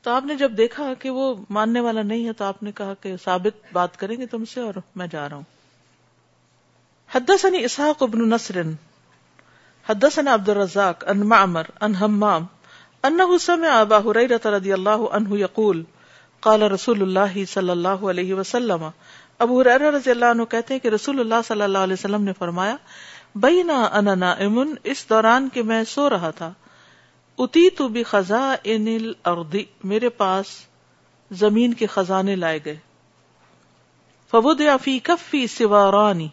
تو 0.03 0.11
آپ 0.11 0.25
نے 0.25 0.35
جب 0.35 0.53
دیکھا 0.57 0.95
کہ 0.99 1.11
وہ 1.11 1.35
ماننے 1.51 1.81
والا 1.81 2.03
نہیں 2.03 2.27
ہے 2.27 2.33
تو 2.33 2.45
آپ 2.45 2.63
نے 2.63 2.73
کہا 2.73 2.95
کہ 3.01 3.15
ثابت 3.25 3.73
بات 3.73 3.97
کریں 3.97 4.17
گے 4.17 4.27
تم 4.27 4.45
سے 4.45 4.61
اور 4.61 4.75
میں 4.97 5.07
جا 5.07 5.29
رہا 5.29 5.37
ہوں۔ 5.37 5.43
حدثني 7.15 7.65
اسحاق 7.65 8.03
بن 8.03 8.29
نصر، 8.29 8.63
حدثنا 9.89 10.35
عبد 10.35 10.49
الرزاق، 10.49 11.09
عن 11.09 11.19
معمر، 11.19 11.63
عن 11.81 11.95
همام 11.95 12.47
انه 13.03 13.37
سمع 13.41 13.81
ابا 13.81 13.99
هريره 13.99 14.59
رضي 14.59 14.73
الله 14.73 15.05
عنه 15.13 15.37
يقول 15.39 15.83
قال 16.41 16.63
رسول 16.63 17.03
الله 17.03 17.45
صلى 17.45 17.71
الله 17.71 18.11
عليه 18.11 18.35
وسلم، 18.35 18.89
ابو 19.39 19.65
رضی 19.65 20.11
اللہ 20.11 20.25
عنہ 20.25 20.43
کہتے 20.45 20.75
ہیں 20.75 20.81
کہ 20.81 20.89
رسول 20.89 21.21
اللہ 21.21 21.35
صلی 21.45 21.63
اللہ 21.63 21.79
علیہ 21.79 21.93
وسلم 21.93 22.23
نے 22.23 22.33
فرمایا 22.39 22.77
بینا 23.35 23.85
انا 23.85 24.15
نائم 24.15 24.75
اس 24.85 25.09
دوران 25.11 25.49
کہ 25.53 25.63
میں 25.63 25.85
سو 25.85 26.11
رہا 26.11 26.31
تھا۔ 26.31 26.53
اتی 27.39 27.71
تو 27.71 27.89
بھی 27.89 28.03
خزاں 28.03 28.69
میرے 29.85 30.09
پاس 30.09 30.47
زمین 31.31 31.75
کے 31.75 31.87
خزانے 31.87 32.37
لائے 32.37 32.59
گئے۔ 32.65 32.77
فبود 34.31 34.61
فی 34.83 34.99
کفی 34.99 35.47
سوارانی 35.47 36.29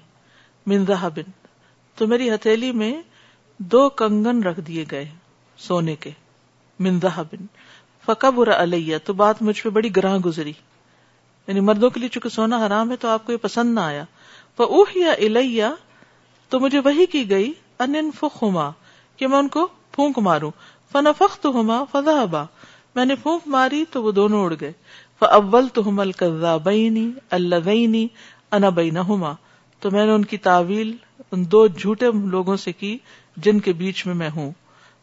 من 0.67 0.85
ذهب 0.85 1.19
تو 1.95 2.07
میری 2.07 2.33
ہتھیلی 2.33 2.71
میں 2.71 3.01
دو 3.57 3.89
کنگن 3.89 4.43
رکھ 4.43 4.59
دیے 4.59 4.85
گئے 4.91 5.11
سونے 5.57 5.95
کے 5.95 6.11
من 6.79 6.99
ذهب 6.99 7.35
فکبر 8.05 8.51
علیہ، 8.51 8.97
تو 9.03 9.13
بات 9.13 9.41
مجھ 9.41 9.63
پہ 9.63 9.69
بڑی 9.69 9.95
گراں 9.95 10.17
گزری۔ 10.17 10.53
یعنی 11.47 11.59
مردوں 11.59 11.89
کے 11.89 11.99
لیے 11.99 12.09
چونکہ 12.09 12.29
سونا 12.29 12.65
حرام 12.65 12.91
ہے 12.91 12.95
تو 12.95 13.07
آپ 13.07 13.25
کو 13.25 13.31
یہ 13.31 13.37
پسند 13.37 13.75
نہ 13.75 13.79
آیا۔ 13.79 14.03
فاوحی 14.57 15.25
الیہ 15.25 15.65
تو 16.49 16.59
مجھے 16.59 16.79
وہی 16.79 17.05
کی 17.05 17.29
گئی، 17.29 17.53
ان 17.79 17.95
انفخہما 17.95 18.71
کہ 19.17 19.27
میں 19.27 19.37
ان 19.37 19.47
کو 19.47 19.67
پھونک 19.91 20.19
ماروں۔ 20.19 20.51
فنفختہما 20.91 21.83
فذهبا 21.91 22.43
میں 22.95 23.05
نے 23.05 23.15
پھونک 23.15 23.47
ماری 23.47 23.85
تو 23.91 24.03
وہ 24.03 24.11
دونوں 24.11 24.45
اڑ 24.45 24.53
گئے۔ 24.61 24.71
فاولتہما 25.19 26.01
الکذابین 26.01 27.11
اللذین 27.29 28.07
انا 28.51 28.69
بینہما۔ 28.69 29.33
تو 29.79 29.91
میں 29.91 30.05
نے 30.05 30.11
ان 30.11 30.25
کی 30.25 30.37
تعویل 30.37 30.95
ان 31.31 31.51
دو 31.51 31.67
جھوٹے 31.67 32.05
لوگوں 32.23 32.57
سے 32.57 32.71
کی 32.71 32.97
جن 33.37 33.59
کے 33.59 33.73
بیچ 33.73 34.05
میں 34.05 34.15
میں 34.15 34.29
ہوں۔ 34.29 34.51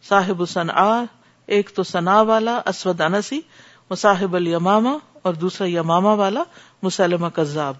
صاحب 0.07 0.49
صنعا 0.49 1.03
ایک 1.47 1.69
تو 1.75 1.83
سنا 1.83 2.21
والا 2.21 2.61
اسود 2.65 3.01
انسی 3.01 3.41
و 3.89 3.95
صاحب 3.95 4.35
الیمامہ 4.35 4.89
اور 5.21 5.33
دوسرا 5.33 5.69
یمامہ 5.69 6.07
والا 6.07 6.43
مسلمہ 6.83 7.27
کذاب۔ 7.27 7.73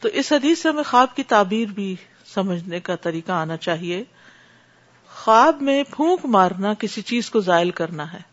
تو 0.00 0.08
اس 0.08 0.32
حدیث 0.32 0.62
سے 0.62 0.68
ہمیں 0.68 0.82
خواب 0.82 1.16
کی 1.16 1.22
تعبیر 1.22 1.68
بھی 1.68 1.96
سمجھنے 2.34 2.80
کا 2.80 2.96
طریقہ 2.96 3.32
آنا 3.32 3.56
چاہیے۔ 3.56 4.04
خواب 5.14 5.62
میں 5.62 5.84
پھونک 5.90 6.20
مارنا 6.24 6.74
کسی 6.74 7.02
چیز 7.02 7.30
کو 7.30 7.40
زائل 7.40 7.70
کرنا 7.70 8.12
ہے۔ 8.12 8.30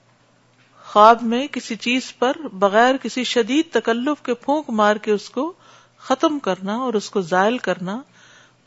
خواب 0.86 1.24
میں 1.24 1.48
کسی 1.48 1.76
چیز 1.76 2.14
پر 2.20 2.38
بغیر 2.54 2.98
کسی 2.98 3.24
شدید 3.24 3.66
تکلف 3.72 4.24
کے 4.24 4.34
پھونک 4.34 4.70
مار 4.70 4.96
کے 4.96 5.12
اس 5.12 5.30
کو 5.30 5.54
ختم 5.98 6.40
کرنا 6.40 6.76
اور 6.76 6.94
اس 6.94 7.10
کو 7.10 7.22
زائل 7.22 7.58
کرنا 7.58 8.02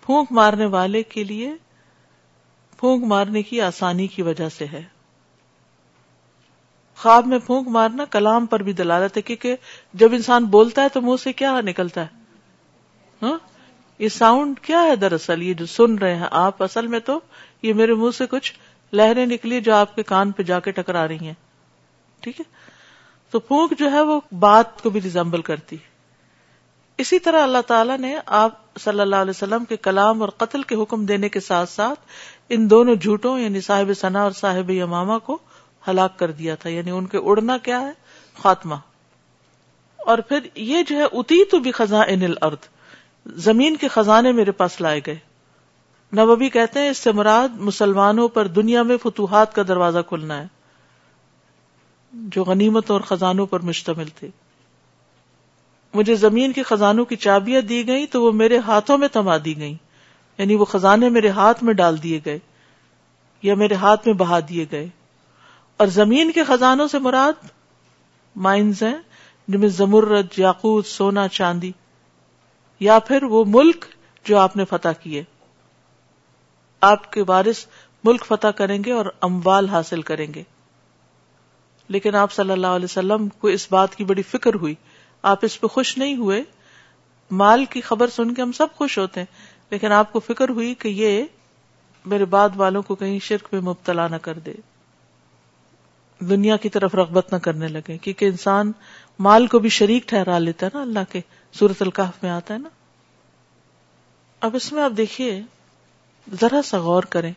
پھونک 0.07 0.33
مارنے 0.33 0.67
والے 0.67 1.03
کے 1.03 1.25
لیے 1.25 1.55
پھونک 2.77 3.05
مارنے 3.05 3.43
کی 3.43 3.61
آسانی 3.61 4.07
کی 4.07 4.23
وجہ 4.23 4.49
سے 4.49 4.67
ہے۔ 4.67 4.83
خواب 6.97 7.27
میں 7.27 7.39
پھونک 7.39 7.69
مارنا 7.69 8.05
کلام 8.05 8.47
پر 8.47 8.63
بھی 8.63 8.73
دلالت 8.73 9.17
ہے، 9.17 9.23
کیونکہ 9.23 9.57
جب 9.95 10.13
انسان 10.13 10.45
بولتا 10.45 10.83
ہے 10.83 10.89
تو 10.89 11.01
منہ 11.01 11.17
سے 11.23 11.33
کیا 11.33 11.61
نکلتا 11.61 12.01
ہے؟ 12.01 12.20
ہاں؟ 13.23 13.39
یہ 13.99 14.09
ساؤنڈ 14.09 14.61
کیا 14.61 14.83
ہے 14.83 14.97
دراصل؟ 14.97 15.43
یہ 15.43 15.55
جو 15.55 15.67
سن 15.67 15.99
رہے 15.99 16.15
ہیں 16.15 16.27
آپ 16.31 16.63
اصل 16.63 16.87
میں 16.87 17.01
تو 17.01 17.21
یہ 17.63 17.75
میرے 17.75 17.95
منہ 17.95 18.11
سے 18.11 18.27
کچھ 18.27 18.53
لہریں 18.93 19.27
نکلی 19.27 19.61
جو 19.61 19.75
آپ 19.75 19.95
کے 19.95 20.03
کان 20.03 20.31
پہ 20.33 20.43
جا 20.43 20.61
کے 20.61 20.71
ٹکرا 20.71 21.09
رہی 21.09 21.19
ہیں۔ 21.19 21.35
ٹھیک 22.21 22.41
ہے؟ 22.41 22.71
تو 23.31 23.41
پھونک 23.41 23.79
جو 23.79 23.93
ہے 23.93 24.01
وہ 24.01 24.21
بات 24.39 24.83
کو 24.83 24.91
بھی 24.91 25.01
ریزمبل 25.01 25.43
کرتی 25.43 25.77
اسی 26.99 27.19
طرح 27.19 27.43
اللہ 27.43 27.59
تعالیٰ 27.67 27.99
نے 27.99 28.19
آپ 28.27 28.79
صلی 28.79 29.01
اللہ 29.01 29.17
علیہ 29.17 29.31
وسلم 29.31 29.65
کے 29.65 29.77
کلام 29.77 30.21
اور 30.21 30.29
قتل 30.29 30.63
کے 30.63 30.75
حکم 30.75 31.07
دینے 31.07 31.29
کے 31.29 31.41
ساتھ 31.41 31.71
ساتھ 31.71 32.01
ان 32.49 32.71
دونوں 32.71 32.95
جھوٹوں 32.95 33.39
یعنی 33.39 33.61
صاحب 33.61 33.91
ثنا 34.01 34.23
اور 34.23 34.31
صاحب 34.31 34.71
یماما 34.71 35.19
کو 35.19 35.39
ہلاک 35.89 36.19
کر 36.19 36.31
دیا 36.31 36.55
تھا۔ 36.55 36.71
یعنی 36.71 36.91
ان 36.91 37.07
کے 37.07 37.19
اڑنا 37.19 37.59
کیا 37.59 37.81
ہے؟ 37.81 37.91
خاتمہ۔ 38.43 38.75
اور 39.97 40.19
پھر 40.19 40.39
یہ 40.55 40.83
جو 40.83 40.97
ہے 40.97 41.03
اتی 41.03 41.45
تو 41.45 41.59
بھی 41.59 41.73
خزاں 41.73 42.05
ان 42.09 42.23
الارض 42.23 42.69
زمین 43.27 43.77
کے 43.77 43.89
خزانے 43.89 44.33
میرے 44.33 44.53
پاس 44.53 44.81
لائے 44.81 45.01
گئے۔ 45.07 45.19
نوبی 46.13 46.49
کہتے 46.49 46.81
ہیں 46.81 46.89
اس 46.89 46.99
سے 46.99 47.13
مراد 47.13 47.49
مسلمانوں 47.57 48.29
پر 48.29 48.47
دنیا 48.47 48.83
میں 48.83 48.97
فتوحات 48.97 49.55
کا 49.55 49.63
دروازہ 49.69 49.99
کھلنا 50.09 50.43
ہے، 50.43 50.47
جو 52.13 52.45
غنیمت 52.45 52.91
اور 52.91 53.01
خزانوں 53.01 53.47
پر 53.47 53.61
مشتمل 53.61 54.09
تھے۔ 54.09 54.29
مجھے 55.95 56.15
زمین 56.15 56.53
کے 56.53 56.63
خزانوں 56.63 57.05
کی 57.05 57.17
چابیاں 57.17 57.61
دی 57.61 57.87
گئی 57.87 58.07
تو 58.07 58.23
وہ 58.23 58.33
میرے 58.33 58.59
ہاتھوں 58.59 58.99
میں 58.99 59.09
تما 59.09 59.37
دی 59.45 59.57
گئی 59.57 59.77
یعنی 60.39 60.55
وہ 60.55 60.65
خزانے 60.65 61.09
میرے 61.09 61.29
ہاتھ 61.29 61.65
میں 61.65 61.75
ڈال 61.75 62.03
دیے 62.03 62.21
گئے 62.25 62.39
یا 63.43 63.55
میرے 63.55 63.75
ہاتھ 63.75 64.07
میں 64.07 64.15
بہا 64.15 64.39
دیے 64.49 64.67
گئے۔ 64.73 64.89
اور 65.77 65.87
زمین 65.87 66.33
کے 66.33 66.45
خزانوں 66.45 66.89
سے 66.89 66.99
مراد 66.99 67.47
مائنز 68.37 68.83
ہیں 68.83 68.97
جن 69.49 69.61
میں 69.61 69.69
زمرد، 69.69 70.27
یاقوت، 70.37 70.87
سونا، 70.87 71.29
چاندی 71.29 71.73
یا 72.81 72.99
پھر 72.99 73.23
وہ 73.23 73.45
ملک 73.49 73.85
جو 74.25 74.39
آپ 74.39 74.57
نے 74.57 74.65
فتح 74.65 74.89
کیے۔ 75.03 75.25
آپ 76.81 77.13
کے 77.13 77.25
وارث 77.27 77.67
ملک 78.05 78.27
فتح 78.27 78.47
کریں 78.47 78.85
گے 78.85 78.93
اور 78.93 79.07
اموال 79.21 79.69
حاصل 79.69 80.03
کریں 80.03 80.35
گے۔ 80.35 80.43
لیکن 81.89 82.15
آپ 82.15 82.33
صلی 82.33 82.51
اللہ 82.51 82.67
علیہ 82.67 82.85
وسلم 82.85 83.29
کو 83.29 83.49
اس 83.49 83.73
بات 83.73 83.97
کی 83.97 84.05
بڑی 84.05 84.23
فکر 84.23 84.55
ہوئی۔ 84.55 84.75
آپ 85.23 85.39
اس 85.43 85.61
پہ 85.61 85.67
خوش 85.67 85.99
نہیں 85.99 86.17
ہوئے۔ 86.17 86.43
مال 87.31 87.65
کی 87.65 87.81
خبر 87.81 88.09
سن 88.09 88.35
کے 88.35 88.43
ہم 88.43 88.53
سب 88.53 88.67
خوش 88.75 88.99
ہوتے 88.99 89.21
ہیں۔ 89.21 89.27
لیکن 89.71 89.93
آپ 89.93 90.13
کو 90.13 90.21
فکر 90.21 90.49
ہوئی 90.49 90.75
کہ 90.75 90.89
یہ 90.89 91.25
میرے 92.07 92.25
بعد 92.25 92.49
والوں 92.57 92.83
کو 92.83 92.95
کہیں 92.95 93.19
شرک 93.19 93.49
میں 93.53 93.61
مبتلا 93.61 94.09
نہ 94.09 94.17
کر 94.17 94.39
دے۔ 94.39 94.53
دنیا 96.21 96.57
کی 96.57 96.69
طرف 96.69 96.95
رغبت 96.95 97.33
نہ 97.33 97.39
کرنے 97.39 97.69
لگے۔ 97.69 97.99
کیونکہ 97.99 98.25
انسان 98.25 98.73
مال 99.19 99.47
کو 99.47 99.59
بھی 99.59 99.69
شریک 99.69 100.09
ٹھہرا 100.09 100.39
لیتا 100.39 100.67
ہے 100.67 100.71
نا 100.75 100.83
اللہ 100.83 101.13
کے۔ 101.13 101.21
سورت 101.53 101.83
القاف 101.83 102.23
میں 102.23 102.31
آتا 102.31 102.55
ہے 102.55 102.59
نا؟ 102.59 102.69
اب 104.41 104.57
اس 104.57 104.73
میں 104.73 104.83
آپ 104.83 104.91
دیکھیے، 104.97 105.43
ذرا 106.41 106.63
سا 106.63 106.79
غور 106.79 107.03
کریں 107.03 107.33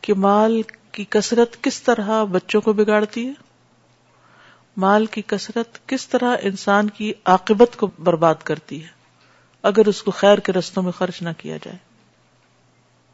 کہ 0.00 0.14
مال 0.14 0.62
کی 0.92 1.04
کثرت 1.10 1.62
کس 1.62 1.82
طرح 1.82 2.24
بچوں 2.24 2.60
کو 2.60 2.72
بگاڑتی 2.72 3.26
ہے؟ 3.26 3.32
مال 4.76 5.06
کی 5.06 5.22
کثرت 5.26 5.88
کس 5.88 6.08
طرح 6.08 6.36
انسان 6.42 6.90
کی 6.90 7.12
عاقبت 7.24 7.76
کو 7.76 7.90
برباد 7.98 8.34
کرتی 8.44 8.82
ہے؟ 8.82 8.88
اگر 9.62 9.86
اس 9.86 10.02
کو 10.02 10.10
خیر 10.10 10.38
کے 10.38 10.52
رستوں 10.52 10.82
میں 10.82 10.92
خرچ 10.92 11.22
نہ 11.22 11.28
کیا 11.38 11.56
جائے۔ 11.56 11.78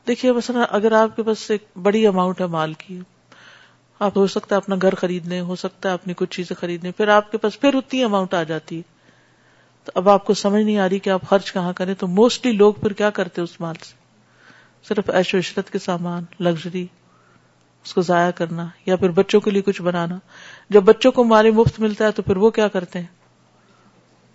دیکھیے، 0.06 0.32
مثلا 0.32 0.62
اگر 0.62 0.92
آپ 0.92 1.16
کے 1.16 1.22
پاس 1.22 1.50
ایک 1.50 1.64
بڑی 1.82 2.06
اماؤنٹ 2.06 2.40
ہے 2.40 2.46
مال 2.46 2.72
کی، 2.72 3.00
آپ، 3.98 4.16
ہو 4.16 4.26
سکتا 4.26 4.54
ہے 4.54 4.56
اپنا 4.56 4.76
گھر 4.82 4.94
خریدنے، 4.94 5.40
ہو 5.40 5.56
سکتا 5.56 5.88
ہے 5.88 5.94
اپنی 5.94 6.14
کچھ 6.16 6.30
چیزیں 6.30 6.56
خریدنے، 6.56 6.92
پھر 6.92 7.08
آپ 7.08 7.32
کے 7.32 7.38
پاس 7.38 7.60
پھر 7.60 7.74
اتنی 7.74 8.04
اماؤنٹ 8.04 8.34
آ 8.34 8.42
جاتی 8.42 8.76
ہے۔ 8.76 8.97
تو 9.88 9.92
اب 9.94 10.08
آپ 10.08 10.24
کو 10.24 10.34
سمجھ 10.34 10.62
نہیں 10.62 10.78
آ 10.78 10.88
رہی 10.88 10.98
کہ 10.98 11.10
آپ 11.10 11.22
خرچ 11.28 11.52
کہاں 11.52 11.72
کریں، 11.72 11.94
تو 11.94 12.06
موسٹلی 12.06 12.52
لوگ 12.52 12.74
پھر 12.74 12.92
کیا 12.92 13.10
کرتے 13.10 13.42
اس 13.42 13.60
مال 13.60 13.74
سے؟ 13.74 13.94
صرف 14.88 15.10
ایش 15.10 15.34
و 15.34 15.38
عشرت 15.38 15.70
کے 15.70 15.78
سامان 15.78 16.24
لگژری 16.40 16.86
اس 17.84 17.94
کو 17.94 18.00
ضائع 18.00 18.30
کرنا، 18.30 18.66
یا 18.86 18.96
پھر 18.96 19.10
بچوں 19.10 19.40
کے 19.40 19.50
لیے 19.50 19.62
کچھ 19.62 19.82
بنانا۔ 19.82 20.18
جب 20.70 20.82
بچوں 20.82 21.12
کو 21.12 21.24
مالی 21.24 21.50
مفت 21.50 21.80
ملتا 21.80 22.04
ہے 22.04 22.10
تو 22.10 22.22
پھر 22.22 22.36
وہ 22.36 22.50
کیا 22.50 22.68
کرتے 22.68 22.98
ہیں؟ 22.98 23.06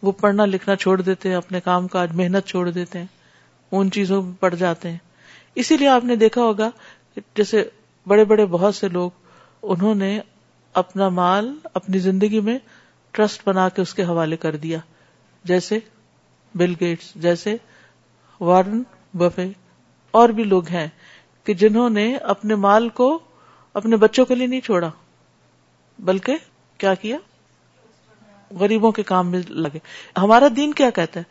وہ 0.01 0.11
پڑھنا 0.11 0.45
لکھنا 0.45 0.75
چھوڑ 0.75 1.01
دیتے 1.01 1.29
ہیں، 1.29 1.35
اپنے 1.35 1.59
کام 1.59 1.87
کاج، 1.87 2.11
محنت 2.13 2.47
چھوڑ 2.47 2.69
دیتے 2.69 2.99
ہیں، 2.99 3.05
ان 3.71 3.91
چیزوں 3.91 4.21
میں 4.21 4.33
پڑ 4.39 4.55
جاتے 4.55 4.89
ہیں۔ 4.89 4.97
اسی 5.55 5.77
لیے 5.77 5.87
آپ 5.87 6.03
نے 6.03 6.15
دیکھا 6.15 6.41
ہوگا 6.41 6.69
جیسے 7.35 7.69
بڑے 8.07 8.25
بڑے 8.25 8.45
بہت 8.45 8.75
سے 8.75 8.89
لوگ، 8.89 9.11
انہوں 9.61 9.95
نے 9.95 10.19
اپنا 10.73 11.09
مال 11.09 11.53
اپنی 11.73 11.99
زندگی 11.99 12.39
میں 12.39 12.57
ٹرسٹ 13.11 13.47
بنا 13.47 13.69
کے 13.69 13.81
اس 13.81 13.93
کے 13.93 14.03
حوالے 14.03 14.37
کر 14.37 14.55
دیا۔ 14.55 14.77
جیسے 15.43 15.79
بل 16.55 16.73
گیٹس، 16.81 17.13
جیسے 17.15 17.55
وارن 18.39 18.81
بفے، 19.13 19.49
اور 20.13 20.29
بھی 20.29 20.43
لوگ 20.43 20.67
ہیں 20.67 20.87
کہ 21.43 21.53
جنہوں 21.53 21.89
نے 21.89 22.15
اپنے 22.15 22.55
مال 22.55 22.89
کو 22.89 23.19
اپنے 23.75 23.95
بچوں 23.95 24.25
کے 24.25 24.35
لیے 24.35 24.47
نہیں 24.47 24.61
چھوڑا، 24.61 24.89
بلکہ 25.99 26.35
کیا 26.77 26.93
کیا؟ 26.93 27.17
غریبوں 28.51 28.91
کے 28.91 29.03
کام 29.03 29.31
میں 29.31 29.39
لگے۔ 29.49 29.79
ہمارا 30.17 30.47
دین 30.55 30.73
کیا 30.73 30.89
کہتا 30.89 31.19
ہے؟ 31.19 31.25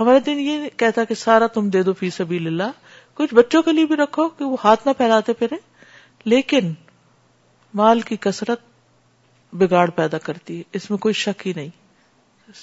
ہمارا 0.00 0.18
دین 0.26 0.40
یہ 0.40 0.68
کہتا 0.76 1.00
ہے 1.00 1.06
کہ 1.06 1.14
سارا 1.14 1.46
تم 1.46 1.68
دے 1.68 1.82
دو 1.82 1.92
فی 1.92 2.10
سبیل 2.10 2.46
اللہ، 2.46 2.70
کچھ 3.14 3.34
بچوں 3.34 3.62
کے 3.62 3.72
لیے 3.72 3.86
بھی 3.86 3.96
رکھو 3.96 4.28
کہ 4.28 4.44
وہ 4.44 4.56
ہاتھ 4.64 4.86
نہ 4.86 4.92
پھیلاتے 4.92 5.32
پھرے 5.32 5.56
لیکن 6.24 6.72
مال 7.74 8.00
کی 8.00 8.16
کثرت 8.16 8.60
بگاڑ 9.52 9.88
پیدا 9.90 10.18
کرتی 10.18 10.58
ہے، 10.58 10.62
اس 10.72 10.90
میں 10.90 10.98
کوئی 10.98 11.14
شک 11.14 11.46
ہی 11.46 11.52
نہیں۔ 11.56 11.68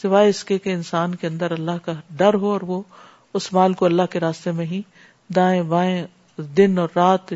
سوائے 0.02 0.30
اس 0.30 0.44
کے 0.44 0.58
کہ 0.58 0.70
انسان 0.70 1.16
کے 1.16 1.28
اندر 1.28 1.52
اللہ 1.52 1.86
کا 1.86 1.92
ڈر 2.12 2.34
ہو 2.34 2.52
اور 2.52 2.62
وہ 2.62 2.82
اس 3.34 3.54
مال 3.54 3.74
کو 3.74 3.86
اللہ 3.86 4.02
کے 4.12 4.20
راستے 4.20 4.52
میں 4.52 4.66
ہی 4.66 4.82
دائیں 5.36 5.62
بائیں 5.62 6.08
دن 6.42 6.80
اور 6.80 6.90
رات 6.96 7.34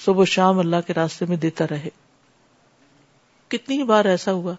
صبح 0.00 0.24
شام 0.24 0.58
اللہ 0.58 0.76
کے 0.86 0.94
راستے 0.94 1.24
میں 1.28 1.36
دیتا 1.36 1.64
رہے۔ 1.70 1.88
کتنی 3.48 3.82
بار 3.82 4.04
ایسا 4.04 4.32
ہوا 4.32 4.54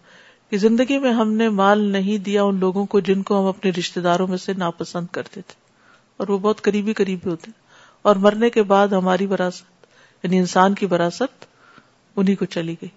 کہ 0.49 0.57
زندگی 0.57 0.97
میں 0.97 1.13
ہم 1.13 1.33
نے 1.33 1.49
مال 1.49 1.79
نہیں 1.79 2.17
دیا 2.17 2.43
ان 2.43 2.59
لوگوں 2.59 2.85
کو 2.85 2.99
جن 2.99 3.23
کو 3.23 3.39
ہم 3.39 3.45
اپنے 3.45 3.71
رشتے 3.71 4.01
داروں 4.01 4.27
میں 4.27 4.37
سے 4.37 4.53
ناپسند 4.53 5.07
کرتے 5.11 5.41
تھے۔ 5.41 5.61
اور 6.17 6.27
وہ 6.27 6.37
بہت 6.37 6.61
قریبی 6.61 6.93
قریبی 6.93 7.29
ہوتے 7.29 7.51
اور 8.01 8.15
مرنے 8.15 8.49
کے 8.49 8.63
بعد 8.63 8.87
ہماری 8.87 9.25
وراثت 9.25 9.85
یعنی 10.23 10.37
انسان 10.37 10.73
کی 10.73 10.85
وراثت 10.85 11.45
انہیں 12.15 12.35
کو 12.35 12.45
چلی 12.45 12.75
گئی۔ 12.81 12.89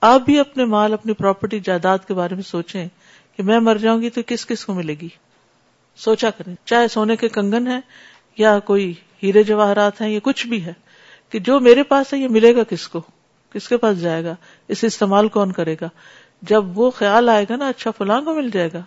آپ 0.00 0.20
بھی 0.20 0.38
اپنے 0.38 0.64
مال، 0.64 0.92
اپنی 0.92 1.12
پراپرٹی 1.12 1.60
جائیداد 1.60 1.98
کے 2.08 2.14
بارے 2.14 2.34
میں 2.34 2.42
سوچیں 2.42 2.88
کہ 3.38 3.42
میں 3.42 3.58
مر 3.60 3.76
جاؤں 3.76 4.00
گی 4.02 4.10
تو 4.10 4.20
کس 4.26 4.46
کس 4.46 4.64
کو 4.64 4.74
ملے 4.74 4.94
گی؟ 5.00 5.08
سوچا 5.98 6.30
کریں۔ 6.30 6.54
چاہے 6.64 6.88
سونے 6.88 7.16
کے 7.16 7.28
کنگن 7.28 7.66
ہے 7.66 7.78
یا 8.38 8.58
کوئی 8.58 8.92
ہیرے 9.22 9.42
جواہرات 9.42 10.00
ہیں 10.00 10.08
یا 10.08 10.20
کچھ 10.22 10.46
بھی 10.46 10.64
ہے، 10.64 10.72
کہ 11.32 11.38
جو 11.38 11.60
میرے 11.60 11.82
پاس 11.82 12.12
ہے 12.14 12.18
یہ 12.18 12.28
ملے 12.28 12.54
گا 12.56 12.62
کس 12.64 12.88
کو؟ 12.88 13.00
کس 13.54 13.68
کے 13.68 13.76
پاس 13.76 14.00
جائے 14.00 14.24
گا؟ 14.24 14.34
اس 14.68 14.84
استعمال 14.84 15.28
کون 15.28 15.52
کرے 15.52 15.76
گا؟ 15.80 15.88
جب 16.42 16.78
وہ 16.78 16.90
خیال 16.90 17.28
آئے 17.28 17.44
گا 17.50 17.56
نا 17.56 17.68
اچھا 17.68 17.90
فلاں 17.90 18.20
کو 18.20 18.34
مل 18.34 18.50
جائے 18.50 18.68
گا، 18.72 18.82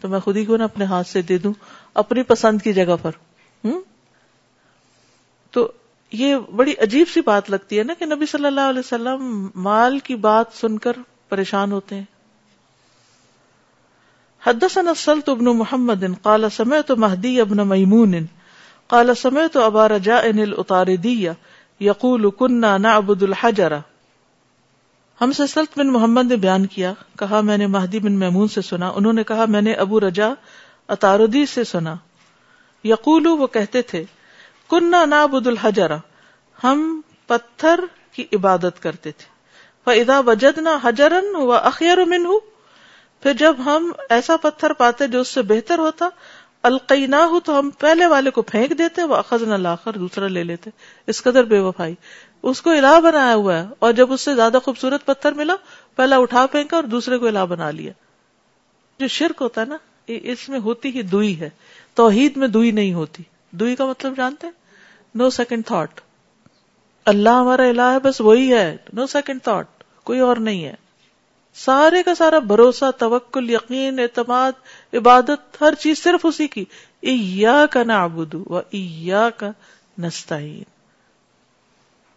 تو 0.00 0.08
میں 0.08 0.20
خود 0.20 0.36
ہی 0.36 0.44
کو 0.44 0.56
نا 0.56 0.64
اپنے 0.64 0.84
ہاتھ 0.84 1.08
سے 1.08 1.22
دے 1.22 1.38
دوں، 1.38 1.52
اپنی 1.94 2.22
پسند 2.22 2.62
کی 2.62 2.72
جگہ 2.72 2.96
پر۔ 3.02 3.10
ہوں 3.64 3.80
تو 5.50 5.72
یہ 6.12 6.36
بڑی 6.56 6.72
عجیب 6.82 7.08
سی 7.08 7.20
بات 7.20 7.50
لگتی 7.50 7.78
ہے 7.78 7.82
نا 7.82 7.94
کہ 7.98 8.06
نبی 8.06 8.26
صلی 8.26 8.46
اللہ 8.46 8.68
علیہ 8.68 8.78
وسلم 8.78 9.48
مال 9.54 9.98
کی 9.98 10.14
بات 10.14 10.46
سن 10.54 10.78
کر 10.78 10.92
پریشان 11.28 11.72
ہوتے 11.72 11.94
ہیں۔ 11.94 12.04
حدثنا 14.46 14.90
السلط 14.90 15.28
ابن 15.28 15.44
محمد 15.44 16.04
قال 16.22 16.44
سمعت 16.56 16.90
مهدي 16.90 17.40
ابن 17.40 17.56
ميمون 17.56 18.14
قال 18.86 19.14
سمعت 19.14 19.56
ابا 19.56 19.88
رجاء 19.88 20.22
الاطاردي 20.42 21.28
يقول 21.80 22.30
كنا 22.38 22.78
نعبد 22.78 23.22
الحجر. 23.22 23.72
ہم 25.20 25.32
سے 25.32 25.46
سلط 25.46 25.78
بن 25.78 25.88
محمد 25.88 26.26
نے 26.26 26.36
بیان 26.36 26.66
کیا، 26.66 26.92
کہا 27.18 27.40
میں 27.40 27.58
نے 27.58 27.66
مہدی 27.66 27.98
بن 27.98 28.12
میمون 28.12 28.48
سے 28.48 28.62
سنا، 28.62 28.92
انہوں 28.94 29.12
نے 29.12 29.24
کہا 29.24 29.44
میں 29.48 29.62
نے 29.62 29.72
ابو 29.72 30.00
رجا 30.00 30.28
اتاردی 30.88 31.46
سے 31.46 31.64
سنا۔ 31.64 31.94
یقول 32.84 33.26
وہ 33.26 33.46
کہتے 33.46 33.82
تھے 33.82 34.04
کننا 34.70 35.04
نعبد 35.04 35.46
الحجر. 35.46 35.90
ہم 36.64 37.00
پتھر 37.26 37.80
کی 38.12 38.24
عبادت 38.32 38.82
کرتے 38.82 39.12
تھے۔ 39.12 39.26
فَإِذَا 39.84 40.18
وَجَدْنَا 40.18 40.78
حَجَرًا 40.84 41.38
وَأَخْيَرُ 41.38 42.06
مِنْهُ 42.06 42.53
پھر 43.24 43.32
جب 43.32 43.56
ہم 43.64 43.92
ایسا 44.10 44.36
پتھر 44.36 44.72
پاتے 44.72 45.06
جو 45.06 45.20
اس 45.20 45.28
سے 45.28 45.42
بہتر 45.42 45.78
ہوتا 45.78 46.08
القی 46.62 47.06
نہ 47.06 47.16
ہو 47.16 47.40
تو 47.40 47.58
ہم 47.58 47.70
پہلے 47.70 48.06
والے 48.06 48.30
کو 48.30 48.42
پھینک 48.42 48.78
دیتے 48.78 49.02
وہ 49.02 49.14
اخذ 49.16 49.42
نہ 49.42 49.90
دوسرا 49.94 50.26
لے 50.26 50.44
لیتے، 50.44 50.70
اس 51.06 51.22
قدر 51.22 51.44
بے 51.44 51.58
وفائی۔ 51.58 51.94
اس 52.42 52.62
کو 52.62 52.70
الہ 52.70 53.00
بنایا 53.00 53.34
ہوا 53.34 53.58
ہے، 53.58 53.66
اور 53.78 53.92
جب 53.92 54.12
اس 54.12 54.20
سے 54.20 54.34
زیادہ 54.34 54.58
خوبصورت 54.64 55.06
پتھر 55.06 55.32
ملا، 55.32 55.54
پہلا 55.96 56.16
اٹھا 56.16 56.46
پھینکا 56.46 56.76
اور 56.76 56.84
دوسرے 56.84 57.18
کو 57.18 57.26
الہ 57.26 57.44
بنا 57.48 57.70
لیا۔ 57.70 57.92
جو 59.00 59.08
شرک 59.08 59.42
ہوتا 59.42 59.60
ہے 59.60 59.66
نا 59.66 59.76
اس 60.06 60.48
میں 60.48 60.60
ہوتی 60.60 60.88
ہی 60.88 61.02
دوئی 61.02 61.40
ہے۔ 61.40 61.50
توحید 61.94 62.36
میں 62.36 62.48
دوئی 62.48 62.70
نہیں 62.70 62.94
ہوتی۔ 62.94 63.22
دوئی 63.50 63.76
کا 63.76 63.86
مطلب 63.86 64.16
جانتے 64.16 64.46
نو 65.14 65.30
سیکنڈ 65.30 65.66
تھاٹ 65.66 66.00
اللہ 67.06 67.42
ہمارا 67.42 67.62
الہ 67.62 67.90
ہے، 67.92 67.98
بس 67.98 68.20
وہی 68.20 68.52
ہے۔ 68.52 68.76
نو 68.92 69.06
سیکنڈ 69.06 69.42
تھاٹ 69.42 69.66
کوئی 70.04 70.20
اور 70.20 70.36
نہیں 70.36 70.64
ہے۔ 70.64 70.83
سارے 71.54 72.02
کا 72.02 72.14
سارا 72.14 72.38
بھروسہ، 72.38 72.84
توکل، 72.98 73.50
یقین، 73.50 73.98
اعتماد، 73.98 74.52
عبادت، 74.94 75.62
ہر 75.62 75.74
چیز 75.74 76.02
صرف 76.02 76.26
اسی 76.26 76.48
کی۔ 76.48 76.64
ایا 77.00 77.66
کا 77.70 77.82
نعبد 77.82 78.34
و 78.34 78.58
ایا 78.70 79.30
کا 79.30 79.50
نستعین۔ 79.98 80.62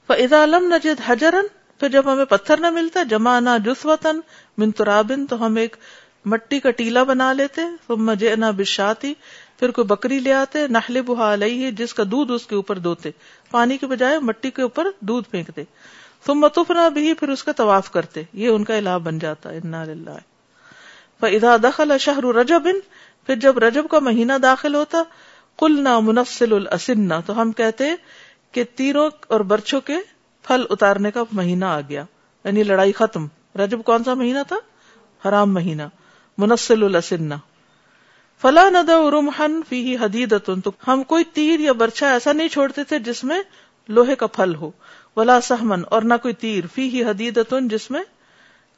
فاذا 0.08 0.45
لم 0.45 0.73
نجد 0.73 1.02
حجرا، 1.06 1.41
پھر 1.80 1.89
جب 1.89 2.13
ہمیں 2.13 2.26
پتھر 2.26 2.58
نہ 2.60 2.69
ملتا 2.69 3.04
جمع 3.04 3.39
نہ 3.39 3.50
جسوتن 3.65 4.19
من 4.58 4.71
ترابن 4.71 5.26
تو 5.26 5.45
ہم 5.45 5.56
ایک 5.56 5.76
مٹی 6.26 6.60
کا 6.60 6.71
ٹیلا 6.71 7.04
بنا 7.04 7.34
لیتے۔ 7.34 7.62
ثم 7.88 8.13
جئنا 8.13 8.52
بشاتی 8.52 9.13
پھر 9.60 9.71
کوئی 9.71 9.86
بکری 9.86 10.19
لے 10.19 10.34
آتے۔ 10.34 10.67
نحلبها 10.67 11.34
علیہ 11.34 11.71
جس 11.71 11.93
کا 11.93 12.04
دودھ 12.12 12.32
اس 12.32 12.47
کے 12.47 12.56
اوپر 12.56 12.78
دوتے۔ 12.78 13.10
پانی 13.52 13.78
کے 13.78 13.88
بجائے 13.88 14.19
مٹی 14.19 14.52
کے 14.52 14.62
اوپر 14.62 14.88
دودھ 15.00 15.30
پھینکتے۔ 15.32 15.63
تم 16.27 16.33
متفنا 16.33 16.89
بھی 16.89 17.13
پھر 17.13 17.29
اس 17.29 17.43
کا 17.43 17.51
طواف 17.51 17.91
کرتے۔ 17.91 18.23
یہ 18.33 18.47
ان 18.47 18.63
کا 18.63 18.75
الہ 18.75 18.97
بن 19.03 19.19
جاتا 19.19 19.49
فَإِذَا 21.19 21.57
دَخَلَ 21.63 21.97
شَهْرُ 21.97 22.35
رَجَبٍ، 22.35 22.71
پھر 23.25 23.35
جب 23.35 23.57
رجب 23.57 23.85
کا 23.91 23.99
مہینہ 23.99 24.33
داخل 24.43 24.75
ہوتا، 24.75 25.03
قلنا 25.57 25.99
منفصل 25.99 26.53
الاسنہ 26.53 27.13
تو 27.25 27.41
ہم 27.41 27.51
کہتے 27.51 27.83
کہ 28.51 28.63
تیروں 28.75 29.09
اور 29.27 29.39
برچوں 29.39 29.81
کے 29.81 29.97
پھل 30.43 30.63
اتارنے 30.69 31.11
کا 31.11 31.23
مہینہ 31.31 31.65
آ 31.65 31.81
گیا۔ 31.81 32.03
یعنی 32.43 32.63
لڑائی 32.63 32.91
ختم۔ 32.91 33.27
رجب 33.55 33.83
کون 33.83 34.03
سا 34.03 34.13
مہینہ 34.13 34.39
تھا؟ 34.47 34.57
حرام 35.29 35.53
مہینہ۔ 35.53 35.81
منفصل 36.37 36.83
الاسنہ 36.83 37.33
فلا 38.41 38.69
ندع 38.69 39.11
رمحا 39.11 39.47
فيه 39.69 39.95
حدیدۃ 40.01 40.59
تو 40.63 40.71
ہم 40.87 41.03
کوئی 41.03 41.23
تیر 41.23 41.59
یا 41.59 41.71
برچا 41.71 42.11
ایسا 42.11 42.31
نہیں 42.31 42.47
چھوڑتے 42.47 42.83
تھے 42.83 42.99
جس 42.99 43.23
میں 43.23 43.39
لوہے 43.89 44.15
کا 44.15 44.27
پھل 44.27 44.55
ہو۔ 44.55 44.71
ولا 45.17 45.39
سہمن، 45.41 45.82
اور 45.89 46.01
نہ 46.01 46.13
کوئی 46.21 46.34
تیر 46.36 46.63
فی 46.73 46.89
ہی 46.89 47.03
حدید 47.03 47.39
جس 47.71 47.89
میں 47.91 48.01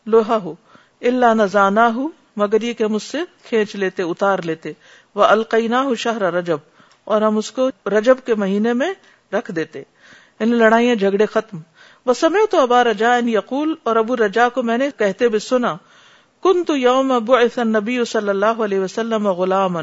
لوہا 0.08 0.38
ہو۔ 0.44 0.54
اللہ 1.02 1.70
نہ 1.70 1.88
ہو 1.96 2.08
مگر 2.38 2.62
یہ 2.62 2.74
کہ 2.74 2.84
ہم 2.84 2.96
اس 2.96 3.04
سے 3.04 3.20
کھینچ 3.44 3.76
لیتے، 3.76 4.04
اتار 4.04 4.40
لیتے۔ 4.44 4.72
وہ 5.16 5.24
القینا 5.26 5.82
ہو 5.84 5.96
شہر 5.96 6.34
رجب، 6.34 6.58
اور 7.04 7.22
ہم 7.22 7.38
اس 7.38 7.52
کو 7.52 7.70
رجب 7.92 8.26
کے 8.26 8.36
مہینے 8.36 8.74
میں 8.74 8.92
رکھ 9.34 9.52
دیتے۔ 9.52 9.80
ان 9.80 10.48
یعنی 10.48 10.58
لڑائیاں 10.58 10.96
جھگڑے 10.96 11.26
ختم۔ 11.26 11.58
وہ 12.06 12.14
سمے 12.14 12.46
تو 12.52 12.60
ابا 12.60 12.84
رجا 12.84 13.14
ان 13.16 13.30
یقول، 13.30 13.74
اور 13.84 13.96
ابو 13.96 14.16
رجا 14.16 14.48
کو 14.50 14.64
میں 14.64 14.78
نے 14.78 14.90
کہتے 14.98 15.28
بھی 15.28 15.40
سنا 15.40 15.76
کن 16.44 16.64
تو 16.64 16.76
یوم 16.78 17.12
ابو 17.12 17.38
نبی 17.66 18.04
صلی 18.06 18.30
اللہ 18.30 18.62
علیہ 18.64 18.80
وسلم 18.80 19.28
غلام 19.28 19.78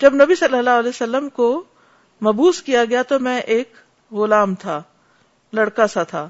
جب 0.00 0.14
نبی 0.14 0.34
صلی 0.34 0.58
اللہ 0.58 0.78
علیہ 0.78 0.88
وسلم 0.88 1.28
کو 1.28 1.48
مبوس 2.22 2.60
کیا 2.62 2.84
گیا 2.84 3.02
تو 3.02 3.18
میں 3.20 3.38
ایک 3.38 3.74
غلام 4.10 4.54
تھا۔ 4.54 4.80
لڑکا 5.52 5.86
سا 5.86 6.02
تھا۔ 6.02 6.28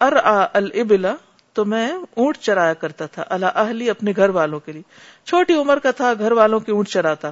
ار 0.00 0.12
البلا 0.52 1.14
تو 1.52 1.64
میں 1.64 1.92
اونٹ 2.14 2.36
چرایا 2.36 2.74
کرتا 2.74 3.06
تھا 3.06 3.24
اللہ 3.28 3.46
اہلی 3.54 3.90
اپنے 3.90 4.12
گھر 4.16 4.28
والوں 4.28 4.60
کے 4.60 4.72
لیے۔ 4.72 4.82
چھوٹی 5.24 5.54
عمر 5.54 5.78
کا 5.78 5.90
تھا، 5.90 6.12
گھر 6.18 6.32
والوں 6.32 6.60
کی 6.60 6.72
اونٹ 6.72 6.88
چراتا۔ 6.88 7.30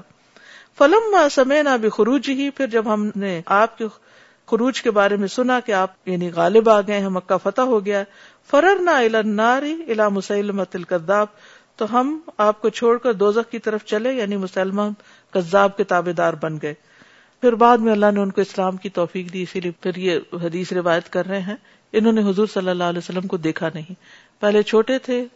فلم 0.79 1.17
سمے 1.31 1.63
نہ 1.63 1.77
بھی 1.81 1.89
خروج 1.89 2.29
ہی 2.29 2.51
پھر 2.51 2.67
جب 2.67 2.95
ہم 2.95 3.11
نے 3.17 3.43
آپ 3.47 3.79
کے 3.79 3.87
خروج 4.47 4.83
کے 4.83 4.91
بارے 4.91 5.17
میں 5.17 5.29
سنا 5.29 5.61
کہ 5.61 5.73
آپ 5.73 6.09
یعنی 6.09 6.31
غالب 6.33 6.71
آ 6.71 6.81
گئے 6.81 7.01
ہیں، 7.01 7.09
مکہ 7.09 7.37
فتح 7.43 7.63
ہو 7.63 7.85
گیا 7.87 8.03
فرر 8.51 8.79
نہ 8.81 8.91
الناری 8.91 9.85
الا 9.89 10.09
مسلمت 10.09 10.77
القداب 10.77 11.27
تو 11.77 12.01
ہم 12.01 12.19
آپ 12.39 12.61
کو 12.61 12.69
چھوڑ 12.69 12.99
کر 12.99 13.13
دوزخ 13.13 13.51
کی 13.51 13.59
طرف 13.59 13.85
چلے 13.85 14.13
یعنی 14.13 14.37
مسلمان 14.37 14.93
کذاب 15.31 15.77
کے 15.77 15.85
تابے 15.85 16.13
دار 16.13 16.33
بن 16.33 16.59
گئے۔ 16.63 16.75
پھر 17.41 17.53
بعد 17.53 17.79
میں 17.79 17.93
اللہ 17.93 18.11
نے 18.15 18.21
ان 18.21 18.31
کو 18.31 18.41
اسلام 18.41 18.77
کی 18.77 18.89
توفیق 18.89 19.33
دی، 19.33 19.43
اسی 19.43 19.61
لیے 19.61 19.73
پھر 19.81 19.97
یہ 19.97 20.19
حدیث 20.33 20.73
روایت 20.73 21.09
کر 21.09 21.27
رہے 21.27 21.41
ہیں۔ 21.41 21.57
انہوں 21.93 22.13
نے 22.13 22.31
حضور 22.31 22.47
صلی 22.47 22.71
اللہ 22.71 22.85
علیہ 22.85 22.99
وسلم 22.99 23.27
کو 23.27 23.37
دیکھا 23.37 23.69
نہیں۔ 23.75 23.95
پہلے 24.41 24.63
چھوٹے 24.63 24.99
تھے، 24.99 25.27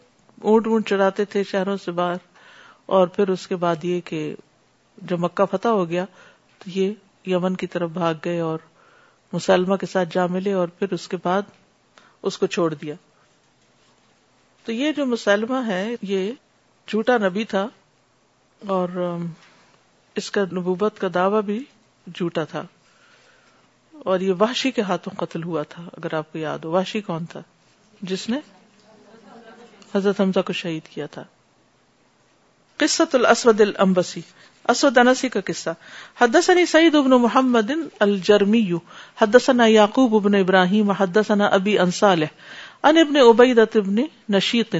اونٹ 0.41 0.67
اونٹ 0.67 0.89
چڑھاتے 0.89 1.25
تھے 1.25 1.43
شہروں 1.43 1.77
سے 1.77 1.91
باہر۔ 1.91 2.17
اور 2.85 3.07
پھر 3.07 3.27
اس 3.27 3.47
کے 3.47 3.55
بعد 3.55 3.75
یہ 3.83 4.01
کہ 4.05 4.35
جب 4.97 5.19
مکہ 5.19 5.45
فتح 5.45 5.67
ہو 5.67 5.89
گیا، 5.89 6.05
تو 6.57 6.69
یہ 6.69 6.93
یمن 7.25 7.55
کی 7.55 7.67
طرف 7.67 7.89
بھاگ 7.89 8.13
گئے 8.25 8.39
اور 8.39 8.59
مسلمہ 9.33 9.75
کے 9.75 9.85
ساتھ 9.85 10.09
جا 10.11 10.25
ملے 10.25 10.53
اور 10.53 10.67
پھر 10.67 10.93
اس 10.93 11.07
کے 11.07 11.17
بعد 11.23 11.41
اس 12.21 12.37
کو 12.37 12.47
چھوڑ 12.47 12.73
دیا۔ 12.73 12.95
تو 14.65 14.71
یہ 14.71 14.91
جو 14.91 15.05
مسلمہ 15.05 15.67
ہے، 15.67 15.95
یہ 16.01 16.31
جھوٹا 16.87 17.17
نبی 17.17 17.43
تھا۔ 17.43 17.67
اور 18.67 19.17
اس 20.15 20.31
کا 20.31 20.41
نبوبت 20.41 20.99
کا 20.99 21.07
دعوی 21.13 21.41
بھی 21.41 21.63
جھوٹا 22.07 22.43
تھا۔ 22.43 22.63
اور 23.93 24.19
یہ 24.19 24.33
وحشی 24.39 24.71
کے 24.71 24.81
ہاتھوں 24.81 25.25
قتل 25.25 25.43
ہوا 25.43 25.63
تھا، 25.63 25.83
اگر 25.97 26.13
آپ 26.13 26.31
کو 26.31 26.37
یاد 26.37 26.59
ہو۔ 26.59 26.71
وحشی 26.71 27.01
کون 27.01 27.25
تھا؟ 27.25 27.41
جس 28.01 28.29
نے 28.29 28.39
حضرت 29.95 30.21
حمزہ 30.21 30.39
کو 30.39 30.53
شہید 30.53 30.87
کیا 30.87 31.05
تھا۔ 31.05 31.23
قصت 32.77 33.15
الاسود 33.15 33.61
الامبسی 33.61 34.21
اسود 34.67 34.97
انسی 34.97 35.29
کا 35.29 35.39
قصہ۔ 35.45 35.69
حدثني 36.21 36.65
سعید 36.65 36.95
ابن 36.95 37.09
محمد 37.09 37.71
الجرمی، 37.99 38.71
حدثنا 39.21 39.65
یعقوب 39.65 40.15
ابن 40.15 40.35
ابراہیم، 40.35 40.91
حدثنا 40.91 41.45
ابی 41.45 41.79
ان 41.79 41.91
صالح 41.91 42.25
ان 42.83 42.97
ابن 42.97 43.15
عبیدت 43.17 43.77
ابن 43.77 43.95
نشیط، 44.29 44.75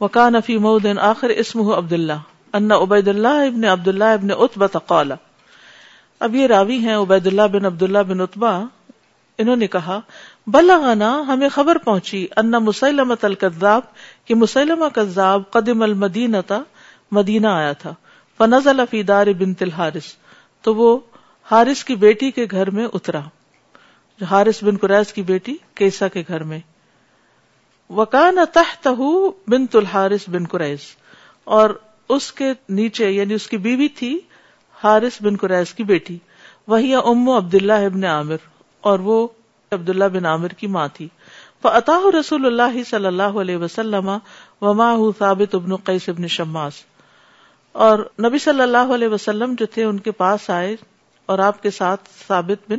وکان 0.00 0.40
فی 0.46 0.58
مود 0.58 0.86
آخر 1.00 1.28
اسمه 1.28 1.78
عبداللہ، 1.78 2.18
ان 2.52 2.72
عبید 2.72 3.08
اللہ 3.08 3.28
ابن 3.28 3.64
عبداللہ 3.64 4.04
ابن 4.04 4.28
اتبت 4.30 4.76
قال۔ 4.86 5.12
اب 6.24 6.34
یہ 6.34 6.46
راوی 6.46 6.78
ہیں 6.78 6.96
عبید 6.96 7.26
اللہ 7.26 7.46
بن 7.52 7.64
عبداللہ 7.64 7.98
بن 7.98 8.20
اتبا 8.20 8.64
انہوں 9.38 9.56
نے 9.56 9.66
کہا، 9.66 10.00
بلغنا 10.46 11.24
ہمیں 11.26 11.48
خبر 11.48 11.78
پہنچی 11.78 12.26
ان 12.36 12.50
مسلمت 12.50 13.24
القذاب 13.24 13.80
کہ 14.24 14.34
مسلمہ 14.34 14.88
کذاب 14.88 15.42
قدم 15.50 15.82
المدینہ 15.82 16.62
مدینہ 17.10 17.46
آیا 17.46 17.72
تھا، 17.72 17.94
فنزل 18.38 18.80
فی 18.90 19.02
دار 19.02 19.26
بنت 19.26 19.62
الحارث، 19.62 20.14
تو 20.62 20.74
وہ 20.74 20.98
حارث 21.50 21.84
کی 21.84 21.94
بیٹی 21.94 22.30
کے 22.30 22.46
گھر 22.50 22.70
میں 22.70 22.86
اترا۔ 22.94 23.20
حارث 24.30 24.64
بن 24.64 24.76
قریش 24.76 25.12
کی 25.12 25.22
بیٹی 25.22 25.56
کیسا 25.74 26.08
کے 26.08 26.22
گھر 26.28 26.42
میں۔ 26.42 26.58
وکان 27.90 28.38
تحتہ 28.52 29.02
بنت 29.48 29.76
الحارث 29.76 30.28
بن 30.28 30.44
قریش 30.44 30.96
اور 31.44 31.70
اس 32.08 32.32
کے 32.32 32.52
نیچے 32.68 33.10
یعنی 33.10 33.34
اس 33.34 33.46
کی 33.46 33.56
بیوی 33.56 33.88
تھی 33.88 34.20
حارث 34.84 35.22
بن 35.22 35.36
قریش 35.36 35.74
کی 35.74 35.84
بیٹی، 35.84 36.18
وہی 36.66 36.94
ام 36.94 37.28
عبداللہ 37.28 37.72
ابن 37.72 38.04
عامر، 38.04 38.36
اور 38.80 38.98
وہ 38.98 39.28
عبداللہ 39.72 40.04
بن 40.04 40.26
عامر 40.26 40.48
کی 40.48 40.66
ماں 40.66 40.88
تھی۔ 40.94 41.08
فعطاہ 41.62 42.16
رسول 42.20 42.46
اللہ 42.46 42.82
صلی 42.90 43.06
اللہ 43.06 43.22
علیہ 43.22 43.56
وسلم 43.56 44.10
وما 44.60 44.96
ثابت 45.18 45.54
ابن 45.54 45.76
قیس 45.76 46.08
ابن 46.08 46.28
شماس۔ 46.28 46.72
اور 47.72 47.98
نبی 47.98 48.38
صلی 48.38 48.60
اللہ 48.60 48.92
علیہ 48.94 49.08
وسلم 49.08 49.54
جو 49.58 49.66
تھے، 49.66 49.84
ان 49.84 49.98
کے 49.98 50.10
پاس 50.10 50.50
آئے 50.50 50.76
اور 51.26 51.38
آپ 51.38 51.62
کے 51.62 51.70
ساتھ 51.70 52.08
ثابت 52.28 52.70
بن 52.70 52.78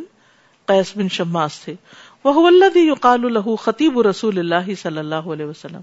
قیس 0.66 0.98
بن 0.98 1.10
شماس 1.10 1.60
تھے۔ 1.60 1.76
وہ 2.24 2.52
یقال 2.76 3.34
له 3.34 3.56
خطیب 3.62 4.00
رسول 4.00 4.40
اللہ 4.40 4.76
صلی 4.82 4.98
اللہ 4.98 5.16
علیہ 5.16 5.46
وسلم۔ 5.46 5.82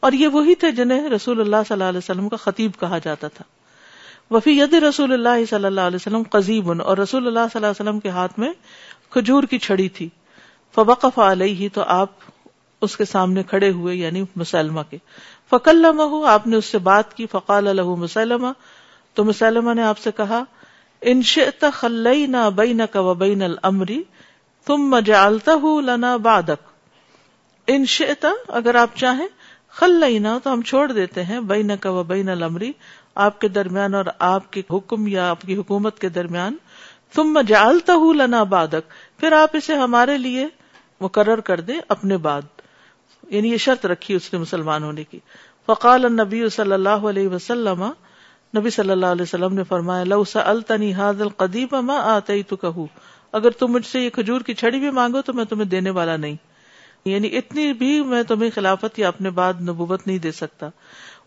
اور 0.00 0.12
یہ 0.12 0.28
وہی 0.28 0.54
تھے 0.54 0.70
جنہیں 0.70 1.08
رسول 1.08 1.40
اللہ 1.40 1.56
صلی 1.68 1.72
اللہ 1.72 1.84
علیہ 1.84 1.98
وسلم 1.98 2.28
کا 2.28 2.36
خطیب 2.36 2.70
کہا 2.80 2.98
جاتا 2.98 3.28
تھا۔ 3.28 3.61
وفی 4.32 4.58
ید 4.58 4.74
رسول 4.74 5.12
اللہ 5.12 5.44
صلی 5.50 5.64
اللہ 5.64 5.80
علیہ 5.80 5.96
وسلم 5.96 6.22
قزیب 6.30 6.82
اور 6.82 6.98
رسول 6.98 7.26
اللہ 7.26 7.38
صلی 7.38 7.64
اللہ 7.64 7.66
علیہ 7.66 7.82
وسلم 7.82 8.00
کے 8.00 8.08
ہاتھ 8.08 8.38
میں 8.38 8.52
کھجور 9.10 9.42
کی 9.42 9.58
چھڑی 9.58 9.88
تھی۔ 9.88 10.08
فوقف 10.74 11.18
علیہ 11.18 11.68
تو 11.74 11.82
آپ 11.82 12.08
اس 12.80 12.96
کے 12.96 13.04
سامنے 13.04 13.42
کھڑے 13.42 13.70
ہوئے 13.70 13.96
یعنی 13.96 14.24
مسلمہ 14.36 14.80
کے۔ 14.90 14.98
فکلمہ 15.50 16.26
آپ 16.26 16.46
نے 16.46 16.56
اس 16.56 16.64
سے 16.64 16.78
بات 16.78 17.14
کی، 17.14 17.26
فقال 17.26 17.64
له 17.64 17.94
مسلمہ۔ 17.94 18.46
تو 19.14 19.24
مسلمہ 19.24 19.74
نے 19.74 19.82
آپ 19.82 19.98
سے 19.98 20.10
کہا، 20.16 20.44
ان 21.00 21.22
شئت 21.22 21.64
خلینا 21.72 22.48
بینک 22.48 22.96
و 22.96 23.14
بین 23.14 23.42
الامر 23.42 23.90
ثم 24.66 24.98
جعلته 24.98 25.80
لنا 25.80 26.16
بعدک۔ 26.16 26.68
ان 27.66 27.86
شئت، 27.86 28.26
اگر 28.48 28.74
آپ 28.74 28.90
چاہیں، 28.96 29.28
خلینا 29.68 30.38
تو 30.44 30.52
ہم 30.52 30.62
چھوڑ 30.62 30.92
دیتے 30.92 31.24
ہیں، 31.24 31.40
بینک 31.40 31.86
و 31.86 32.02
بین 32.02 32.28
الامر۔ 32.28 32.62
آپ 33.14 33.40
کے 33.40 33.48
درمیان 33.48 33.94
اور 33.94 34.04
آپ 34.18 34.52
کے 34.52 34.62
حکم 34.70 35.06
یا 35.06 35.30
آپ 35.30 35.42
کی 35.42 35.56
حکومت 35.56 35.98
کے 35.98 36.08
درمیان، 36.08 36.56
ثم 37.14 37.40
جعلته 37.48 38.12
لنا 38.14 38.42
بعدک، 38.42 38.90
پھر 39.20 39.32
آپ 39.32 39.56
اسے 39.56 39.74
ہمارے 39.74 40.18
لیے 40.18 40.46
مقرر 41.00 41.40
کر 41.40 41.60
دیں 41.60 41.80
اپنے 41.88 42.16
بعد۔ 42.16 42.42
یعنی 43.28 43.52
یہ 43.52 43.56
شرط 43.56 43.86
رکھی 43.86 44.14
اس 44.14 44.32
نے 44.32 44.38
مسلمان 44.38 44.82
ہونے 44.82 45.04
کی۔ 45.04 45.18
فقال 45.66 46.04
النبی 46.04 46.48
صلی 46.48 46.72
اللہ 46.72 46.88
علیہ 46.88 47.28
وسلم، 47.28 47.84
نبی 48.58 48.70
صلی 48.70 48.90
اللہ 48.90 49.06
علیہ 49.06 49.22
وسلم 49.22 49.54
نے 49.54 49.62
فرمایا، 49.64 50.04
لو 50.04 50.24
سألتنی 50.24 50.92
هذا 50.94 51.24
القدیم 51.24 51.86
ما 51.86 51.96
آتیتکہ، 51.98 52.86
اگر 53.32 53.50
تم 53.50 53.66
مجھ 53.66 53.86
سے 53.86 54.00
یہ 54.00 54.10
کھجور 54.10 54.40
کی 54.40 54.54
چھڑی 54.54 54.78
بھی 54.78 54.90
مانگو 54.90 55.22
تو 55.22 55.32
میں 55.32 55.44
تمہیں 55.44 55.64
دینے 55.64 55.90
والا 55.90 56.16
نہیں۔ 56.16 56.36
یعنی 57.04 57.36
اتنی 57.36 57.72
بھی 57.72 58.02
میں 58.02 58.22
تمہیں 58.22 58.50
خلافت 58.54 58.98
یا 58.98 59.08
اپنے 59.08 59.30
بعد 59.30 59.60
نبوت 59.60 60.06
نہیں 60.06 60.18
دے 60.18 60.32
سکتا۔ 60.32 60.68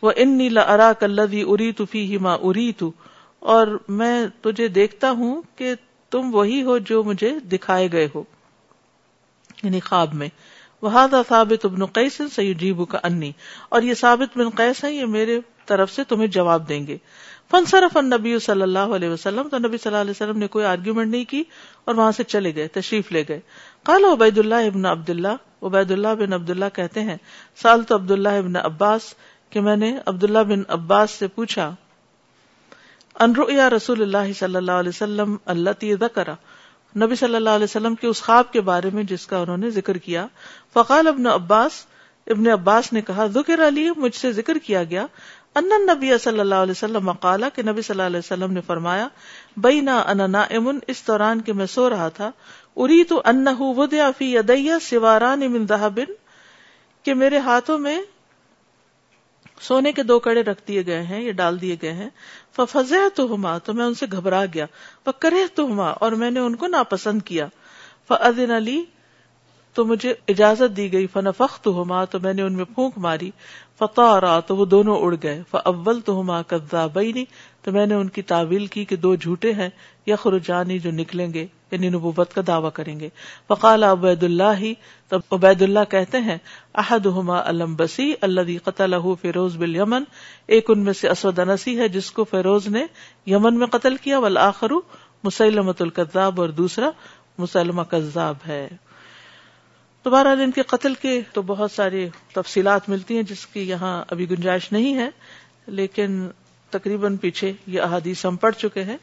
وہ 0.06 0.12
انی 0.16 0.50
لراک 0.50 1.04
الذی 1.04 1.44
اریت 1.48 1.82
فیہ 1.92 2.18
ما 2.18 2.36
اریت 2.42 2.84
اور 3.40 3.68
میں 3.88 4.28
تجھے 4.42 4.68
دیکھتا 4.68 5.12
ہوں 5.12 5.42
کہ 5.56 5.74
تم 6.10 6.36
وہی 6.36 6.64
ہو 6.64 6.78
جو 6.78 7.04
مجھے 7.04 7.40
دکھائے 7.40 7.92
گئے 7.92 8.08
ہو۔ 8.16 8.24
یعنی 9.64 9.80
خواب 9.80 10.14
میں۔ 10.14 10.28
وہ 10.82 10.90
ثابت 11.28 11.66
ابن 11.66 11.86
قیس 11.86 12.22
سیجیب 12.32 12.90
کا 12.90 13.00
انی 13.04 13.32
اور 13.70 13.82
یہ 13.82 13.94
ثابت 13.94 14.38
بن 14.38 14.50
قیس 14.50 14.84
ہے 14.84 14.94
یہ 14.94 15.06
میرے 15.06 15.40
طرف 15.66 15.92
سے 15.92 16.04
تمہیں 16.04 16.28
جواب 16.28 16.70
دیں 16.70 16.88
گے۔ 16.88 16.98
فن 17.52 17.66
صرف 17.66 17.98
نبی 17.98 18.40
صلی 18.40 18.62
اللہ 18.62 18.80
علیہ 18.80 19.10
وسلم۔ 19.10 19.50
تو 19.50 19.58
نبی 19.58 19.78
صلی 19.78 19.90
اللہ 19.90 20.02
علیہ 20.02 20.12
وسلم 20.12 20.38
نے 20.38 20.48
کوئی 20.48 20.66
آرگیومنٹ 20.66 21.12
نہیں 21.12 21.26
کی 21.26 21.44
اور 21.86 21.96
وہاں 21.96 22.12
سے 22.12 22.24
چلے 22.24 22.56
گئے، 22.56 22.68
تشریف 22.68 23.12
لے 23.12 23.24
گئے۔ 23.30 23.40
قال 23.84 24.06
عبید 24.06 24.38
اللہ 24.38 24.56
ابن 24.56 24.86
عبد 24.86 25.10
اللہ 25.10 25.64
عبید 25.64 25.92
اللہ 25.92 26.08
بن 26.08 26.34
عبد 26.34 26.50
اللہ 26.50 26.66
کہتے 26.74 27.02
ہیں 27.02 27.18
سال 27.62 27.84
تو 27.84 27.96
عبد 27.96 28.12
اللہ 28.12 28.30
ابن 28.30 28.56
عباس۔ 28.56 29.14
کہ 29.56 29.62
میں 29.62 29.76
نے 29.76 29.98
عبداللہ 30.06 30.40
بن 30.40 30.62
عباس 30.68 31.12
سے 31.12 31.28
پوچھا 31.28 31.76
انرؤیا 33.20 33.70
رسول 33.70 34.02
اللہ 34.02 34.34
صلی 34.40 34.56
اللہ 34.56 34.72
علیہ 34.72 34.90
وسلم 34.90 35.38
اللہ 35.46 35.86
ذکر؟ 36.00 36.28
نبی 36.98 37.16
صلی 37.16 37.36
اللہ 37.36 37.50
علیہ 37.50 37.64
وسلم 37.64 37.96
کے 37.96 38.08
اس 38.08 38.22
خواب 38.22 38.52
کے 38.52 38.62
بارے 38.62 38.90
میں 38.94 39.04
جس 39.04 39.28
کا 39.28 39.38
انہوں 39.38 39.58
نے 39.58 39.70
ذکر 39.70 39.98
کیا۔ 39.98 40.28
فقال 40.74 41.08
ابن 41.08 41.28
عباس 41.28 41.72
ابن 42.28 42.48
عباس 42.48 42.94
نے 42.94 43.02
کہا، 43.02 43.28
ذکر 43.28 43.68
علی، 43.68 43.90
مجھ 43.98 44.16
سے 44.16 44.32
ذکر 44.32 44.58
کیا 44.58 44.84
گیا۔ 44.84 45.06
ان 45.56 45.66
نبی 45.66 46.18
صلی 46.18 46.40
اللہ 46.40 46.56
علیہ 46.56 46.72
وسلم 46.72 47.06
مقالا 47.06 47.50
کہ 47.50 47.62
نبی 47.62 47.82
صلی 47.82 47.94
اللہ 47.94 48.08
علیہ 48.08 48.20
وسلم 48.20 48.54
نے 48.54 48.62
فرمایا، 48.62 49.08
بینا 49.58 50.00
انا 50.00 50.28
نائمن 50.28 50.80
اس 50.88 51.08
دوران 51.08 51.42
کے 51.42 51.54
میں 51.54 51.66
سو 51.66 51.90
رہا 51.90 52.10
تھا۔ 52.10 52.32
اری 52.78 53.04
تو 53.04 53.22
انہو 53.26 53.74
ودیا 53.74 54.12
فی 54.18 54.36
یدیا 54.36 54.78
سواران 54.82 55.52
من 55.52 55.66
ذہبن 55.66 56.12
کہ 57.04 57.14
میرے 57.14 57.38
ہاتھوں 57.38 57.78
میں 57.78 58.02
سونے 59.62 59.92
کے 59.92 60.04
دو 60.04 60.20
کڑے 60.20 60.42
رکھ 60.42 60.62
دیے 60.68 60.86
گئے 60.86 61.04
ہیں 61.04 61.22
یہ 61.22 61.32
ڈال 61.32 61.62
دیے 61.62 61.76
گئے 61.82 61.94
ہیں۔ 61.94 62.10
فض 62.56 62.94
تو 63.16 63.36
ہما 63.36 63.58
تو 63.58 63.74
میں 63.74 63.86
ان 63.86 63.94
سے 63.94 64.06
گھبرا 64.12 64.46
گیا۔ 64.54 64.66
کرے 65.20 65.48
تو 65.56 65.66
ہما 65.66 65.90
اور 65.90 66.12
میں 66.12 66.32
نے 66.32 66.40
ان 66.40 66.56
کو 66.56 66.68
ناپسند 66.68 67.22
کیا۔ 67.22 67.48
فن 68.08 68.52
علی 68.52 68.84
تو 69.74 69.86
مجھے 69.86 70.14
اجازت 70.28 70.78
دی 70.78 70.94
گئی۔ 70.94 71.08
فنفخ 71.08 71.60
تو 71.62 71.84
ہما 71.84 72.06
تو 72.06 72.20
میں 72.20 72.34
نے 72.34 72.42
ان 72.42 72.54
میں 72.54 72.66
پھونک 72.66 72.98
ماری۔ 72.98 73.32
فتح 73.80 74.40
تو 74.48 74.56
وہ 74.56 74.66
دونوں 74.66 74.98
اڑ 75.00 75.16
گئے۔ 75.24 75.44
فول 75.52 76.02
تو 76.02 76.22
ہما 76.22 76.42
قبضہ 76.42 76.88
تو 77.62 77.72
میں 77.72 77.86
نے 77.86 77.94
ان 77.96 78.08
کی 78.08 78.22
تعویل 78.22 78.68
کی 78.68 78.86
کہ 78.86 78.96
دو 78.96 79.16
جھوٹے 79.16 79.54
ہیں۔ 79.54 79.70
یا 80.06 80.16
خرجانی 80.16 80.80
جو 80.80 80.92
نکلیں 80.92 81.34
گے۔ 81.34 81.48
یعنی 81.76 81.90
نبوت 81.90 82.34
کا 82.34 82.42
دعویٰ 82.48 82.70
کریں 82.74 83.00
گے۔ 83.00 83.10
فقال 83.48 83.84
عبید 83.84 84.24
اللہ 84.24 84.58
ہی 84.60 84.74
تب 85.08 85.20
عبید 85.32 85.62
اللہ 85.62 85.80
کہتے 85.90 86.18
ہیں 86.18 86.38
احد 86.76 87.06
ہما 87.06 87.42
علم 87.46 87.76
بسی 87.76 88.14
اللہ 88.22 88.58
قتل 88.64 88.94
فیروز 89.22 89.58
بل 89.58 89.76
یمن 89.76 90.04
ایک 90.48 90.66
ان 90.70 90.80
میں 90.80 90.94
سے 90.94 91.10
اسود 91.10 91.40
انسی 91.40 91.80
ہے 91.80 91.88
جس 91.88 92.12
کو 92.12 92.24
فیروز 92.24 92.68
نے 92.68 92.86
یمن 93.26 93.60
میں 93.60 93.68
قتل 93.68 93.96
کیا 93.96 94.20
ولآخر 94.20 94.72
مسلمت 95.24 95.82
القذاب 95.82 96.42
اور 96.42 96.50
دوسرا 96.50 96.90
مسلمہ 97.38 97.82
کذاب 97.82 98.36
ہے۔ 98.48 98.68
دوبارہ 100.06 100.28
ان 100.28 100.52
کے 100.52 100.62
قتل 100.62 100.94
کے 100.94 101.22
تو 101.34 101.42
بہت 101.42 101.72
ساری 101.72 102.10
تفصیلات 102.34 102.90
ملتی 102.90 103.16
ہیں 103.16 103.24
جس 103.24 103.46
کی 103.46 103.70
یہاں 103.70 104.06
ابھی 104.08 104.30
گنجائش 104.30 104.72
نہیں 104.72 104.96
ہے، 104.96 105.10
لیکن 105.68 106.28
تقریباً 106.70 107.18
پیچھے 107.18 107.54
یہ 107.68 107.82
احادیث 107.82 108.26
ہم 108.26 108.36
پڑھ 108.36 108.56
چکے 108.56 108.84
ہیں۔ 108.84 108.98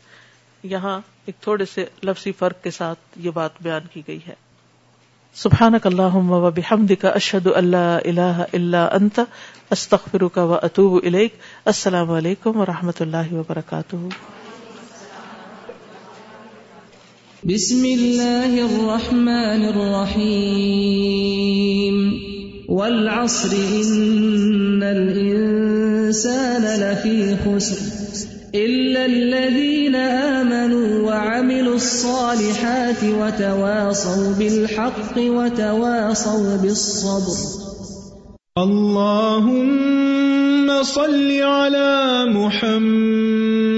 یہاں 0.62 1.00
ایک 1.26 1.34
تھوڑے 1.40 1.64
سے 1.74 1.84
لفظی 2.04 2.32
فرق 2.32 2.62
کے 2.62 2.70
ساتھ 2.70 2.98
یہ 3.16 3.30
بات 3.30 3.50
بیان 3.60 3.80
کی 3.92 4.02
گئی 4.08 4.18
ہے۔ 4.28 4.34
سبحانک 5.34 5.86
اللہم 5.86 6.30
و 6.30 6.50
بحمدک 6.50 7.04
اشہد 7.04 7.48
اللہ 7.54 7.76
الہ 7.76 8.20
الا 8.20 8.84
انت 8.84 9.20
استغفرک 9.70 10.38
و 10.38 10.58
اتوب 10.62 11.04
الیک۔ 11.04 11.34
السلام 11.64 12.10
علیکم 12.10 12.56
و 12.56 12.66
رحمت 12.66 13.02
اللہ 13.02 13.32
وبرکاتہ۔ 13.32 13.96
بسم 17.44 17.82
اللہ 17.82 18.46
الرحمن 18.46 19.64
الرحیم۔ 19.68 22.12
والعصر 22.68 23.48
ان 23.52 24.82
الانسان 24.82 26.62
لفی 26.62 27.34
خسر۔ 27.44 28.31
إلا 28.54 29.06
الذين 29.06 29.94
آمنوا 29.96 31.08
وعملوا 31.08 31.74
الصالحات 31.74 33.04
وتواصوا 33.04 34.34
بالحق 34.38 35.18
وتواصوا 35.18 36.56
بالصبر 36.56 37.36
اللهم 38.58 40.02
صل 40.82 41.30
على 41.40 42.24
محمد 42.28 43.74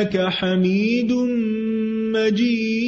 إنك 0.02 0.18
حميد 0.18 1.12
مجيد 2.14 2.81